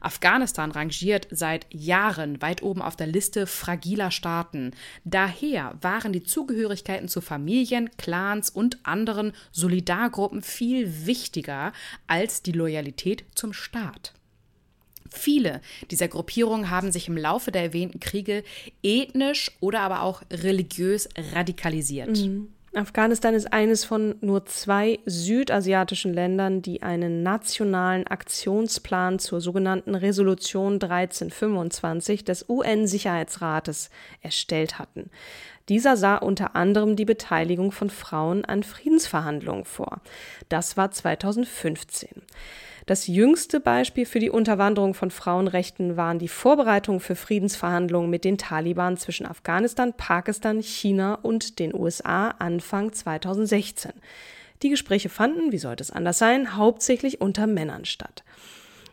Afghanistan 0.00 0.72
rangiert 0.72 1.28
seit 1.30 1.66
Jahren 1.70 2.42
weit 2.42 2.62
oben 2.62 2.82
auf 2.82 2.96
der 2.96 3.06
Liste 3.06 3.46
fragiler 3.46 4.10
Staaten. 4.10 4.72
Daher 5.04 5.78
waren 5.80 6.12
die 6.12 6.24
Zugehörigkeiten 6.24 7.08
zu 7.08 7.20
Familien, 7.20 7.90
Clans 7.98 8.50
und 8.50 8.84
anderen 8.84 9.32
Solidargruppen 9.52 10.42
viel 10.42 11.06
wichtiger 11.06 11.72
als 12.08 12.42
die 12.42 12.52
Loyalität 12.52 13.24
zum 13.36 13.52
Staat. 13.52 14.12
Viele 15.12 15.60
dieser 15.90 16.08
Gruppierungen 16.08 16.70
haben 16.70 16.92
sich 16.92 17.08
im 17.08 17.16
Laufe 17.16 17.52
der 17.52 17.62
erwähnten 17.62 18.00
Kriege 18.00 18.42
ethnisch 18.82 19.52
oder 19.60 19.80
aber 19.80 20.02
auch 20.02 20.22
religiös 20.30 21.08
radikalisiert. 21.32 22.18
Mhm. 22.18 22.48
Afghanistan 22.74 23.34
ist 23.34 23.52
eines 23.52 23.84
von 23.84 24.14
nur 24.22 24.46
zwei 24.46 24.98
südasiatischen 25.04 26.14
Ländern, 26.14 26.62
die 26.62 26.82
einen 26.82 27.22
nationalen 27.22 28.06
Aktionsplan 28.06 29.18
zur 29.18 29.42
sogenannten 29.42 29.94
Resolution 29.94 30.74
1325 30.74 32.24
des 32.24 32.48
UN-Sicherheitsrates 32.48 33.90
erstellt 34.22 34.78
hatten. 34.78 35.10
Dieser 35.68 35.98
sah 35.98 36.16
unter 36.16 36.56
anderem 36.56 36.96
die 36.96 37.04
Beteiligung 37.04 37.72
von 37.72 37.90
Frauen 37.90 38.46
an 38.46 38.62
Friedensverhandlungen 38.62 39.66
vor. 39.66 40.00
Das 40.48 40.78
war 40.78 40.90
2015. 40.90 42.22
Das 42.86 43.06
jüngste 43.06 43.60
Beispiel 43.60 44.06
für 44.06 44.18
die 44.18 44.30
Unterwanderung 44.30 44.94
von 44.94 45.10
Frauenrechten 45.10 45.96
waren 45.96 46.18
die 46.18 46.28
Vorbereitungen 46.28 47.00
für 47.00 47.14
Friedensverhandlungen 47.14 48.10
mit 48.10 48.24
den 48.24 48.38
Taliban 48.38 48.96
zwischen 48.96 49.26
Afghanistan, 49.26 49.92
Pakistan, 49.92 50.60
China 50.60 51.14
und 51.14 51.58
den 51.60 51.74
USA 51.74 52.28
Anfang 52.30 52.92
2016. 52.92 53.92
Die 54.62 54.70
Gespräche 54.70 55.08
fanden, 55.08 55.52
wie 55.52 55.58
sollte 55.58 55.82
es 55.82 55.90
anders 55.90 56.18
sein, 56.18 56.56
hauptsächlich 56.56 57.20
unter 57.20 57.46
Männern 57.46 57.84
statt. 57.84 58.24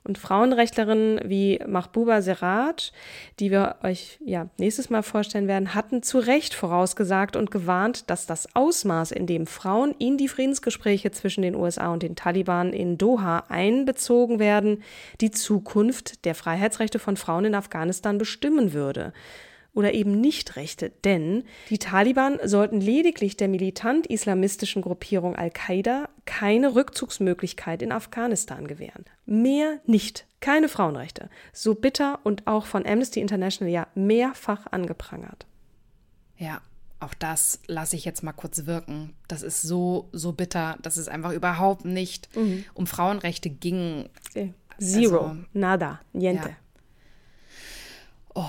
Und 0.10 0.18
Frauenrechtlerinnen 0.18 1.20
wie 1.30 1.60
Mahbuba 1.68 2.24
Seraj, 2.24 2.92
die 3.40 3.52
wir 3.52 3.76
euch 3.84 4.18
ja 4.26 4.48
nächstes 4.58 4.90
Mal 4.90 5.04
vorstellen 5.04 5.48
werden, 5.48 5.76
hatten 5.76 6.02
zu 6.02 6.18
Recht 6.18 6.56
vorausgesagt 6.56 7.36
und 7.36 7.52
gewarnt, 7.52 8.10
dass 8.10 8.26
das 8.26 8.56
Ausmaß, 8.56 9.12
in 9.12 9.28
dem 9.28 9.46
Frauen 9.46 9.94
in 10.00 10.18
die 10.18 10.28
Friedensgespräche 10.28 11.12
zwischen 11.12 11.44
den 11.44 11.54
USA 11.54 11.94
und 11.94 12.02
den 12.02 12.16
Taliban 12.16 12.74
in 12.74 12.98
Doha 12.98 13.44
einbezogen 13.50 14.40
werden, 14.40 14.82
die 15.22 15.30
Zukunft 15.30 16.26
der 16.26 16.34
Freiheitsrechte 16.34 16.98
von 16.98 17.16
Frauen 17.16 17.46
in 17.46 17.54
Afghanistan 17.54 18.18
bestimmen 18.18 18.74
würde 18.74 19.14
oder 19.74 19.94
eben 19.94 20.20
Nichtrechte, 20.20 20.92
denn 21.04 21.44
die 21.70 21.78
Taliban 21.78 22.40
sollten 22.44 22.82
lediglich 22.82 23.38
der 23.38 23.48
militant-islamistischen 23.48 24.82
Gruppierung 24.82 25.36
Al-Qaida 25.36 26.10
keine 26.26 26.76
Rückzugsmöglichkeit 26.76 27.82
in 27.82 27.92
Afghanistan 27.92 28.68
gewähren. 28.68 29.06
Mehr 29.26 29.80
nicht. 29.86 30.26
Keine 30.42 30.70
Frauenrechte. 30.70 31.30
So 31.54 31.76
bitter 31.76 32.20
und 32.24 32.48
auch 32.48 32.66
von 32.66 32.86
Amnesty 32.86 33.20
International 33.20 33.72
ja 33.72 33.88
mehrfach 33.94 34.68
angeprangert. 34.72 35.46
Ja, 36.38 36.62
auch 37.00 37.14
das 37.14 37.60
lasse 37.68 37.96
ich 37.96 38.06
jetzt 38.06 38.24
mal 38.24 38.34
kurz 38.34 38.66
wirken. 38.66 39.14
Das 39.28 39.42
ist 39.42 39.62
so, 39.62 40.10
so 40.12 40.34
bitter, 40.34 40.78
dass 40.82 40.98
es 40.98 41.08
einfach 41.08 41.32
überhaupt 41.32 41.86
nicht 41.86 42.36
mhm. 42.36 42.66
um 42.74 42.88
Frauenrechte 42.88 43.50
ging. 43.50 44.10
Zero, 44.80 45.20
also, 45.20 45.38
nada, 45.54 46.00
niente. 46.14 46.50
Ja. 46.50 46.56
Oh, 48.36 48.46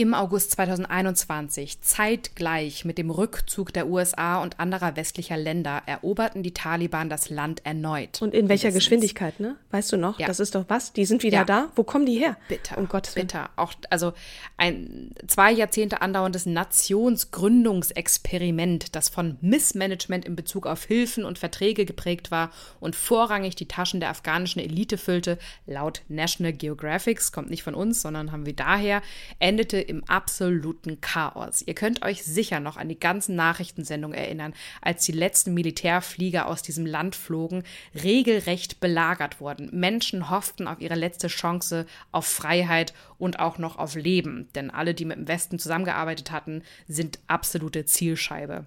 im 0.00 0.14
August 0.14 0.52
2021, 0.52 1.82
zeitgleich 1.82 2.86
mit 2.86 2.96
dem 2.96 3.10
Rückzug 3.10 3.74
der 3.74 3.86
USA 3.86 4.40
und 4.40 4.58
anderer 4.58 4.96
westlicher 4.96 5.36
Länder, 5.36 5.82
eroberten 5.84 6.42
die 6.42 6.54
Taliban 6.54 7.10
das 7.10 7.28
Land 7.28 7.66
erneut. 7.66 8.22
Und 8.22 8.32
in 8.32 8.48
welcher 8.48 8.72
Geschwindigkeit, 8.72 9.38
ne? 9.40 9.56
Weißt 9.70 9.92
du 9.92 9.98
noch? 9.98 10.18
Ja. 10.18 10.26
Das 10.26 10.40
ist 10.40 10.54
doch 10.54 10.64
was? 10.68 10.94
Die 10.94 11.04
sind 11.04 11.22
wieder 11.22 11.40
ja. 11.40 11.44
da? 11.44 11.68
Wo 11.76 11.84
kommen 11.84 12.06
die 12.06 12.18
her? 12.18 12.38
Bitter. 12.48 12.78
Um 12.78 12.88
Gottes 12.88 13.14
Willen. 13.14 13.26
Bitter. 13.26 13.50
Auch, 13.56 13.74
also 13.90 14.14
ein 14.56 15.10
zwei 15.26 15.52
Jahrzehnte 15.52 16.00
andauerndes 16.00 16.46
Nationsgründungsexperiment, 16.46 18.96
das 18.96 19.10
von 19.10 19.36
Missmanagement 19.42 20.24
in 20.24 20.34
Bezug 20.34 20.66
auf 20.66 20.84
Hilfen 20.84 21.26
und 21.26 21.38
Verträge 21.38 21.84
geprägt 21.84 22.30
war 22.30 22.52
und 22.80 22.96
vorrangig 22.96 23.54
die 23.54 23.68
Taschen 23.68 24.00
der 24.00 24.08
afghanischen 24.08 24.62
Elite 24.62 24.96
füllte, 24.96 25.36
laut 25.66 26.00
National 26.08 26.54
Geographic, 26.54 27.20
kommt 27.32 27.50
nicht 27.50 27.64
von 27.64 27.74
uns, 27.74 28.00
sondern 28.00 28.32
haben 28.32 28.46
wir 28.46 28.56
daher, 28.56 29.02
endete 29.40 29.89
im 29.90 30.04
absoluten 30.04 31.00
Chaos. 31.00 31.62
Ihr 31.66 31.74
könnt 31.74 32.04
euch 32.04 32.24
sicher 32.24 32.60
noch 32.60 32.76
an 32.76 32.88
die 32.88 32.98
ganzen 32.98 33.36
Nachrichtensendungen 33.36 34.16
erinnern, 34.16 34.54
als 34.80 35.04
die 35.04 35.12
letzten 35.12 35.52
Militärflieger 35.52 36.46
aus 36.46 36.62
diesem 36.62 36.86
Land 36.86 37.14
flogen, 37.14 37.64
regelrecht 37.94 38.80
belagert 38.80 39.40
wurden. 39.40 39.68
Menschen 39.72 40.30
hofften 40.30 40.66
auf 40.66 40.80
ihre 40.80 40.94
letzte 40.94 41.28
Chance 41.28 41.86
auf 42.12 42.26
Freiheit 42.26 42.94
und 43.18 43.38
auch 43.38 43.58
noch 43.58 43.76
auf 43.76 43.94
Leben, 43.94 44.48
denn 44.54 44.70
alle, 44.70 44.94
die 44.94 45.04
mit 45.04 45.18
dem 45.18 45.28
Westen 45.28 45.58
zusammengearbeitet 45.58 46.30
hatten, 46.30 46.62
sind 46.88 47.18
absolute 47.26 47.84
Zielscheibe. 47.84 48.66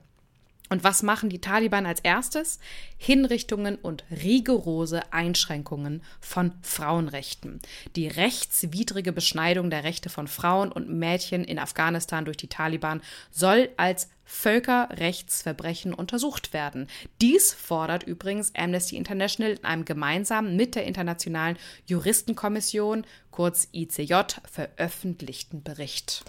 Und 0.69 0.83
was 0.83 1.03
machen 1.03 1.29
die 1.29 1.41
Taliban 1.41 1.85
als 1.85 1.99
erstes? 1.99 2.59
Hinrichtungen 2.97 3.75
und 3.75 4.05
rigorose 4.09 5.01
Einschränkungen 5.11 6.01
von 6.19 6.53
Frauenrechten. 6.61 7.61
Die 7.95 8.07
rechtswidrige 8.07 9.11
Beschneidung 9.11 9.69
der 9.69 9.83
Rechte 9.83 10.09
von 10.09 10.27
Frauen 10.27 10.71
und 10.71 10.89
Mädchen 10.89 11.43
in 11.43 11.59
Afghanistan 11.59 12.25
durch 12.25 12.37
die 12.37 12.47
Taliban 12.47 13.01
soll 13.29 13.69
als 13.77 14.09
Völkerrechtsverbrechen 14.25 15.93
untersucht 15.93 16.53
werden. 16.53 16.87
Dies 17.21 17.53
fordert 17.53 18.03
übrigens 18.03 18.55
Amnesty 18.55 18.95
International 18.95 19.51
in 19.53 19.65
einem 19.65 19.85
gemeinsam 19.85 20.55
mit 20.55 20.75
der 20.75 20.85
Internationalen 20.85 21.57
Juristenkommission, 21.85 23.05
kurz 23.31 23.67
ICJ, 23.73 24.13
veröffentlichten 24.49 25.61
Bericht. 25.61 26.23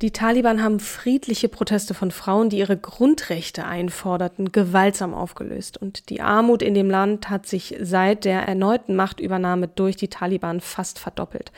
Die 0.00 0.12
Taliban 0.12 0.62
haben 0.62 0.78
friedliche 0.78 1.48
Proteste 1.48 1.92
von 1.92 2.12
Frauen, 2.12 2.50
die 2.50 2.58
ihre 2.58 2.76
Grundrechte 2.76 3.64
einforderten, 3.64 4.52
gewaltsam 4.52 5.12
aufgelöst. 5.12 5.76
Und 5.76 6.08
die 6.08 6.20
Armut 6.20 6.62
in 6.62 6.74
dem 6.74 6.88
Land 6.88 7.30
hat 7.30 7.46
sich 7.46 7.74
seit 7.80 8.24
der 8.24 8.42
erneuten 8.42 8.94
Machtübernahme 8.94 9.66
durch 9.66 9.96
die 9.96 10.06
Taliban 10.06 10.60
fast 10.60 11.00
verdoppelt. 11.00 11.50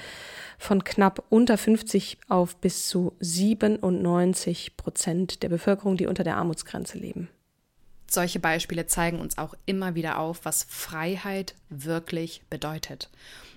Von 0.59 0.85
knapp 0.85 1.23
unter 1.29 1.59
50 1.59 2.17
auf 2.29 2.57
bis 2.57 2.87
zu 2.87 3.13
97 3.21 4.79
Prozent 4.79 5.43
der 5.43 5.51
Bevölkerung, 5.51 5.99
die 5.99 6.07
unter 6.07 6.25
der 6.25 6.37
Armutsgrenze 6.39 6.97
leben. 6.97 7.29
Solche 8.09 8.41
Beispiele 8.41 8.87
zeigen 8.87 9.21
uns 9.21 9.37
auch 9.37 9.55
immer 9.67 9.95
wieder 9.95 10.19
auf, 10.19 10.41
was 10.45 10.65
Freiheit 10.65 11.55
wirklich 11.69 12.43
bedeutet 12.49 13.11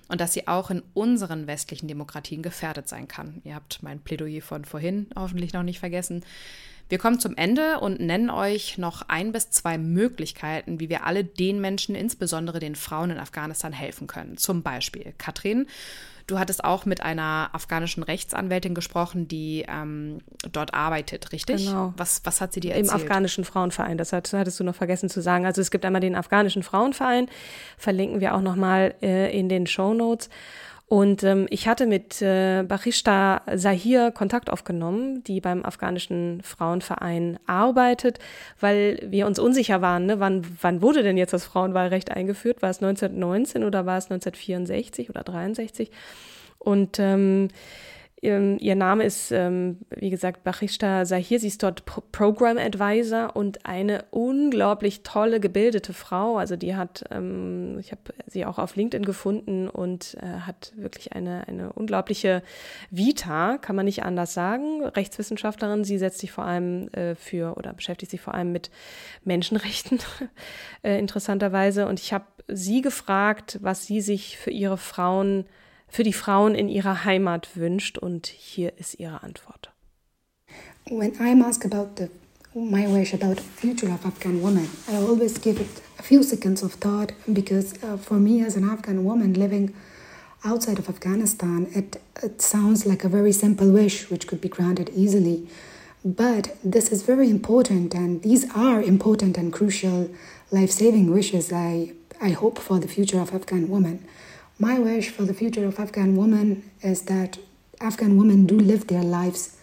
und 0.08 0.20
dass 0.20 0.32
sie 0.32 0.48
auch 0.48 0.70
in 0.70 0.82
unseren 0.94 1.46
westlichen 1.46 1.88
Demokratien 1.88 2.42
gefährdet 2.42 2.88
sein 2.88 3.08
kann. 3.08 3.40
Ihr 3.44 3.54
habt 3.54 3.82
mein 3.82 4.00
Plädoyer 4.00 4.42
von 4.42 4.64
vorhin 4.64 5.08
hoffentlich 5.16 5.52
noch 5.52 5.62
nicht 5.62 5.80
vergessen. 5.80 6.24
Wir 6.88 6.98
kommen 6.98 7.18
zum 7.18 7.34
Ende 7.36 7.80
und 7.80 8.00
nennen 8.00 8.28
euch 8.28 8.76
noch 8.76 9.08
ein 9.08 9.32
bis 9.32 9.50
zwei 9.50 9.78
Möglichkeiten, 9.78 10.80
wie 10.80 10.90
wir 10.90 11.06
alle 11.06 11.24
den 11.24 11.60
Menschen, 11.60 11.94
insbesondere 11.94 12.60
den 12.60 12.74
Frauen 12.74 13.10
in 13.10 13.18
Afghanistan, 13.18 13.72
helfen 13.72 14.06
können. 14.06 14.36
Zum 14.36 14.62
Beispiel, 14.62 15.14
Katrin, 15.16 15.66
Du 16.26 16.38
hattest 16.38 16.64
auch 16.64 16.86
mit 16.86 17.02
einer 17.02 17.50
afghanischen 17.52 18.02
Rechtsanwältin 18.02 18.74
gesprochen, 18.74 19.28
die 19.28 19.64
ähm, 19.68 20.18
dort 20.52 20.72
arbeitet, 20.72 21.32
richtig? 21.32 21.66
Genau. 21.66 21.92
Was, 21.96 22.22
was 22.24 22.40
hat 22.40 22.52
sie 22.54 22.60
dir 22.60 22.74
erzählt? 22.74 22.88
Im 22.88 22.94
afghanischen 22.94 23.44
Frauenverein, 23.44 23.98
das 23.98 24.12
hat, 24.12 24.32
hattest 24.32 24.58
du 24.58 24.64
noch 24.64 24.74
vergessen 24.74 25.10
zu 25.10 25.20
sagen. 25.20 25.44
Also 25.44 25.60
es 25.60 25.70
gibt 25.70 25.84
einmal 25.84 26.00
den 26.00 26.14
afghanischen 26.14 26.62
Frauenverein, 26.62 27.28
verlinken 27.76 28.20
wir 28.20 28.34
auch 28.34 28.40
nochmal 28.40 28.94
äh, 29.02 29.38
in 29.38 29.48
den 29.48 29.66
Show 29.66 29.92
Notes. 29.92 30.30
Und 30.86 31.22
ähm, 31.22 31.46
ich 31.48 31.66
hatte 31.66 31.86
mit 31.86 32.20
äh, 32.20 32.62
Bachishta 32.62 33.42
Sahir 33.54 34.10
Kontakt 34.10 34.50
aufgenommen, 34.50 35.24
die 35.24 35.40
beim 35.40 35.64
afghanischen 35.64 36.42
Frauenverein 36.42 37.38
arbeitet, 37.46 38.18
weil 38.60 39.00
wir 39.08 39.26
uns 39.26 39.38
unsicher 39.38 39.80
waren, 39.80 40.04
ne? 40.06 40.20
wann, 40.20 40.46
wann 40.60 40.82
wurde 40.82 41.02
denn 41.02 41.16
jetzt 41.16 41.32
das 41.32 41.44
Frauenwahlrecht 41.44 42.10
eingeführt? 42.10 42.60
War 42.60 42.70
es 42.70 42.82
1919 42.82 43.64
oder 43.64 43.86
war 43.86 43.96
es 43.96 44.10
1964 44.10 45.08
oder 45.08 45.22
63? 45.22 45.90
Und 46.58 46.98
ähm, 46.98 47.48
ähm, 48.24 48.58
ihr 48.60 48.74
Name 48.74 49.04
ist, 49.04 49.30
ähm, 49.30 49.78
wie 49.90 50.10
gesagt, 50.10 50.44
Bachishta 50.44 51.04
Sahir. 51.04 51.38
Sie 51.38 51.48
ist 51.48 51.62
dort 51.62 51.84
Pro 51.84 52.02
Program 52.12 52.58
Advisor 52.58 53.36
und 53.36 53.66
eine 53.66 54.04
unglaublich 54.10 55.02
tolle, 55.02 55.40
gebildete 55.40 55.92
Frau. 55.92 56.36
Also 56.36 56.56
die 56.56 56.74
hat, 56.74 57.04
ähm, 57.10 57.78
ich 57.78 57.92
habe 57.92 58.02
sie 58.26 58.44
auch 58.44 58.58
auf 58.58 58.76
LinkedIn 58.76 59.04
gefunden 59.04 59.68
und 59.68 60.16
äh, 60.20 60.40
hat 60.40 60.72
wirklich 60.76 61.12
eine, 61.12 61.46
eine 61.48 61.72
unglaubliche 61.72 62.42
Vita, 62.90 63.58
kann 63.58 63.76
man 63.76 63.84
nicht 63.84 64.02
anders 64.02 64.34
sagen. 64.34 64.84
Rechtswissenschaftlerin. 64.84 65.84
Sie 65.84 65.98
setzt 65.98 66.18
sich 66.18 66.32
vor 66.32 66.44
allem 66.44 66.88
äh, 66.88 67.14
für 67.14 67.56
oder 67.56 67.72
beschäftigt 67.72 68.10
sich 68.10 68.20
vor 68.20 68.34
allem 68.34 68.52
mit 68.52 68.70
Menschenrechten, 69.24 69.98
äh, 70.82 70.98
interessanterweise. 70.98 71.86
Und 71.86 72.00
ich 72.00 72.12
habe 72.12 72.24
sie 72.48 72.80
gefragt, 72.80 73.58
was 73.62 73.86
sie 73.86 74.00
sich 74.00 74.36
für 74.38 74.50
ihre 74.50 74.76
Frauen 74.76 75.46
für 75.94 76.02
die 76.02 76.12
Frauen 76.12 76.56
in 76.56 76.68
ihrer 76.68 77.04
Heimat 77.04 77.56
wünscht. 77.56 77.98
Und 77.98 78.26
hier 78.26 78.72
ist 78.78 78.98
ihre 78.98 79.22
Antwort. 79.22 79.70
When 80.90 81.12
I'm 81.20 81.40
asked 81.42 81.64
about 81.64 81.90
the, 81.96 82.08
my 82.52 82.86
wish 82.88 83.14
about 83.14 83.36
the 83.36 83.42
future 83.42 83.92
of 83.94 84.04
Afghan 84.04 84.42
women, 84.42 84.68
I 84.88 84.96
always 84.96 85.40
give 85.40 85.60
it 85.60 85.82
a 86.00 86.02
few 86.02 86.24
seconds 86.24 86.64
of 86.64 86.74
thought 86.80 87.12
because 87.26 87.74
uh, 87.84 87.96
for 87.96 88.18
me 88.18 88.44
as 88.44 88.56
an 88.56 88.68
Afghan 88.68 89.04
woman 89.04 89.34
living 89.34 89.72
outside 90.44 90.80
of 90.80 90.88
Afghanistan, 90.88 91.68
it, 91.72 92.02
it 92.22 92.42
sounds 92.42 92.84
like 92.84 93.04
a 93.04 93.08
very 93.08 93.32
simple 93.32 93.70
wish 93.70 94.10
which 94.10 94.26
could 94.26 94.40
be 94.40 94.48
granted 94.48 94.90
easily. 94.96 95.46
But 96.04 96.56
this 96.64 96.90
is 96.90 97.02
very 97.02 97.30
important, 97.30 97.94
and 97.94 98.20
these 98.22 98.44
are 98.54 98.82
important 98.82 99.38
and 99.38 99.52
crucial 99.52 100.10
life 100.50 100.72
saving 100.72 101.12
wishes 101.14 101.52
I, 101.52 101.92
I 102.20 102.30
hope 102.30 102.58
for 102.58 102.80
the 102.80 102.88
future 102.88 103.20
of 103.20 103.32
Afghan 103.32 103.68
women. 103.70 104.04
My 104.58 104.78
wish 104.78 105.08
for 105.08 105.24
the 105.24 105.34
future 105.34 105.66
of 105.66 105.80
Afghan 105.80 106.14
women 106.14 106.70
is 106.80 107.02
that 107.02 107.38
Afghan 107.80 108.16
women 108.16 108.46
do 108.46 108.56
live 108.56 108.86
their 108.86 109.02
lives 109.02 109.56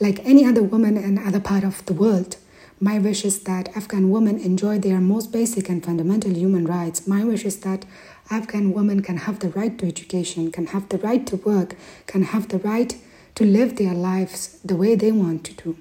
like 0.00 0.18
any 0.26 0.44
other 0.44 0.64
woman 0.64 0.96
in 0.96 1.16
other 1.16 1.38
part 1.38 1.62
of 1.62 1.86
the 1.86 1.92
world. 1.92 2.36
My 2.80 2.98
wish 2.98 3.24
is 3.24 3.44
that 3.44 3.74
Afghan 3.76 4.10
women 4.10 4.40
enjoy 4.40 4.80
their 4.80 5.00
most 5.00 5.30
basic 5.30 5.68
and 5.68 5.82
fundamental 5.82 6.32
human 6.32 6.66
rights. 6.66 7.06
My 7.06 7.22
wish 7.22 7.44
is 7.44 7.60
that 7.60 7.84
Afghan 8.28 8.72
women 8.72 9.00
can 9.00 9.18
have 9.18 9.38
the 9.38 9.50
right 9.50 9.78
to 9.78 9.86
education, 9.86 10.50
can 10.50 10.66
have 10.66 10.88
the 10.88 10.98
right 10.98 11.24
to 11.28 11.36
work, 11.36 11.76
can 12.08 12.24
have 12.24 12.48
the 12.48 12.58
right 12.58 12.96
to 13.36 13.44
live 13.44 13.76
their 13.76 13.94
lives 13.94 14.58
the 14.64 14.74
way 14.74 14.96
they 14.96 15.12
want 15.12 15.44
to 15.44 15.54
do. 15.54 15.76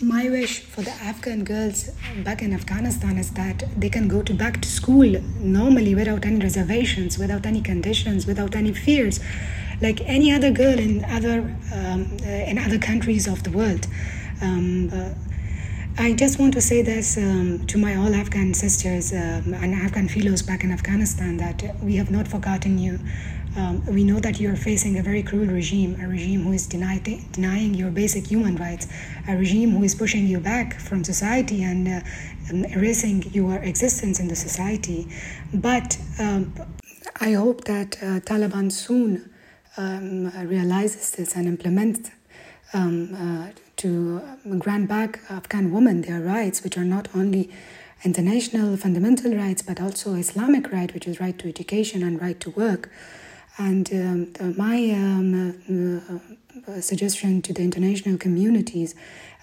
My 0.00 0.28
wish 0.28 0.60
for 0.60 0.82
the 0.82 0.92
Afghan 0.92 1.42
girls 1.42 1.90
back 2.22 2.40
in 2.40 2.52
Afghanistan 2.54 3.18
is 3.18 3.30
that 3.32 3.64
they 3.76 3.88
can 3.88 4.06
go 4.06 4.22
to 4.22 4.32
back 4.32 4.60
to 4.60 4.68
school 4.68 5.20
normally 5.40 5.96
without 5.96 6.24
any 6.24 6.38
reservations, 6.38 7.18
without 7.18 7.44
any 7.44 7.60
conditions, 7.60 8.24
without 8.24 8.54
any 8.54 8.72
fears, 8.72 9.18
like 9.82 10.00
any 10.02 10.30
other 10.32 10.52
girl 10.52 10.78
in 10.78 11.04
other 11.04 11.40
um, 11.74 12.16
uh, 12.22 12.28
in 12.28 12.58
other 12.58 12.78
countries 12.78 13.26
of 13.26 13.42
the 13.42 13.50
world. 13.50 13.88
Um, 14.40 14.88
uh, 14.92 15.14
I 15.98 16.12
just 16.12 16.38
want 16.38 16.54
to 16.54 16.60
say 16.60 16.80
this 16.82 17.16
um, 17.16 17.66
to 17.66 17.76
my 17.76 17.96
all 17.96 18.14
Afghan 18.14 18.54
sisters 18.54 19.12
um, 19.12 19.52
and 19.52 19.74
Afghan 19.74 20.06
fellows 20.06 20.42
back 20.42 20.62
in 20.62 20.70
Afghanistan 20.70 21.38
that 21.38 21.74
we 21.82 21.96
have 21.96 22.08
not 22.08 22.28
forgotten 22.28 22.78
you. 22.78 23.00
Um, 23.58 23.84
we 23.86 24.04
know 24.04 24.20
that 24.20 24.38
you're 24.38 24.54
facing 24.54 24.98
a 24.98 25.02
very 25.02 25.20
cruel 25.20 25.46
regime, 25.46 25.98
a 26.00 26.06
regime 26.06 26.44
who 26.44 26.52
is 26.52 26.68
deny- 26.68 27.02
denying 27.32 27.74
your 27.74 27.90
basic 27.90 28.28
human 28.28 28.54
rights, 28.54 28.86
a 29.26 29.36
regime 29.36 29.70
who 29.70 29.82
is 29.82 29.96
pushing 29.96 30.28
you 30.28 30.38
back 30.38 30.78
from 30.78 31.02
society 31.02 31.64
and 31.64 31.88
uh, 31.88 32.00
um, 32.50 32.64
erasing 32.66 33.24
your 33.32 33.56
existence 33.56 34.20
in 34.20 34.28
the 34.28 34.36
society. 34.36 35.08
But 35.52 35.98
um, 36.20 36.54
I 37.20 37.32
hope 37.32 37.64
that 37.64 37.96
uh, 38.00 38.20
Taliban 38.20 38.70
soon 38.70 39.28
um, 39.76 40.30
realizes 40.46 41.10
this 41.10 41.34
and 41.34 41.48
implements 41.48 42.10
um, 42.72 43.12
uh, 43.14 43.48
to 43.78 44.22
grant 44.60 44.88
back 44.88 45.18
Afghan 45.30 45.72
women 45.72 46.02
their 46.02 46.20
rights, 46.20 46.62
which 46.62 46.78
are 46.78 46.84
not 46.84 47.08
only 47.12 47.50
international 48.04 48.76
fundamental 48.76 49.34
rights 49.34 49.62
but 49.62 49.80
also 49.80 50.14
Islamic 50.14 50.70
right, 50.70 50.94
which 50.94 51.08
is 51.08 51.18
right 51.18 51.36
to 51.40 51.48
education 51.48 52.04
and 52.04 52.22
right 52.22 52.38
to 52.38 52.50
work. 52.50 52.88
And 53.58 53.92
um, 53.92 54.56
my 54.56 54.90
um, 54.90 56.20
uh, 56.66 56.72
uh, 56.72 56.80
suggestion 56.80 57.42
to 57.42 57.52
the 57.52 57.62
international 57.62 58.16
communities, 58.16 58.94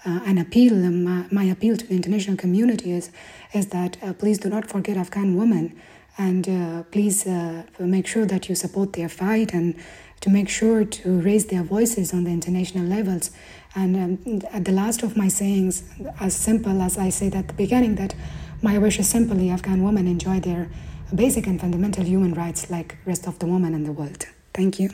uh, 0.06 0.20
an 0.24 0.38
appeal, 0.38 0.72
um, 0.72 1.04
my, 1.04 1.26
my, 1.30 1.44
appeal 1.44 1.76
to 1.76 1.86
the 1.86 1.94
international 1.94 2.36
community 2.36 2.92
is, 2.92 3.10
is 3.52 3.68
that 3.68 4.02
uh, 4.02 4.12
please 4.14 4.38
do 4.38 4.48
not 4.48 4.68
forget 4.68 4.96
Afghan 4.96 5.36
women 5.36 5.78
and 6.18 6.48
uh, 6.48 6.82
please 6.84 7.26
uh, 7.26 7.64
make 7.78 8.06
sure 8.06 8.24
that 8.24 8.48
you 8.48 8.54
support 8.54 8.94
their 8.94 9.08
fight 9.08 9.52
and 9.52 9.74
to 10.20 10.30
make 10.30 10.48
sure 10.48 10.84
to 10.84 11.20
raise 11.20 11.46
their 11.46 11.62
voices 11.62 12.14
on 12.14 12.24
the 12.24 12.30
international 12.30 12.86
levels. 12.86 13.30
And 13.74 13.96
um, 13.96 14.42
at 14.50 14.64
the 14.64 14.72
last 14.72 15.02
of 15.02 15.16
my 15.16 15.28
sayings, 15.28 15.84
as 16.20 16.34
simple 16.34 16.80
as 16.80 16.96
I 16.96 17.10
said 17.10 17.34
at 17.34 17.48
the 17.48 17.54
beginning, 17.54 17.96
that 17.96 18.14
my 18.62 18.78
wish 18.78 18.98
is 18.98 19.08
simply 19.08 19.50
Afghan 19.50 19.82
women 19.82 20.06
enjoy 20.06 20.40
their 20.40 20.70
basic 21.12 21.46
and 21.46 21.60
fundamental 21.60 22.04
human 22.04 22.34
rights 22.34 22.68
like 22.70 22.96
rest 23.06 23.26
of 23.28 23.36
the 23.40 23.46
women 23.46 23.74
in 23.74 23.84
the 23.84 23.96
world. 23.96 24.26
Thank 24.52 24.78
you. 24.78 24.90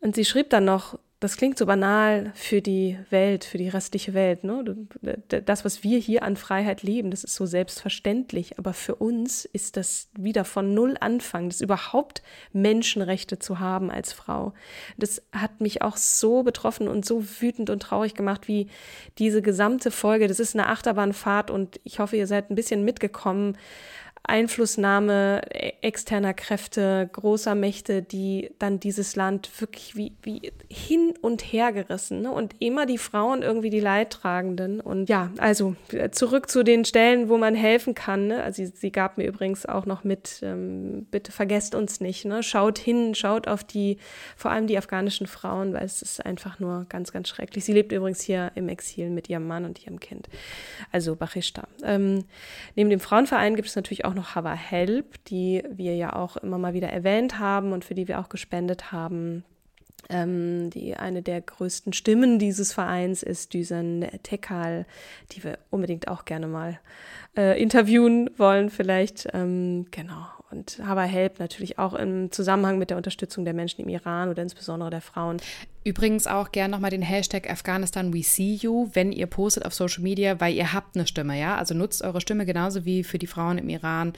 Und 0.00 0.16
sie 0.16 0.24
schrieb 0.24 0.50
dann 0.50 0.64
noch, 0.64 0.98
das 1.22 1.36
klingt 1.36 1.56
so 1.56 1.66
banal 1.66 2.32
für 2.34 2.60
die 2.60 2.98
Welt, 3.10 3.44
für 3.44 3.56
die 3.56 3.68
restliche 3.68 4.12
Welt. 4.12 4.42
Ne? 4.42 4.64
Das, 5.28 5.64
was 5.64 5.84
wir 5.84 6.00
hier 6.00 6.24
an 6.24 6.36
Freiheit 6.36 6.82
leben, 6.82 7.12
das 7.12 7.22
ist 7.22 7.36
so 7.36 7.46
selbstverständlich. 7.46 8.58
Aber 8.58 8.72
für 8.72 8.96
uns 8.96 9.44
ist 9.44 9.76
das 9.76 10.08
wieder 10.18 10.44
von 10.44 10.74
Null 10.74 10.96
Anfang, 10.98 11.48
das 11.48 11.60
überhaupt 11.60 12.24
Menschenrechte 12.52 13.38
zu 13.38 13.60
haben 13.60 13.88
als 13.88 14.12
Frau. 14.12 14.52
Das 14.96 15.22
hat 15.30 15.60
mich 15.60 15.80
auch 15.80 15.96
so 15.96 16.42
betroffen 16.42 16.88
und 16.88 17.04
so 17.04 17.22
wütend 17.40 17.70
und 17.70 17.80
traurig 17.80 18.14
gemacht, 18.14 18.48
wie 18.48 18.66
diese 19.18 19.42
gesamte 19.42 19.92
Folge. 19.92 20.26
Das 20.26 20.40
ist 20.40 20.56
eine 20.56 20.66
Achterbahnfahrt 20.66 21.52
und 21.52 21.78
ich 21.84 22.00
hoffe, 22.00 22.16
ihr 22.16 22.26
seid 22.26 22.50
ein 22.50 22.56
bisschen 22.56 22.84
mitgekommen 22.84 23.56
Einflussnahme 24.24 25.42
e-, 25.52 25.72
externer 25.82 26.32
Kräfte, 26.34 27.08
großer 27.12 27.54
Mächte, 27.54 28.02
die 28.02 28.50
dann 28.58 28.78
dieses 28.78 29.16
Land 29.16 29.50
wirklich 29.60 29.96
wie, 29.96 30.12
wie 30.22 30.52
hin 30.68 31.14
und 31.20 31.42
her 31.42 31.72
gerissen. 31.72 32.22
Ne? 32.22 32.30
Und 32.30 32.54
immer 32.60 32.86
die 32.86 32.98
Frauen 32.98 33.42
irgendwie 33.42 33.70
die 33.70 33.80
Leidtragenden. 33.80 34.80
Und 34.80 35.08
ja, 35.08 35.30
also 35.38 35.74
äh, 35.90 36.10
zurück 36.10 36.48
zu 36.48 36.62
den 36.62 36.84
Stellen, 36.84 37.28
wo 37.28 37.36
man 37.36 37.54
helfen 37.54 37.94
kann. 37.94 38.28
Ne? 38.28 38.42
Also 38.42 38.64
sie, 38.64 38.72
sie, 38.74 38.92
gab 38.92 39.18
mir 39.18 39.26
übrigens 39.26 39.66
auch 39.66 39.86
noch 39.86 40.04
mit, 40.04 40.40
ähm, 40.42 41.06
bitte 41.10 41.32
vergesst 41.32 41.74
uns 41.74 42.00
nicht. 42.00 42.24
Ne? 42.24 42.42
Schaut 42.42 42.78
hin, 42.78 43.14
schaut 43.14 43.48
auf 43.48 43.64
die, 43.64 43.98
vor 44.36 44.50
allem 44.50 44.66
die 44.66 44.78
afghanischen 44.78 45.26
Frauen, 45.26 45.74
weil 45.74 45.84
es 45.84 46.00
ist 46.00 46.24
einfach 46.24 46.60
nur 46.60 46.86
ganz, 46.88 47.12
ganz 47.12 47.28
schrecklich. 47.28 47.64
Sie 47.64 47.72
lebt 47.72 47.90
übrigens 47.90 48.20
hier 48.20 48.52
im 48.54 48.68
Exil 48.68 49.10
mit 49.10 49.28
ihrem 49.28 49.46
Mann 49.46 49.64
und 49.64 49.84
ihrem 49.84 49.98
Kind. 49.98 50.28
Also 50.92 51.16
Bachishta. 51.16 51.66
Ähm, 51.82 52.24
neben 52.76 52.90
dem 52.90 53.00
Frauenverein 53.00 53.56
gibt 53.56 53.68
es 53.68 53.76
natürlich 53.76 54.04
auch 54.04 54.11
auch 54.12 54.16
noch 54.16 54.34
Hava 54.34 54.54
Help, 54.54 55.24
die 55.24 55.62
wir 55.70 55.96
ja 55.96 56.14
auch 56.14 56.36
immer 56.36 56.58
mal 56.58 56.74
wieder 56.74 56.88
erwähnt 56.88 57.38
haben 57.38 57.72
und 57.72 57.84
für 57.84 57.94
die 57.94 58.08
wir 58.08 58.20
auch 58.20 58.28
gespendet 58.28 58.92
haben. 58.92 59.44
Ähm, 60.10 60.70
die 60.70 60.96
eine 60.96 61.22
der 61.22 61.40
größten 61.40 61.92
Stimmen 61.92 62.38
dieses 62.38 62.72
Vereins 62.72 63.22
ist 63.22 63.54
Düsen 63.54 64.06
Tekal, 64.22 64.84
die 65.32 65.44
wir 65.44 65.58
unbedingt 65.70 66.08
auch 66.08 66.24
gerne 66.24 66.48
mal 66.48 66.80
äh, 67.36 67.60
interviewen 67.60 68.30
wollen, 68.36 68.68
vielleicht. 68.68 69.28
Ähm, 69.32 69.86
genau. 69.90 70.26
Und 70.52 70.78
Hava 70.84 71.04
Help 71.04 71.38
natürlich 71.38 71.78
auch 71.78 71.94
im 71.94 72.30
Zusammenhang 72.30 72.78
mit 72.78 72.90
der 72.90 72.98
Unterstützung 72.98 73.46
der 73.46 73.54
Menschen 73.54 73.80
im 73.80 73.88
Iran 73.88 74.28
oder 74.28 74.42
insbesondere 74.42 74.90
der 74.90 75.00
Frauen. 75.00 75.38
Übrigens 75.82 76.26
auch 76.26 76.52
gerne 76.52 76.70
nochmal 76.70 76.90
den 76.90 77.00
Hashtag 77.00 77.50
Afghanistan 77.50 78.12
We 78.12 78.22
See 78.22 78.54
You, 78.60 78.90
wenn 78.92 79.12
ihr 79.12 79.26
postet 79.26 79.64
auf 79.64 79.72
Social 79.72 80.02
Media, 80.02 80.40
weil 80.40 80.54
ihr 80.54 80.74
habt 80.74 80.94
eine 80.94 81.06
Stimme, 81.06 81.40
ja? 81.40 81.56
Also 81.56 81.74
nutzt 81.74 82.02
eure 82.02 82.20
Stimme 82.20 82.44
genauso 82.44 82.84
wie 82.84 83.02
für 83.02 83.18
die 83.18 83.26
Frauen 83.26 83.56
im 83.56 83.70
Iran, 83.70 84.12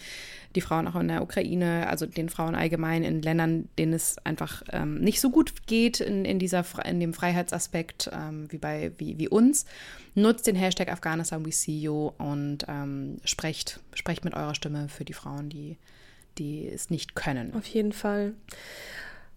die 0.57 0.61
Frauen 0.61 0.89
auch 0.89 0.97
in 0.97 1.07
der 1.07 1.23
Ukraine, 1.23 1.87
also 1.89 2.05
den 2.05 2.29
Frauen 2.29 2.57
allgemein 2.57 3.05
in 3.05 3.23
Ländern, 3.23 3.69
denen 3.79 3.93
es 3.93 4.19
einfach 4.25 4.63
ähm, 4.73 5.01
nicht 5.01 5.21
so 5.21 5.31
gut 5.31 5.67
geht 5.67 6.01
in, 6.01 6.25
in, 6.25 6.41
dieser, 6.41 6.65
in 6.85 6.99
dem 6.99 7.15
Freiheitsaspekt 7.15 8.11
ähm, 8.13 8.49
wie 8.51 8.59
bei 8.59 8.91
wie, 8.99 9.19
wie 9.19 9.29
uns. 9.29 9.67
Nutzt 10.17 10.49
den 10.49 10.57
Hashtag 10.57 10.91
Afghanistan 10.91 11.47
We 11.47 11.53
See 11.53 11.79
You 11.79 12.11
und 12.19 12.67
ähm, 12.69 13.19
sprecht, 13.25 13.79
sprecht 13.95 14.25
mit 14.25 14.35
eurer 14.35 14.57
Stimme 14.57 14.89
für 14.89 15.05
die 15.05 15.13
Frauen, 15.13 15.49
die, 15.49 15.79
die 16.39 16.69
es 16.69 16.91
nicht 16.91 17.15
können. 17.15 17.55
Auf 17.55 17.67
jeden 17.67 17.93
Fall. 17.93 18.35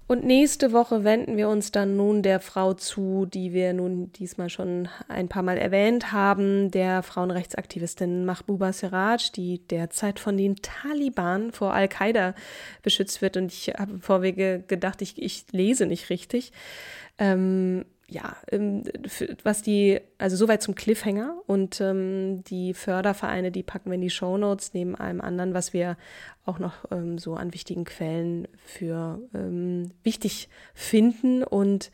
Und 0.10 0.24
nächste 0.24 0.72
Woche 0.72 1.04
wenden 1.04 1.36
wir 1.36 1.50
uns 1.50 1.72
dann 1.74 1.98
nun 1.98 2.24
der 2.24 2.40
Frau 2.40 2.74
zu, 2.74 3.26
die 3.26 3.52
wir 3.52 3.74
nun 3.74 4.14
diesmal 4.14 4.50
schon 4.50 4.88
ein 5.10 5.28
paar 5.28 5.44
Mal 5.44 5.58
erwähnt 5.58 6.14
haben, 6.14 6.72
der 6.72 7.04
Frauenrechtsaktivistin 7.04 8.24
Mahbuba 8.24 8.72
Siraj, 8.72 9.34
die 9.36 9.60
derzeit 9.68 10.22
von 10.22 10.38
den 10.38 10.56
Taliban 10.56 11.52
vor 11.52 11.74
Al-Qaida 11.74 12.36
beschützt 12.84 13.22
wird. 13.22 13.36
Und 13.36 13.52
ich 13.52 13.74
habe 13.78 14.00
Vorwege 14.00 14.64
gedacht, 14.66 15.02
ich, 15.02 15.22
ich 15.22 15.44
lese 15.52 15.86
nicht 15.86 16.10
richtig. 16.10 16.54
Ähm, 17.18 17.84
ja, 18.10 18.38
ähm, 18.52 18.84
was 19.44 19.62
die, 19.62 20.00
also 20.18 20.38
soweit 20.38 20.62
zum 20.62 20.76
Cliffhanger 20.76 21.36
und 21.46 21.82
ähm, 21.82 22.44
die 22.46 22.74
Fördervereine, 22.74 23.52
die 23.52 23.64
packen 23.64 23.90
wir 23.90 23.96
in 23.96 24.02
die 24.02 24.10
Shownotes, 24.10 24.74
neben 24.74 24.96
allem 24.96 25.20
anderen, 25.20 25.54
was 25.54 25.74
wir 25.74 25.98
auch 26.46 26.58
noch 26.60 26.74
ähm, 26.90 27.18
so 27.18 27.36
an 27.36 27.54
wichtigen 27.54 27.84
Quellen 27.84 28.48
für 28.66 29.20
ähm, 29.34 29.92
wichtig 30.04 30.48
finden. 30.74 31.44
Und 31.44 31.92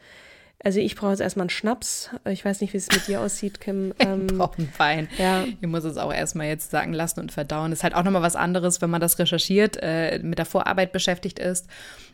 also 0.64 0.80
ich 0.80 0.96
brauche 0.96 1.10
jetzt 1.12 1.20
erstmal 1.20 1.46
einen 1.46 1.50
Schnaps. 1.50 2.12
Ich 2.26 2.46
weiß 2.46 2.62
nicht, 2.62 2.74
wie 2.74 2.78
es 2.78 2.92
mit 2.92 3.08
dir 3.08 3.20
aussieht, 3.20 3.60
Kim. 3.60 3.96
Ähm, 4.00 4.28
ich 4.30 4.38
brauche 4.38 4.60
einen 4.60 4.74
Wein. 4.78 5.10
Ja. 5.18 5.46
Ich 5.46 5.68
muss 5.68 5.84
es 5.84 5.98
auch 5.98 6.14
erstmal 6.14 6.46
jetzt 6.46 6.70
sagen 6.70 6.94
lassen 6.94 7.22
und 7.22 7.32
verdauen. 7.32 7.72
Ist 7.72 7.84
halt 7.84 7.96
auch 7.96 8.04
nochmal 8.04 8.22
was 8.22 8.36
anderes, 8.36 8.82
wenn 8.82 8.92
man 8.92 9.02
das 9.02 9.18
recherchiert, 9.18 9.80
äh, 9.82 10.20
mit 10.20 10.38
der 10.38 10.46
Vorarbeit 10.46 10.92
beschäftigt 10.92 11.40
ist 11.40 11.68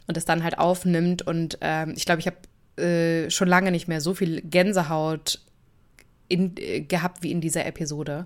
und 0.08 0.16
es 0.16 0.24
dann 0.24 0.46
halt 0.46 0.58
aufnimmt. 0.58 1.22
Und 1.22 1.58
ähm, 1.60 1.94
ich 1.98 2.06
glaube, 2.06 2.22
ich 2.22 2.28
habe 2.28 2.38
äh, 2.80 3.30
schon 3.30 3.48
lange 3.48 3.72
nicht 3.72 3.88
mehr 3.88 4.02
so 4.02 4.14
viel 4.14 4.42
Gänsehaut 4.42 5.42
in, 6.28 6.56
äh, 6.58 6.82
gehabt 6.82 7.24
wie 7.24 7.32
in 7.32 7.42
dieser 7.42 7.66
Episode. 7.66 8.26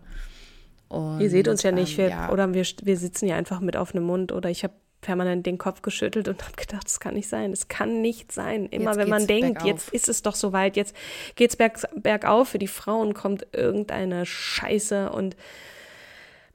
Und, 0.89 1.21
Ihr 1.21 1.29
seht 1.29 1.47
uns 1.47 1.63
ja 1.63 1.71
nicht, 1.71 1.97
wir, 1.97 2.09
ja. 2.09 2.31
oder 2.31 2.53
wir, 2.53 2.65
wir 2.83 2.97
sitzen 2.97 3.27
ja 3.27 3.35
einfach 3.35 3.59
mit 3.59 3.75
offenem 3.75 4.05
Mund 4.05 4.31
oder 4.31 4.49
ich 4.49 4.63
habe 4.63 4.73
permanent 5.01 5.45
den 5.45 5.57
Kopf 5.57 5.81
geschüttelt 5.81 6.27
und 6.27 6.43
habe 6.45 6.55
gedacht, 6.55 6.85
das 6.85 6.99
kann 6.99 7.13
nicht 7.15 7.29
sein, 7.29 7.51
das 7.51 7.67
kann 7.67 8.01
nicht 8.01 8.31
sein. 8.31 8.67
Immer 8.67 8.91
jetzt 8.91 8.97
wenn 8.97 9.09
man 9.09 9.27
denkt, 9.27 9.59
bergauf. 9.59 9.67
jetzt 9.67 9.89
ist 9.89 10.09
es 10.09 10.21
doch 10.21 10.35
soweit, 10.35 10.75
jetzt 10.75 10.95
geht's 11.35 11.55
berg, 11.55 11.79
bergauf, 11.95 12.49
für 12.49 12.59
die 12.59 12.67
Frauen 12.67 13.13
kommt 13.13 13.47
irgendeine 13.51 14.25
Scheiße 14.25 15.11
und 15.11 15.35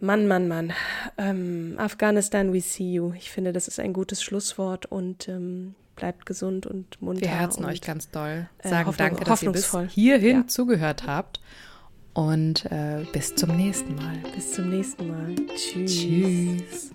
Mann, 0.00 0.28
Mann, 0.28 0.46
Mann. 0.46 0.72
Ähm, 1.16 1.74
Afghanistan, 1.76 2.52
we 2.52 2.60
see 2.60 2.92
you. 2.92 3.12
Ich 3.16 3.32
finde, 3.32 3.52
das 3.52 3.66
ist 3.66 3.80
ein 3.80 3.92
gutes 3.92 4.22
Schlusswort 4.22 4.86
und 4.86 5.28
ähm, 5.28 5.74
bleibt 5.98 6.26
gesund 6.26 6.66
und 6.66 7.00
munter. 7.02 7.22
Wir 7.22 7.28
herzen 7.28 7.64
euch 7.64 7.80
ganz 7.80 8.10
doll. 8.10 8.48
Äh, 8.58 8.68
Sagen 8.68 8.90
äh, 8.90 8.96
danke, 8.96 9.24
dass 9.24 9.42
ihr 9.42 9.52
bis 9.52 9.76
hierhin 9.88 10.36
ja. 10.36 10.46
zugehört 10.46 11.06
habt. 11.06 11.40
Und 12.14 12.64
äh, 12.66 13.04
bis 13.12 13.34
zum 13.34 13.56
nächsten 13.56 13.94
Mal. 13.94 14.16
Bis 14.34 14.52
zum 14.52 14.70
nächsten 14.70 15.08
Mal. 15.08 15.34
Tschüss. 15.54 15.92
Tschüss. 15.92 16.90